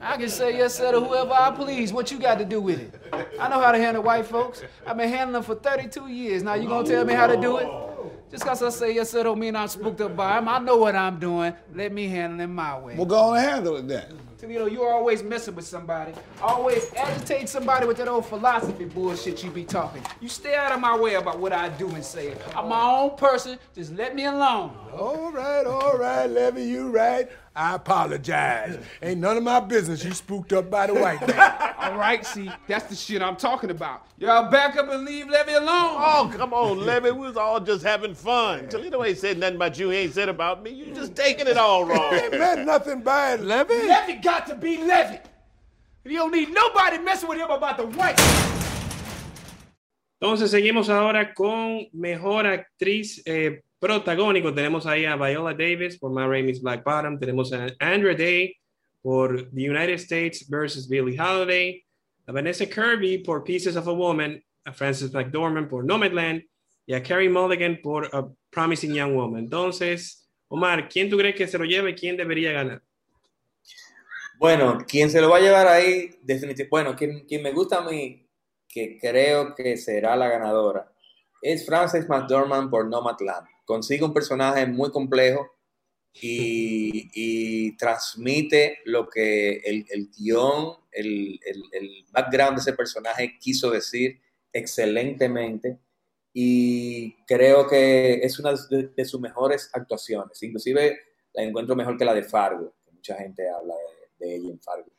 I 0.00 0.16
can 0.16 0.30
say 0.30 0.56
yes 0.56 0.76
sir 0.76 0.92
to 0.92 1.00
whoever 1.00 1.32
I 1.32 1.50
please. 1.50 1.92
What 1.92 2.10
you 2.10 2.18
got 2.18 2.38
to 2.38 2.46
do 2.46 2.58
with 2.62 2.80
it? 2.80 2.94
I 3.38 3.48
know 3.48 3.60
how 3.60 3.70
to 3.70 3.78
handle 3.78 4.02
white 4.02 4.24
folks. 4.24 4.62
I've 4.86 4.96
been 4.96 5.10
handling 5.10 5.34
them 5.34 5.42
for 5.42 5.54
32 5.54 6.08
years. 6.08 6.42
Now 6.42 6.54
you 6.54 6.66
gonna 6.66 6.88
tell 6.88 7.04
me 7.04 7.12
how 7.12 7.26
to 7.26 7.36
do 7.36 7.58
it? 7.58 7.68
Just 8.30 8.44
cause 8.44 8.62
I 8.62 8.68
say 8.68 8.94
yes 8.94 9.10
sir 9.10 9.24
don't 9.24 9.40
mean 9.40 9.56
I'm 9.56 9.66
spooked 9.66 10.00
up 10.00 10.14
by 10.14 10.38
him. 10.38 10.48
I 10.48 10.58
know 10.60 10.76
what 10.76 10.94
I'm 10.94 11.18
doing. 11.18 11.52
Let 11.74 11.92
me 11.92 12.06
handle 12.06 12.40
it 12.40 12.46
my 12.46 12.78
way. 12.78 12.94
Well, 12.94 13.06
go 13.06 13.18
on 13.18 13.36
and 13.36 13.44
handle 13.44 13.76
it 13.76 13.88
then. 13.88 14.18
Toledo, 14.38 14.66
you're 14.66 14.90
always 14.90 15.22
messing 15.22 15.54
with 15.54 15.66
somebody. 15.66 16.12
Always 16.40 16.94
agitate 16.94 17.48
somebody 17.48 17.86
with 17.86 17.98
that 17.98 18.08
old 18.08 18.24
philosophy 18.24 18.86
bullshit 18.86 19.42
you 19.44 19.50
be 19.50 19.64
talking. 19.64 20.02
You 20.20 20.28
stay 20.28 20.54
out 20.54 20.72
of 20.72 20.80
my 20.80 20.96
way 20.96 21.16
about 21.16 21.40
what 21.40 21.52
I 21.52 21.68
do 21.70 21.90
and 21.90 22.02
say. 22.02 22.34
I'm 22.56 22.68
my 22.68 22.82
own 22.82 23.16
person. 23.18 23.58
Just 23.74 23.92
let 23.92 24.14
me 24.14 24.24
alone. 24.24 24.74
All 24.96 25.30
right, 25.30 25.66
all 25.66 25.98
right, 25.98 26.26
Levy, 26.26 26.62
you 26.62 26.88
right. 26.88 27.28
I 27.60 27.74
apologize. 27.74 28.78
Ain't 29.02 29.20
none 29.20 29.36
of 29.36 29.42
my 29.42 29.60
business 29.60 30.02
you 30.02 30.14
spooked 30.14 30.54
up 30.54 30.70
by 30.70 30.86
the 30.86 30.94
white 30.94 31.20
man. 31.28 31.74
All 31.78 31.94
right, 31.94 32.24
see, 32.24 32.50
that's 32.66 32.86
the 32.86 32.96
shit 32.96 33.20
I'm 33.20 33.36
talking 33.36 33.70
about. 33.70 34.06
Y'all 34.16 34.50
back 34.50 34.78
up 34.78 34.88
and 34.88 35.04
leave 35.04 35.28
Levy 35.28 35.52
alone. 35.52 35.68
Oh, 35.68 36.32
come 36.34 36.54
on, 36.54 36.78
Levy. 36.78 37.10
We 37.10 37.18
was 37.18 37.36
all 37.36 37.60
just 37.60 37.84
having 37.84 38.14
fun. 38.14 38.70
Toledo 38.70 39.04
ain't 39.04 39.18
said 39.18 39.36
nothing 39.36 39.56
about 39.56 39.78
you. 39.78 39.90
He 39.90 39.98
ain't 39.98 40.14
said 40.14 40.30
about 40.30 40.62
me. 40.62 40.70
You 40.70 40.94
just 40.94 41.14
taking 41.14 41.46
it 41.46 41.58
all 41.58 41.84
wrong. 41.84 42.14
Ain't 42.14 42.32
meant 42.32 42.64
nothing 42.64 43.02
by 43.02 43.34
it, 43.34 43.42
Levy. 43.42 43.86
Levy 43.86 44.14
got 44.14 44.46
to 44.46 44.54
be 44.54 44.78
Levy. 44.82 45.18
You 46.06 46.16
don't 46.16 46.32
need 46.32 46.54
nobody 46.54 46.96
messing 46.96 47.28
with 47.28 47.36
him 47.36 47.50
about 47.50 47.76
the 47.76 47.84
white. 47.84 48.18
Entonces 50.22 50.50
seguimos 50.50 50.88
ahora 50.88 51.34
con 51.34 51.88
mejor 51.92 52.46
actriz 52.46 53.22
eh, 53.26 53.62
protagónico. 53.80 54.54
Tenemos 54.54 54.86
ahí 54.86 55.04
a 55.06 55.16
Viola 55.16 55.54
Davis 55.54 55.98
por 55.98 56.12
Ma 56.12 56.26
Rainey's 56.26 56.62
Black 56.62 56.84
Bottom. 56.84 57.18
Tenemos 57.18 57.52
a 57.52 57.66
Andra 57.80 58.14
Day 58.14 58.54
por 59.02 59.50
The 59.50 59.70
United 59.70 59.94
States 59.94 60.48
versus 60.48 60.88
Billie 60.88 61.18
Holiday. 61.18 61.82
A 62.26 62.32
Vanessa 62.32 62.66
Kirby 62.66 63.18
por 63.18 63.42
Pieces 63.42 63.76
of 63.76 63.88
a 63.88 63.92
Woman. 63.92 64.40
A 64.66 64.72
Frances 64.72 65.12
McDormand 65.12 65.68
por 65.68 65.84
Nomadland. 65.84 66.44
Y 66.86 66.94
a 66.94 67.02
Carrie 67.02 67.28
Mulligan 67.28 67.80
por 67.82 68.08
A 68.14 68.28
Promising 68.50 68.94
Young 68.94 69.14
Woman. 69.14 69.44
Entonces, 69.44 70.28
Omar, 70.48 70.88
¿quién 70.88 71.08
tú 71.08 71.16
crees 71.16 71.36
que 71.36 71.46
se 71.46 71.58
lo 71.58 71.64
lleve 71.64 71.90
y 71.90 71.94
quién 71.94 72.16
debería 72.16 72.52
ganar? 72.52 72.82
Bueno, 74.40 74.78
quien 74.88 75.10
se 75.10 75.20
lo 75.20 75.28
va 75.28 75.36
a 75.36 75.40
llevar 75.40 75.68
ahí, 75.68 76.10
definitivamente, 76.22 76.68
bueno, 76.70 76.96
quien, 76.96 77.26
quien 77.26 77.42
me 77.42 77.52
gusta 77.52 77.78
a 77.78 77.88
mí, 77.88 78.26
que 78.66 78.98
creo 78.98 79.54
que 79.54 79.76
será 79.76 80.16
la 80.16 80.28
ganadora, 80.28 80.90
es 81.42 81.66
Frances 81.66 82.08
McDormand 82.08 82.70
por 82.70 82.88
Nomadland. 82.88 83.46
Consigue 83.70 84.04
un 84.04 84.12
personaje 84.12 84.66
muy 84.66 84.90
complejo 84.90 85.48
y, 86.12 87.76
transmite 87.76 88.78
lo 88.84 89.08
que 89.08 89.58
el, 89.58 89.86
el 89.90 90.10
guion, 90.10 90.74
el, 90.90 91.38
el, 91.46 91.62
el 91.70 92.04
background 92.10 92.56
de 92.56 92.62
ese 92.62 92.72
personaje 92.72 93.38
quiso 93.38 93.70
decir 93.70 94.20
excelentemente 94.52 95.78
y 96.32 97.14
creo 97.26 97.68
que 97.68 98.14
es 98.14 98.40
una 98.40 98.54
de, 98.70 99.04
sus 99.04 99.20
mejores 99.20 99.70
actuaciones. 99.72 100.42
Inclusive 100.42 100.98
la 101.32 101.44
encuentro 101.44 101.76
mejor 101.76 101.96
que 101.96 102.04
la 102.04 102.14
de 102.14 102.24
Fargo, 102.24 102.74
mucha 102.90 103.14
gente 103.14 103.48
habla 103.48 103.74
de 104.18 104.34
ella 104.34 104.50
en 104.50 104.60
Fargo. 104.60 104.90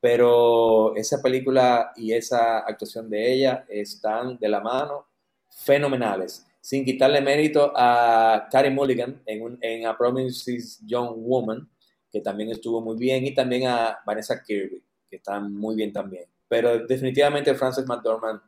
Pero 0.00 0.94
esa 0.96 1.22
película 1.22 1.92
y 1.96 2.12
esa 2.12 2.58
actuación 2.58 3.08
de 3.08 3.32
ella 3.32 3.64
están 3.70 4.38
de 4.38 4.50
la 4.50 4.60
mano 4.60 5.06
fenomenales, 5.48 6.44
sin 6.62 6.84
quitarle 6.84 7.20
mérito 7.20 7.72
a 7.74 8.46
Carey 8.50 8.70
Mulligan 8.70 9.20
en, 9.26 9.42
un, 9.42 9.58
en 9.60 9.84
A 9.84 9.98
Promises 9.98 10.80
Young 10.86 11.16
Woman, 11.16 11.68
que 12.10 12.20
también 12.20 12.50
estuvo 12.50 12.80
muy 12.80 12.96
bien, 12.96 13.26
y 13.26 13.34
también 13.34 13.66
a 13.66 13.98
Vanessa 14.06 14.40
Kirby, 14.40 14.80
que 15.10 15.16
están 15.16 15.52
muy 15.52 15.74
bien 15.74 15.92
también. 15.92 16.24
Pero 16.46 16.86
definitivamente 16.86 17.52
Frances 17.56 17.84
McDormand 17.86 18.40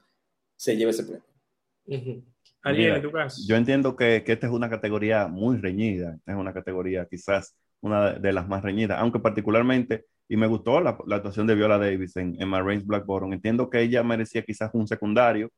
se 0.54 0.76
lleva 0.76 0.92
ese 0.92 1.02
premio. 1.02 1.24
Mira, 2.64 2.96
en 2.96 3.02
tu 3.02 3.10
caso. 3.10 3.42
Yo 3.48 3.56
entiendo 3.56 3.96
que, 3.96 4.22
que 4.22 4.32
esta 4.32 4.46
es 4.46 4.52
una 4.52 4.70
categoría 4.70 5.26
muy 5.26 5.56
reñida, 5.56 6.16
es 6.24 6.34
una 6.36 6.54
categoría 6.54 7.06
quizás 7.10 7.56
una 7.80 8.12
de 8.12 8.32
las 8.32 8.48
más 8.48 8.62
reñidas, 8.62 8.98
aunque 9.00 9.18
particularmente, 9.18 10.06
y 10.28 10.36
me 10.36 10.46
gustó 10.46 10.80
la, 10.80 10.96
la 11.06 11.16
actuación 11.16 11.48
de 11.48 11.56
Viola 11.56 11.78
Davis 11.78 12.16
en, 12.16 12.40
en 12.40 12.48
Marines 12.48 12.86
Black 12.86 13.04
Bottom, 13.04 13.32
entiendo 13.32 13.68
que 13.68 13.82
ella 13.82 14.02
merecía 14.04 14.42
quizás 14.42 14.70
un 14.72 14.86
secundario, 14.86 15.50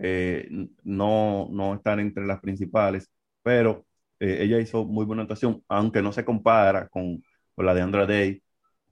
eh, 0.00 0.48
no, 0.84 1.48
no 1.52 1.74
estar 1.74 2.00
entre 2.00 2.26
las 2.26 2.40
principales, 2.40 3.10
pero 3.42 3.86
eh, 4.20 4.38
ella 4.42 4.58
hizo 4.60 4.84
muy 4.84 5.04
buena 5.06 5.22
actuación, 5.22 5.62
aunque 5.68 6.02
no 6.02 6.12
se 6.12 6.24
compara 6.24 6.88
con, 6.88 7.22
con 7.54 7.66
la 7.66 7.74
de 7.74 7.82
Andra 7.82 8.06
Day 8.06 8.42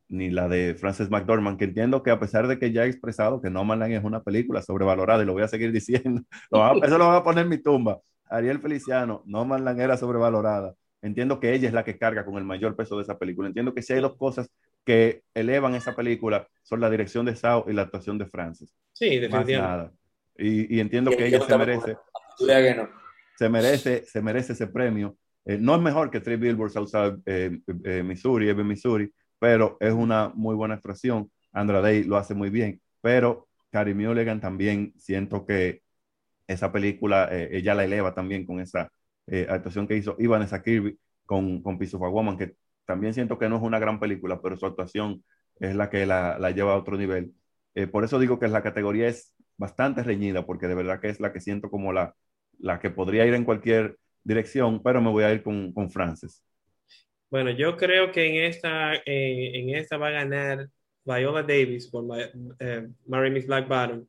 ni 0.08 0.30
la 0.30 0.48
de 0.48 0.74
Frances 0.74 1.10
McDormand, 1.10 1.58
que 1.58 1.64
entiendo 1.66 2.02
que 2.02 2.10
a 2.10 2.18
pesar 2.20 2.46
de 2.48 2.58
que 2.58 2.72
ya 2.72 2.84
he 2.84 2.88
expresado 2.88 3.40
que 3.42 3.50
No 3.50 3.64
Man 3.64 3.78
Land 3.80 3.92
es 3.92 4.04
una 4.04 4.22
película 4.22 4.62
sobrevalorada, 4.62 5.22
y 5.22 5.26
lo 5.26 5.34
voy 5.34 5.42
a 5.42 5.48
seguir 5.48 5.72
diciendo, 5.72 6.22
lo 6.50 6.58
van 6.60 6.78
a- 6.82 6.86
eso 6.86 6.98
lo 6.98 7.06
voy 7.08 7.16
a 7.16 7.22
poner 7.22 7.44
en 7.44 7.50
mi 7.50 7.58
tumba. 7.62 8.00
Ariel 8.30 8.60
Feliciano, 8.60 9.22
No 9.26 9.44
Man 9.44 9.64
Land 9.64 9.80
era 9.80 9.96
sobrevalorada. 9.96 10.74
Entiendo 11.02 11.38
que 11.40 11.54
ella 11.54 11.68
es 11.68 11.74
la 11.74 11.84
que 11.84 11.98
carga 11.98 12.24
con 12.24 12.36
el 12.38 12.44
mayor 12.44 12.74
peso 12.76 12.96
de 12.96 13.02
esa 13.02 13.18
película. 13.18 13.48
Entiendo 13.48 13.72
que 13.74 13.82
si 13.82 13.92
hay 13.92 14.00
dos 14.00 14.16
cosas 14.16 14.50
que 14.84 15.22
elevan 15.34 15.74
esa 15.74 15.94
película 15.94 16.48
son 16.62 16.80
la 16.80 16.90
dirección 16.90 17.24
de 17.26 17.36
Sao 17.36 17.64
y 17.68 17.72
la 17.72 17.82
actuación 17.82 18.18
de 18.18 18.26
Frances. 18.26 18.74
Sí, 18.92 19.18
definitivamente. 19.18 19.80
Y, 20.38 20.76
y 20.76 20.80
entiendo 20.80 21.10
Y 21.12 21.16
que 21.16 21.26
ella 21.26 21.40
se 21.40 21.58
merece, 21.58 21.96
no. 22.76 22.88
se 23.36 23.48
merece, 23.48 24.04
se 24.06 24.22
merece 24.22 24.52
ese 24.52 24.68
premio. 24.68 25.16
Eh, 25.44 25.58
no 25.58 25.74
es 25.74 25.80
mejor 25.80 26.10
que 26.10 26.20
Three 26.20 26.36
Billboards 26.36 26.76
Outside 26.76 27.18
eh, 27.26 27.58
eh, 27.84 28.02
Missouri, 28.02 28.48
Ebbing, 28.48 28.66
Missouri, 28.68 29.12
pero 29.38 29.76
es 29.80 29.92
una 29.92 30.30
muy 30.34 30.54
buena 30.54 30.74
actuación. 30.74 31.30
Andra 31.52 31.80
Day 31.80 32.04
lo 32.04 32.16
hace 32.16 32.34
muy 32.34 32.50
bien, 32.50 32.80
pero 33.00 33.48
Carey 33.70 33.94
Mulligan 33.94 34.40
también 34.40 34.92
siento 34.98 35.44
que 35.44 35.82
esa 36.46 36.70
película 36.70 37.28
ella 37.30 37.74
la 37.74 37.84
eleva 37.84 38.14
también 38.14 38.46
con 38.46 38.60
esa 38.60 38.90
actuación 39.48 39.86
que 39.86 39.96
hizo. 39.96 40.16
Y 40.18 40.26
Vanessa 40.26 40.62
Kirby 40.62 40.98
con, 41.26 41.62
con 41.62 41.78
Piece 41.78 41.96
of 41.96 42.02
a 42.02 42.08
Woman, 42.08 42.38
que 42.38 42.54
también 42.86 43.12
siento 43.12 43.38
que 43.38 43.48
no 43.48 43.56
es 43.56 43.62
una 43.62 43.78
gran 43.78 44.00
película, 44.00 44.40
pero 44.40 44.56
su 44.56 44.64
actuación 44.66 45.22
es 45.60 45.74
la 45.74 45.90
que 45.90 46.06
la, 46.06 46.38
la 46.38 46.50
lleva 46.50 46.72
a 46.72 46.76
otro 46.76 46.96
nivel. 46.96 47.34
Por 47.92 48.04
eso 48.04 48.18
digo 48.18 48.38
que 48.38 48.48
la 48.48 48.62
categoría 48.62 49.08
es 49.08 49.34
bastante 49.58 50.02
reñida, 50.02 50.46
porque 50.46 50.68
de 50.68 50.74
verdad 50.74 51.00
que 51.00 51.08
es 51.10 51.20
la 51.20 51.32
que 51.32 51.40
siento 51.40 51.68
como 51.70 51.92
la, 51.92 52.14
la 52.58 52.80
que 52.80 52.90
podría 52.90 53.26
ir 53.26 53.34
en 53.34 53.44
cualquier 53.44 53.98
dirección, 54.24 54.82
pero 54.82 55.02
me 55.02 55.10
voy 55.10 55.24
a 55.24 55.32
ir 55.32 55.42
con, 55.42 55.72
con 55.72 55.90
Frances. 55.90 56.42
Bueno, 57.30 57.50
yo 57.50 57.76
creo 57.76 58.10
que 58.10 58.26
en 58.26 58.50
esta, 58.50 58.94
eh, 58.94 59.50
en 59.54 59.74
esta 59.74 59.98
va 59.98 60.08
a 60.08 60.12
ganar 60.12 60.68
Viola 61.04 61.42
Davis 61.42 61.88
por 61.88 62.04
eh, 62.58 62.88
Marry 63.06 63.30
Miss 63.30 63.46
Black 63.46 63.68
Bottom, 63.68 64.06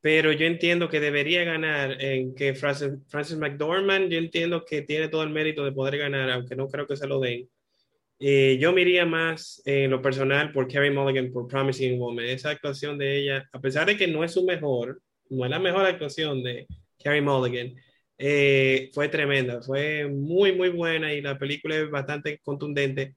pero 0.00 0.32
yo 0.32 0.46
entiendo 0.46 0.88
que 0.88 1.00
debería 1.00 1.44
ganar 1.44 2.02
en 2.02 2.34
que 2.34 2.54
Frances, 2.54 2.98
Frances 3.08 3.38
McDormand, 3.38 4.08
yo 4.10 4.18
entiendo 4.18 4.64
que 4.64 4.82
tiene 4.82 5.08
todo 5.08 5.22
el 5.22 5.30
mérito 5.30 5.64
de 5.64 5.72
poder 5.72 5.98
ganar, 5.98 6.30
aunque 6.30 6.56
no 6.56 6.68
creo 6.68 6.86
que 6.86 6.96
se 6.96 7.06
lo 7.06 7.20
den. 7.20 7.48
Eh, 8.20 8.58
yo 8.60 8.72
me 8.72 8.80
iría 8.82 9.06
más 9.06 9.62
eh, 9.64 9.84
en 9.84 9.90
lo 9.90 10.02
personal 10.02 10.50
por 10.52 10.66
Carey 10.66 10.90
Mulligan 10.90 11.30
por 11.30 11.46
Promising 11.46 11.98
Woman. 11.98 12.24
Esa 12.24 12.50
actuación 12.50 12.98
de 12.98 13.18
ella, 13.18 13.48
a 13.52 13.60
pesar 13.60 13.86
de 13.86 13.96
que 13.96 14.08
no 14.08 14.24
es 14.24 14.32
su 14.32 14.44
mejor, 14.44 15.00
no 15.30 15.44
es 15.44 15.50
la 15.50 15.58
mejor 15.58 15.86
actuación 15.86 16.42
de 16.42 16.66
Carey 17.02 17.20
Mulligan, 17.20 17.74
eh, 18.18 18.90
fue 18.92 19.08
tremenda, 19.08 19.62
fue 19.62 20.08
muy, 20.08 20.52
muy 20.52 20.70
buena 20.70 21.12
y 21.12 21.20
la 21.22 21.38
película 21.38 21.76
es 21.76 21.88
bastante 21.88 22.38
contundente 22.40 23.14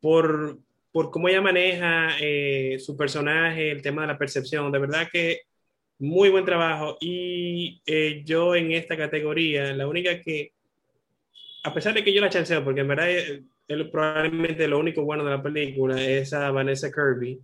por, 0.00 0.58
por 0.92 1.10
cómo 1.10 1.28
ella 1.28 1.42
maneja 1.42 2.16
eh, 2.20 2.78
su 2.78 2.96
personaje, 2.96 3.70
el 3.70 3.82
tema 3.82 4.02
de 4.02 4.08
la 4.08 4.18
percepción. 4.18 4.72
De 4.72 4.78
verdad 4.78 5.08
que 5.12 5.42
muy 5.98 6.30
buen 6.30 6.44
trabajo. 6.44 6.96
Y 7.00 7.82
eh, 7.86 8.22
yo 8.24 8.54
en 8.56 8.72
esta 8.72 8.96
categoría, 8.96 9.72
la 9.74 9.86
única 9.86 10.20
que, 10.20 10.52
a 11.64 11.74
pesar 11.74 11.94
de 11.94 12.02
que 12.02 12.12
yo 12.14 12.22
la 12.22 12.30
chanceo, 12.30 12.64
porque 12.64 12.80
en 12.80 12.88
verdad 12.88 13.08
es, 13.70 13.80
es 13.80 13.88
probablemente 13.90 14.66
lo 14.68 14.78
único 14.78 15.02
bueno 15.02 15.24
de 15.24 15.30
la 15.30 15.42
película, 15.42 16.00
es 16.02 16.32
a 16.32 16.50
Vanessa 16.50 16.90
Kirby. 16.90 17.38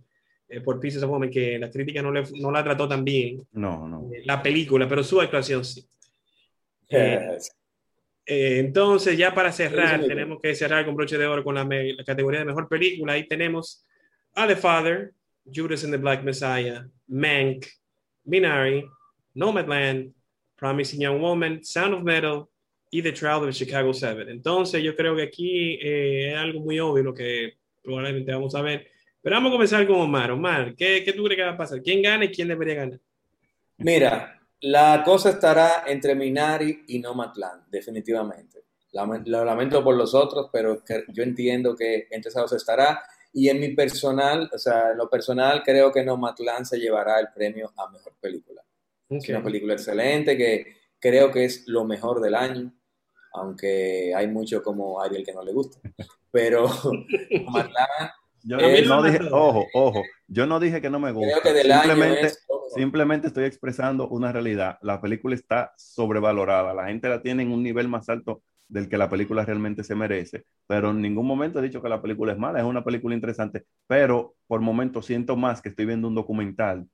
eh, 0.49 0.61
por 0.61 0.79
Pieces 0.79 1.03
of 1.03 1.09
Woman, 1.09 1.29
que 1.29 1.59
la 1.59 1.69
crítica 1.69 2.01
no, 2.01 2.11
le, 2.11 2.23
no 2.39 2.51
la 2.51 2.63
trató 2.63 2.87
tan 2.87 3.03
bien, 3.03 3.45
No, 3.53 3.87
no. 3.87 4.09
eh, 4.13 4.21
la 4.25 4.41
película, 4.41 4.87
pero 4.87 5.03
su 5.03 5.19
actuación 5.21 5.63
sí. 5.65 5.85
Eh, 6.89 7.37
Eh, 8.29 8.59
entonces, 8.59 9.17
ya 9.17 9.33
para 9.33 9.53
cerrar, 9.53 10.03
tenemos 10.05 10.39
que 10.41 10.53
cerrar 10.53 10.85
con 10.85 10.95
broche 10.95 11.17
de 11.17 11.25
oro 11.25 11.45
con 11.45 11.55
la, 11.55 11.63
me- 11.63 11.93
la 11.93 12.03
categoría 12.03 12.41
de 12.41 12.45
mejor 12.45 12.67
película. 12.67 13.13
Ahí 13.13 13.25
tenemos 13.25 13.85
a 14.35 14.45
The 14.45 14.57
Father, 14.57 15.13
Judas 15.45 15.85
and 15.85 15.93
the 15.93 15.97
Black 15.97 16.23
Messiah, 16.25 16.85
Mank, 17.07 17.65
Minari, 18.25 18.85
Nomadland, 19.33 20.13
Promising 20.57 20.99
Young 20.99 21.21
Woman, 21.21 21.63
Sound 21.63 21.93
of 21.93 22.03
Metal 22.03 22.49
y 22.97 23.01
The 23.03 23.11
Trial 23.11 23.47
of 23.47 23.53
Chicago 23.53 23.93
7. 23.93 24.25
Entonces, 24.27 24.81
yo 24.81 24.95
creo 24.95 25.15
que 25.15 25.21
aquí 25.21 25.77
eh, 25.79 26.31
es 26.31 26.37
algo 26.37 26.61
muy 26.61 26.79
obvio 26.79 27.03
lo 27.03 27.13
que 27.13 27.53
probablemente 27.83 28.31
vamos 28.31 28.55
a 28.55 28.61
ver. 28.63 28.87
Pero 29.21 29.35
vamos 29.35 29.51
a 29.51 29.53
comenzar 29.53 29.85
con 29.85 29.97
Omar. 29.97 30.31
Omar, 30.31 30.75
¿qué, 30.75 31.03
qué 31.03 31.13
tú 31.13 31.23
crees 31.25 31.37
que 31.37 31.43
va 31.43 31.51
a 31.51 31.57
pasar? 31.57 31.83
¿Quién 31.83 32.01
gana 32.01 32.25
y 32.25 32.29
quién 32.29 32.47
debería 32.47 32.73
ganar? 32.73 32.99
Mira, 33.77 34.41
la 34.61 35.03
cosa 35.05 35.29
estará 35.29 35.83
entre 35.85 36.15
Minari 36.15 36.85
y 36.87 36.97
Nomadland, 36.97 37.69
definitivamente. 37.69 38.63
Lo 39.25 39.45
lamento 39.45 39.83
por 39.83 39.95
los 39.95 40.15
otros, 40.15 40.49
pero 40.51 40.81
yo 41.09 41.21
entiendo 41.21 41.75
que 41.75 42.07
entre 42.09 42.29
esos 42.29 42.41
dos 42.41 42.53
estará. 42.53 43.03
Y 43.31 43.49
en 43.49 43.59
mi 43.59 43.75
personal, 43.75 44.49
o 44.51 44.57
sea, 44.57 44.91
en 44.91 44.97
lo 44.97 45.07
personal, 45.07 45.61
creo 45.63 45.91
que 45.91 46.03
Nomadland 46.03 46.65
se 46.65 46.79
llevará 46.79 47.19
el 47.19 47.27
premio 47.27 47.71
a 47.77 47.91
mejor 47.91 48.13
película. 48.19 48.63
Es 49.07 49.29
una 49.29 49.43
película 49.43 49.73
excelente 49.73 50.35
que 50.35 50.77
creo 50.99 51.31
que 51.31 51.45
es 51.45 51.67
lo 51.67 51.85
mejor 51.85 52.21
del 52.21 52.35
año, 52.35 52.73
aunque 53.33 54.13
hay 54.15 54.27
mucho 54.27 54.61
como 54.63 55.01
Ariel 55.01 55.25
que 55.25 55.33
no 55.33 55.43
le 55.43 55.53
gusta. 55.53 55.79
Pero 56.31 56.67
yo 58.43 58.57
no, 58.57 59.03
dije, 59.03 59.19
ojo, 59.31 59.65
ojo, 59.73 60.03
yo 60.27 60.45
no 60.45 60.59
dije 60.59 60.81
que 60.81 60.89
no 60.89 60.99
me 60.99 61.11
gusta. 61.11 61.41
simplemente, 61.43 62.31
simplemente 62.75 63.27
estoy 63.27 63.45
expresando 63.45 64.07
una 64.09 64.31
realidad. 64.31 64.77
La 64.81 65.01
película 65.01 65.35
está 65.35 65.73
sobrevalorada. 65.77 66.73
La 66.73 66.87
gente 66.87 67.09
la 67.09 67.21
tiene 67.21 67.43
en 67.43 67.51
un 67.51 67.63
nivel 67.63 67.87
más 67.87 68.09
alto 68.09 68.41
del 68.67 68.89
que 68.89 68.97
la 68.97 69.09
película 69.09 69.45
realmente 69.45 69.83
se 69.83 69.95
merece. 69.95 70.45
Pero 70.67 70.91
en 70.91 71.01
ningún 71.01 71.25
momento 71.25 71.59
he 71.59 71.63
dicho 71.63 71.81
que 71.81 71.89
la 71.89 72.01
película 72.01 72.33
es 72.33 72.37
mala. 72.37 72.59
Es 72.59 72.65
una 72.65 72.83
película 72.83 73.15
interesante. 73.15 73.65
Pero 73.87 74.35
por 74.47 74.61
momentos 74.61 75.05
siento 75.05 75.35
más 75.35 75.61
que 75.61 75.69
estoy 75.69 75.85
viendo 75.85 76.07
un 76.07 76.15
documental 76.15 76.87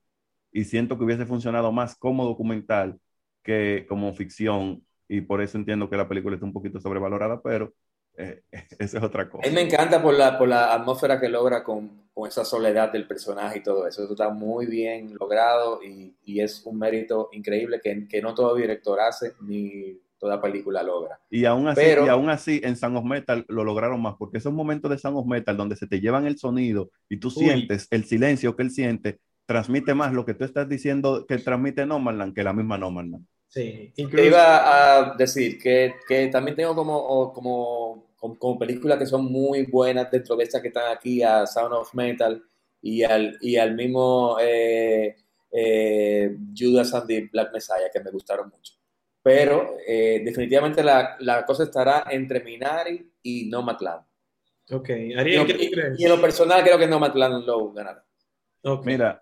y 0.52 0.64
siento 0.66 0.98
que 0.98 1.04
hubiese 1.04 1.26
funcionado 1.26 1.72
más 1.72 1.96
como 1.96 2.26
documental 2.26 3.00
que 3.42 3.86
como 3.90 4.14
ficción. 4.14 4.86
Y 5.14 5.22
por 5.22 5.44
eso 5.44 5.60
entiendo 5.60 5.88
que 5.88 5.96
la 5.96 6.08
película 6.08 6.34
está 6.36 6.46
un 6.48 6.54
poquito 6.54 6.80
sobrevalorada, 6.80 7.40
pero 7.40 7.72
eh, 8.18 8.42
esa 8.80 8.98
es 8.98 9.04
otra 9.04 9.30
cosa. 9.30 9.46
A 9.46 9.50
mí 9.50 9.54
me 9.54 9.62
encanta 9.62 10.02
por 10.02 10.16
la, 10.16 10.40
por 10.40 10.48
la 10.48 10.74
atmósfera 10.74 11.20
que 11.20 11.30
logra 11.30 11.64
con, 11.64 12.08
con 12.12 12.28
esa 12.28 12.44
soledad 12.44 12.92
del 12.92 13.06
personaje 13.06 13.60
y 13.60 13.64
todo 13.64 13.88
eso. 13.88 14.04
Eso 14.04 14.14
está 14.14 14.30
muy 14.30 14.66
bien 14.66 15.14
logrado 15.20 15.84
y, 15.84 16.16
y 16.24 16.40
es 16.40 16.66
un 16.66 16.80
mérito 16.80 17.30
increíble 17.32 17.80
que, 17.80 18.08
que, 18.08 18.24
no 18.24 18.34
todo 18.34 18.56
director 18.56 19.00
hace 19.02 19.34
ni 19.42 20.00
toda 20.18 20.42
película 20.42 20.82
logra. 20.82 21.20
Y 21.30 21.46
aún 21.46 21.68
así, 21.68 21.82
Pero, 21.84 22.08
y 22.08 22.10
aún 22.10 22.32
así 22.32 22.60
en 22.64 22.76
Sound 22.76 22.98
of 22.98 23.06
Metal 23.06 23.46
lo 23.50 23.64
lograron 23.64 24.02
más, 24.02 24.16
porque 24.18 24.40
esos 24.40 24.52
momentos 24.52 24.90
de 24.90 24.98
Sound 24.98 25.18
of 25.18 25.28
Metal 25.28 25.56
donde 25.56 25.76
se 25.76 25.86
te 25.86 26.00
llevan 26.00 26.26
el 26.26 26.40
sonido 26.40 26.90
y 27.08 27.18
tú 27.18 27.28
uy. 27.28 27.46
sientes 27.46 27.88
el 27.92 28.06
silencio 28.06 28.56
que 28.56 28.64
él 28.64 28.72
siente, 28.72 29.20
transmite 29.46 29.94
más 29.94 30.12
lo 30.12 30.26
que 30.26 30.34
tú 30.34 30.44
estás 30.44 30.68
diciendo 30.68 31.28
que 31.28 31.38
transmite 31.38 31.86
Nomadland 31.86 32.34
que 32.34 32.44
la 32.44 32.54
misma 32.54 32.80
Nomadland. 32.80 33.28
Sí, 33.54 33.94
incluso... 33.98 34.26
iba 34.26 35.12
a 35.12 35.16
decir 35.16 35.60
que, 35.60 35.94
que 36.08 36.28
también 36.30 36.58
tengo 36.58 36.74
como, 36.74 37.32
como, 37.32 38.08
como, 38.18 38.40
como, 38.40 38.58
películas 38.58 38.98
que 38.98 39.06
son 39.06 39.26
muy 39.26 39.68
buenas 39.68 40.10
dentro 40.10 40.36
de 40.36 40.46
estas 40.46 40.60
que 40.60 40.70
están 40.70 40.92
aquí, 40.92 41.22
a 41.22 41.46
Sound 41.46 41.72
of 41.74 41.94
Metal 41.94 42.44
y 42.82 43.04
al, 43.04 43.38
y 43.42 43.58
al 43.58 43.76
mismo 43.76 44.38
eh, 44.42 45.16
eh, 45.52 46.36
Judas 46.58 46.96
and 46.96 47.06
the 47.06 47.30
Black 47.32 47.54
Messiah, 47.54 47.92
que 47.94 48.00
me 48.00 48.10
gustaron 48.10 48.50
mucho. 48.50 48.74
Pero 49.22 49.78
eh, 49.88 50.24
definitivamente 50.26 50.84
la, 50.84 51.16
la, 51.20 51.46
cosa 51.46 51.66
estará 51.66 52.06
entre 52.10 52.44
Minari 52.44 53.08
y 53.22 53.46
Nomadland. 53.50 54.04
Ok, 54.72 54.90
Ariel, 55.16 55.46
¿qué 55.46 55.64
y, 55.64 55.70
crees? 55.70 56.00
Y 56.00 56.06
en 56.06 56.10
lo 56.10 56.20
personal 56.20 56.64
creo 56.64 56.80
que 56.80 56.88
Nomadland 56.88 57.46
lo 57.46 57.72
ganará. 57.72 58.04
Okay. 58.64 58.94
Mira, 58.94 59.22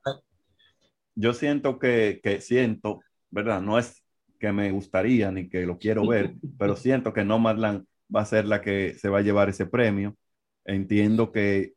yo 1.16 1.34
siento 1.34 1.78
que, 1.78 2.22
que 2.24 2.40
siento, 2.40 3.02
¿verdad? 3.30 3.60
No 3.60 3.78
es 3.78 4.01
que 4.42 4.52
me 4.52 4.72
gustaría 4.72 5.32
ni 5.32 5.48
que 5.48 5.66
lo 5.66 5.78
quiero 5.78 6.06
ver, 6.08 6.34
pero 6.58 6.76
siento 6.76 7.14
que 7.14 7.24
Nomadland 7.24 7.86
va 8.14 8.22
a 8.22 8.26
ser 8.26 8.46
la 8.46 8.62
que 8.62 8.96
se 8.96 9.08
va 9.08 9.20
a 9.20 9.22
llevar 9.22 9.50
ese 9.50 9.68
premio. 9.68 10.18
Entiendo 10.66 11.32
que 11.32 11.74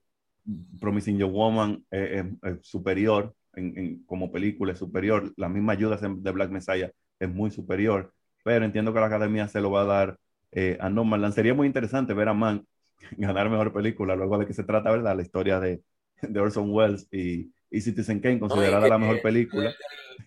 Promising 0.80 1.18
Young 1.18 1.32
Woman 1.32 1.84
es, 1.90 2.24
es, 2.24 2.26
es 2.42 2.66
superior 2.66 3.34
en, 3.54 3.78
en, 3.78 4.04
como 4.04 4.32
película, 4.32 4.72
es 4.72 4.78
superior. 4.78 5.32
La 5.36 5.48
misma 5.48 5.74
ayuda 5.74 5.96
de 5.96 6.30
Black 6.32 6.50
Messiah 6.50 6.90
es 7.20 7.28
muy 7.28 7.50
superior, 7.50 8.12
pero 8.42 8.64
entiendo 8.64 8.92
que 8.92 9.00
la 9.00 9.06
academia 9.06 9.46
se 9.46 9.60
lo 9.60 9.70
va 9.70 9.82
a 9.82 9.84
dar 9.84 10.18
eh, 10.52 10.78
a 10.80 10.88
Nomadland. 10.88 11.34
Sería 11.34 11.54
muy 11.54 11.66
interesante 11.66 12.14
ver 12.14 12.28
a 12.28 12.34
Mann 12.34 12.66
ganar 13.18 13.50
mejor 13.50 13.72
película, 13.72 14.16
luego 14.16 14.38
de 14.38 14.46
que 14.46 14.54
se 14.54 14.64
trata, 14.64 14.90
¿verdad? 14.90 15.16
La 15.16 15.22
historia 15.22 15.60
de, 15.60 15.82
de 16.22 16.40
Orson 16.40 16.70
Welles 16.70 17.06
y, 17.12 17.52
y 17.74 17.80
Citizen 17.80 18.20
Kane, 18.20 18.38
considerada 18.38 18.80
no, 18.80 18.88
la 18.88 18.98
mejor 18.98 19.20
película. 19.20 19.74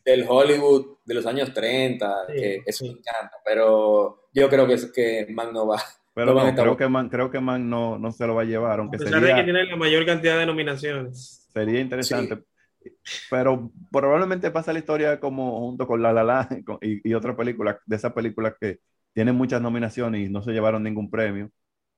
Del, 0.04 0.26
Hollywood 0.28 0.98
de 1.06 1.14
los 1.14 1.26
años 1.26 1.54
30, 1.54 2.26
sí, 2.28 2.34
que 2.34 2.62
eso 2.66 2.86
me 2.86 2.91
encanta, 2.91 3.38
pero 3.45 4.30
yo 4.34 4.50
creo 4.50 4.68
que, 4.68 4.74
es, 4.74 4.91
que 4.91 5.28
Mann 5.30 5.54
no 5.54 5.68
va. 5.68 5.82
Pero 6.14 6.34
no, 6.34 6.56
creo, 6.56 6.76
que 6.76 6.88
Man, 6.88 7.10
creo 7.10 7.30
que 7.30 7.39
Man 7.39 7.70
no, 7.70 7.98
no 7.98 8.12
se 8.12 8.26
lo 8.26 8.36
va 8.36 8.41
a 8.41 8.45
llevar, 8.45 8.80
aunque 8.80 8.98
a 8.98 9.00
pesar 9.00 9.20
sería, 9.20 9.36
de 9.36 9.41
que 9.41 9.43
tiene 9.45 9.66
la 9.66 9.76
mayor 9.76 10.06
cantidad 10.06 10.38
de 10.38 10.45
nominaciones. 10.45 11.48
Sería 11.54 11.80
interesante. 11.80 12.43
Sí. 12.82 12.91
Pero 13.30 13.72
probablemente 13.91 14.50
pasa 14.52 14.74
la 14.74 14.80
historia 14.80 15.20
como 15.20 15.60
junto 15.60 15.86
con 15.86 16.02
La 16.02 16.12
La 16.12 16.24
La 16.24 16.50
y, 16.82 17.10
y 17.10 17.14
otra 17.14 17.36
película, 17.36 17.80
de 17.86 17.95
esas 17.95 18.14
películas 18.14 18.56
que 18.60 18.80
tienen 19.14 19.36
muchas 19.36 19.62
nominaciones 19.62 20.28
y 20.28 20.30
no 20.30 20.41
se 20.41 20.52
llevaron 20.52 20.84
ningún 20.84 21.10
premio, 21.10 21.52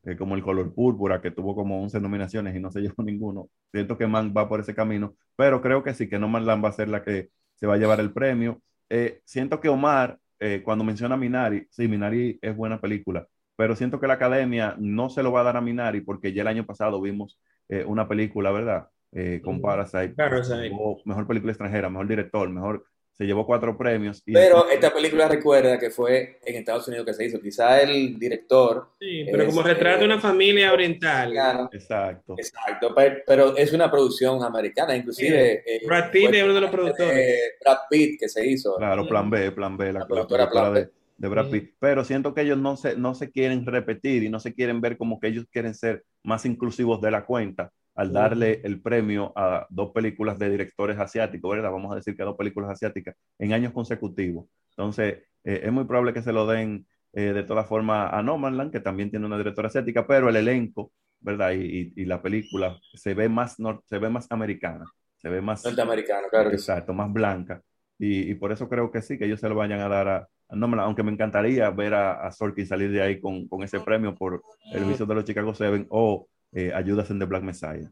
eh, 0.03 0.15
como 0.17 0.35
El 0.35 0.43
Color 0.43 0.73
Púrpura, 0.73 1.21
que 1.21 1.31
tuvo 1.31 1.55
como 1.55 1.81
11 1.83 1.99
nominaciones 1.99 2.55
y 2.55 2.59
no 2.59 2.71
se 2.71 2.81
llevó 2.81 3.03
ninguno. 3.03 3.49
Siento 3.71 3.97
que 3.97 4.07
Man 4.07 4.33
va 4.35 4.47
por 4.49 4.59
ese 4.59 4.75
camino, 4.75 5.15
pero 5.35 5.61
creo 5.61 5.83
que 5.83 5.93
sí, 5.93 6.09
que 6.09 6.19
No 6.19 6.27
Man 6.27 6.45
Land 6.45 6.63
va 6.63 6.69
a 6.69 6.73
ser 6.73 6.89
la 6.89 7.03
que 7.03 7.29
se 7.55 7.67
va 7.67 7.75
a 7.75 7.77
llevar 7.77 7.99
el 7.99 8.11
premio. 8.13 8.61
Eh, 8.89 9.21
siento 9.25 9.59
que 9.59 9.69
Omar, 9.69 10.17
eh, 10.39 10.61
cuando 10.63 10.83
menciona 10.83 11.17
Minari, 11.17 11.67
sí, 11.69 11.87
Minari 11.87 12.39
es 12.41 12.55
buena 12.55 12.79
película, 12.79 13.27
pero 13.55 13.75
siento 13.75 13.99
que 13.99 14.07
la 14.07 14.13
academia 14.13 14.75
no 14.79 15.09
se 15.09 15.21
lo 15.21 15.31
va 15.31 15.41
a 15.41 15.43
dar 15.43 15.57
a 15.57 15.61
Minari 15.61 16.01
porque 16.01 16.33
ya 16.33 16.41
el 16.41 16.47
año 16.47 16.65
pasado 16.65 17.01
vimos 17.01 17.39
eh, 17.67 17.83
una 17.85 18.07
película, 18.07 18.51
¿verdad? 18.51 18.87
Eh, 19.11 19.41
con 19.43 19.61
Parasite. 19.61 20.09
Parasite. 20.09 20.71
Mejor 21.05 21.27
película 21.27 21.51
extranjera, 21.51 21.89
mejor 21.89 22.07
director, 22.07 22.49
mejor. 22.49 22.85
Se 23.19 23.25
llevó 23.25 23.45
cuatro 23.45 23.77
premios. 23.77 24.23
Y 24.25 24.31
pero 24.31 24.69
esta 24.69 24.93
película 24.93 25.27
recuerda 25.27 25.77
que 25.77 25.89
fue 25.89 26.39
en 26.41 26.55
Estados 26.55 26.87
Unidos 26.87 27.05
que 27.05 27.13
se 27.13 27.25
hizo. 27.25 27.41
Quizá 27.41 27.81
el 27.81 28.17
director. 28.17 28.91
Sí, 28.97 29.25
pero 29.29 29.43
es, 29.43 29.49
como 29.49 29.61
retrata 29.61 30.05
una 30.05 30.21
familia 30.21 30.71
oriental. 30.71 31.31
Claro, 31.31 31.69
exacto. 31.69 32.35
Exacto, 32.37 32.93
pero, 32.95 33.17
pero, 33.27 33.57
es 33.57 33.73
una 33.73 33.91
producción 33.91 34.41
americana, 34.41 34.95
inclusive. 34.95 35.63
Sí. 35.65 35.69
Eh, 35.69 35.81
Brad 35.85 36.11
Pitt 36.11 36.33
es 36.33 36.43
uno 36.45 36.53
de 36.53 36.61
los 36.61 36.71
productores. 36.71 37.13
De 37.13 37.39
Brad 37.59 37.77
Pitt 37.89 38.19
que 38.21 38.29
se 38.29 38.47
hizo. 38.47 38.77
Claro, 38.77 39.05
Plan 39.05 39.29
B, 39.29 39.51
Plan 39.51 39.75
B, 39.75 39.91
la, 39.91 39.99
la 39.99 40.07
productora 40.07 40.49
Plan 40.49 40.73
B. 40.73 40.79
De, 40.79 40.91
de 41.17 41.27
Brad 41.27 41.49
Pitt. 41.49 41.73
Pero 41.77 42.05
siento 42.05 42.33
que 42.33 42.39
ellos 42.43 42.57
no 42.57 42.77
se, 42.77 42.95
no 42.95 43.15
se 43.15 43.31
quieren 43.31 43.65
repetir 43.65 44.23
y 44.23 44.29
no 44.29 44.39
se 44.39 44.53
quieren 44.53 44.79
ver 44.79 44.97
como 44.97 45.19
que 45.19 45.27
ellos 45.27 45.45
quieren 45.51 45.75
ser 45.75 46.05
más 46.23 46.45
inclusivos 46.45 47.01
de 47.01 47.11
la 47.11 47.25
cuenta 47.25 47.73
al 47.95 48.13
darle 48.13 48.61
el 48.63 48.81
premio 48.81 49.33
a 49.35 49.67
dos 49.69 49.91
películas 49.91 50.39
de 50.39 50.49
directores 50.49 50.97
asiáticos, 50.97 51.51
¿verdad? 51.51 51.71
Vamos 51.71 51.91
a 51.91 51.95
decir 51.95 52.15
que 52.15 52.21
a 52.21 52.25
dos 52.25 52.37
películas 52.37 52.69
asiáticas 52.69 53.15
en 53.37 53.53
años 53.53 53.73
consecutivos. 53.73 54.45
Entonces, 54.71 55.23
eh, 55.43 55.61
es 55.63 55.71
muy 55.71 55.85
probable 55.85 56.13
que 56.13 56.21
se 56.21 56.31
lo 56.31 56.47
den 56.47 56.87
eh, 57.13 57.33
de 57.33 57.43
todas 57.43 57.67
formas 57.67 58.13
a 58.13 58.21
Nomadland, 58.21 58.71
que 58.71 58.79
también 58.79 59.09
tiene 59.09 59.25
una 59.25 59.37
directora 59.37 59.67
asiática, 59.67 60.05
pero 60.07 60.29
el 60.29 60.35
elenco, 60.35 60.91
¿verdad? 61.19 61.51
Y, 61.51 61.63
y, 61.63 61.93
y 61.95 62.05
la 62.05 62.21
película 62.21 62.79
se 62.93 63.13
ve 63.13 63.27
más, 63.27 63.57
se 63.85 63.97
ve 63.97 64.09
más 64.09 64.27
americana, 64.29 64.85
se 65.17 65.29
ve 65.29 65.41
más... 65.41 65.65
Norteamericana, 65.65 66.27
claro. 66.29 66.51
Exacto, 66.51 66.93
más 66.93 67.11
blanca. 67.11 67.61
Y, 67.97 68.31
y, 68.31 68.35
por 68.35 68.51
eso 68.53 68.69
creo 68.69 68.91
que 68.91 69.01
sí, 69.01 69.17
que 69.17 69.25
ellos 69.25 69.41
se 69.41 69.49
lo 69.49 69.55
vayan 69.55 69.81
a 69.81 69.89
dar 69.89 70.07
a, 70.07 70.29
no, 70.51 70.81
aunque 70.81 71.03
me 71.03 71.11
encantaría 71.11 71.69
ver 71.69 71.93
a, 71.93 72.25
a 72.25 72.31
Sorkin 72.31 72.65
salir 72.65 72.91
de 72.91 73.01
ahí 73.01 73.19
con, 73.19 73.47
con, 73.47 73.63
ese 73.63 73.79
premio 73.79 74.15
por 74.15 74.41
el 74.73 74.85
vicio 74.85 75.05
de 75.05 75.15
los 75.15 75.25
Chicago 75.25 75.53
Seven 75.53 75.85
o 75.89 76.27
eh, 76.51 76.71
Ayudas 76.73 77.09
en 77.11 77.19
The 77.19 77.25
Black 77.25 77.43
Messiah. 77.43 77.91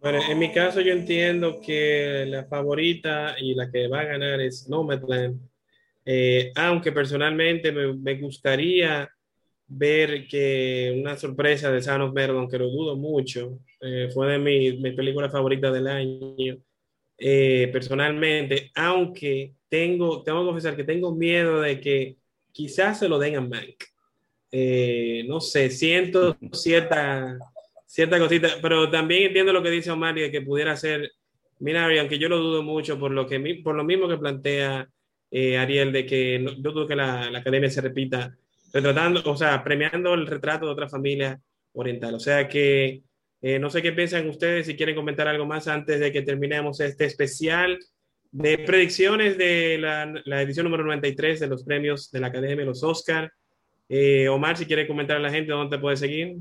Bueno, 0.00 0.18
en 0.28 0.38
mi 0.38 0.50
caso 0.52 0.80
yo 0.80 0.92
entiendo 0.92 1.60
que 1.60 2.24
la 2.26 2.44
favorita 2.44 3.36
y 3.38 3.54
la 3.54 3.70
que 3.70 3.86
va 3.88 4.00
a 4.00 4.04
ganar 4.04 4.40
es 4.40 4.68
Nomadland, 4.68 5.38
eh, 6.04 6.52
aunque 6.56 6.90
personalmente 6.90 7.70
me, 7.70 7.92
me, 7.92 8.14
gustaría 8.18 9.08
ver 9.66 10.26
que 10.26 10.96
una 10.98 11.16
sorpresa 11.16 11.70
de 11.70 11.82
Son 11.82 12.00
of 12.00 12.16
aunque 12.16 12.58
lo 12.58 12.68
dudo 12.70 12.96
mucho, 12.96 13.60
eh, 13.80 14.08
fue 14.12 14.32
de 14.32 14.38
mi, 14.38 14.78
mi 14.78 14.92
película 14.92 15.30
favorita 15.30 15.70
del 15.70 15.86
año, 15.86 16.34
eh, 17.22 17.68
personalmente, 17.70 18.70
aunque 18.74 19.54
tengo, 19.68 20.22
tengo 20.22 20.40
que 20.40 20.46
confesar 20.46 20.74
que 20.74 20.84
tengo 20.84 21.14
miedo 21.14 21.60
de 21.60 21.78
que 21.78 22.16
quizás 22.50 22.98
se 22.98 23.08
lo 23.08 23.18
den 23.18 23.36
a 23.36 23.40
Mank. 23.42 23.84
Eh, 24.50 25.24
no 25.28 25.40
sé, 25.40 25.70
siento 25.70 26.36
cierta, 26.52 27.38
cierta 27.90 28.20
cosita, 28.20 28.48
pero 28.62 28.88
también 28.88 29.24
entiendo 29.24 29.52
lo 29.52 29.64
que 29.64 29.70
dice 29.70 29.90
Omar 29.90 30.14
de 30.14 30.30
que 30.30 30.42
pudiera 30.42 30.76
ser 30.76 31.10
Minari, 31.58 31.98
aunque 31.98 32.20
yo 32.20 32.28
lo 32.28 32.38
dudo 32.38 32.62
mucho 32.62 33.00
por 33.00 33.10
lo, 33.10 33.26
que, 33.26 33.60
por 33.64 33.74
lo 33.74 33.82
mismo 33.82 34.08
que 34.08 34.16
plantea 34.16 34.88
eh, 35.32 35.58
Ariel, 35.58 35.90
de 35.92 36.06
que 36.06 36.38
no, 36.38 36.52
yo 36.52 36.70
dudo 36.70 36.86
que 36.86 36.94
la, 36.94 37.28
la, 37.28 37.40
academia 37.40 37.68
se 37.68 37.80
repita, 37.80 38.32
retratando, 38.72 39.22
o 39.24 39.36
sea, 39.36 39.64
premiando 39.64 40.14
el 40.14 40.28
retrato 40.28 40.66
de 40.66 40.72
otra 40.72 40.88
familia 40.88 41.40
oriental. 41.72 42.14
O 42.14 42.20
sea 42.20 42.46
que 42.46 43.02
eh, 43.42 43.58
no 43.58 43.70
sé 43.70 43.82
qué 43.82 43.90
piensan 43.90 44.28
ustedes, 44.28 44.66
si 44.66 44.76
quieren 44.76 44.94
comentar 44.94 45.26
algo 45.26 45.44
más 45.44 45.66
antes 45.66 45.98
de 45.98 46.12
que 46.12 46.22
terminemos 46.22 46.78
este 46.78 47.06
especial 47.06 47.76
de 48.30 48.58
predicciones 48.58 49.36
de 49.36 49.78
la, 49.78 50.14
la, 50.24 50.42
edición 50.42 50.64
número 50.64 50.84
93 50.84 51.40
de 51.40 51.48
los 51.48 51.64
premios 51.64 52.12
de 52.12 52.20
la 52.20 52.28
Academia, 52.28 52.64
los 52.64 52.84
Oscar. 52.84 53.32
Eh, 53.88 54.28
Omar, 54.28 54.56
si 54.56 54.66
quiere 54.66 54.86
comentar 54.86 55.16
a 55.16 55.20
la 55.20 55.32
gente, 55.32 55.50
¿dónde 55.50 55.76
te 55.76 55.80
puede 55.80 55.96
seguir? 55.96 56.36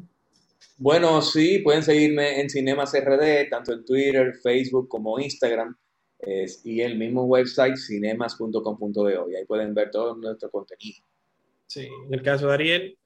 Bueno, 0.82 1.22
sí, 1.22 1.60
pueden 1.60 1.84
seguirme 1.84 2.40
en 2.40 2.50
Cinemas 2.50 2.94
RD, 2.94 3.50
tanto 3.50 3.74
en 3.74 3.84
Twitter, 3.84 4.34
Facebook 4.42 4.88
como 4.88 5.20
Instagram, 5.20 5.76
y 6.64 6.80
el 6.80 6.98
mismo 6.98 7.26
website 7.26 7.76
cinemas.com.de, 7.76 9.20
y 9.30 9.36
ahí 9.36 9.46
pueden 9.46 9.74
ver 9.74 9.92
todo 9.92 10.16
nuestro 10.16 10.50
contenido. 10.50 11.04
Sí, 11.68 11.86
en 12.08 12.14
el 12.14 12.24
caso 12.24 12.48
de 12.48 12.54
Ariel. 12.54 12.98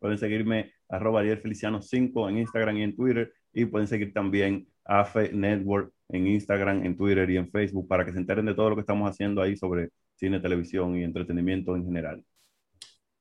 Pueden 0.00 0.18
seguirme 0.18 0.72
arroba 0.88 1.20
Ariel 1.20 1.38
Feliciano 1.38 1.80
5 1.80 2.30
en 2.30 2.38
Instagram 2.38 2.76
y 2.78 2.82
en 2.82 2.96
Twitter, 2.96 3.32
y 3.52 3.64
pueden 3.64 3.86
seguir 3.86 4.12
también 4.12 4.66
AFE 4.84 5.32
Network 5.32 5.92
en 6.08 6.26
Instagram, 6.26 6.84
en 6.84 6.96
Twitter 6.96 7.30
y 7.30 7.36
en 7.36 7.48
Facebook 7.48 7.86
para 7.86 8.04
que 8.04 8.10
se 8.10 8.18
enteren 8.18 8.46
de 8.46 8.54
todo 8.54 8.70
lo 8.70 8.74
que 8.74 8.80
estamos 8.80 9.08
haciendo 9.08 9.40
ahí 9.40 9.56
sobre 9.56 9.90
cine, 10.16 10.40
televisión 10.40 10.98
y 10.98 11.04
entretenimiento 11.04 11.76
en 11.76 11.84
general. 11.84 12.24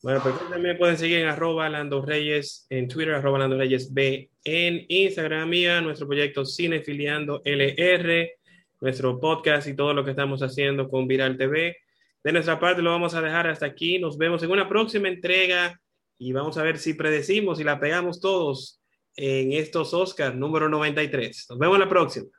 Bueno, 0.02 0.22
pues 0.24 0.36
también 0.50 0.78
pueden 0.78 0.98
seguir 0.98 1.20
en 1.20 1.28
arroba 1.28 1.68
Lando 1.68 2.02
Reyes, 2.02 2.66
en 2.70 2.88
Twitter, 2.88 3.16
arroba 3.16 3.40
Lando 3.40 3.58
Reyes 3.58 3.94
B, 3.94 4.30
en 4.46 4.86
Instagram 4.88 5.50
mía, 5.50 5.82
nuestro 5.82 6.08
proyecto 6.08 6.46
Cinefiliando 6.46 7.42
LR, 7.44 8.32
nuestro 8.80 9.20
podcast 9.20 9.68
y 9.68 9.76
todo 9.76 9.94
lo 9.94 10.06
que 10.06 10.12
estamos 10.12 10.42
haciendo 10.42 10.88
con 10.88 11.06
Viral 11.06 11.38
TV. 11.38 11.76
De 12.24 12.32
nuestra 12.32 12.60
parte 12.60 12.82
lo 12.82 12.92
vamos 12.92 13.14
a 13.14 13.22
dejar 13.22 13.48
hasta 13.48 13.66
aquí. 13.66 14.00
Nos 14.00 14.18
vemos 14.18 14.42
en 14.42 14.52
una 14.52 14.70
próxima 14.70 15.10
entrega 15.10 15.78
y 16.18 16.32
vamos 16.32 16.58
a 16.58 16.64
ver 16.64 16.78
si 16.78 16.94
predecimos 16.94 17.60
y 17.60 17.66
la 17.66 17.78
pegamos 17.78 18.22
todos 18.22 18.82
en 19.18 19.52
estos 19.52 19.94
Oscars 19.94 20.36
número 20.36 20.70
93. 20.70 21.48
Nos 21.50 21.60
vemos 21.60 21.78
la 21.78 21.90
próxima. 21.90 22.30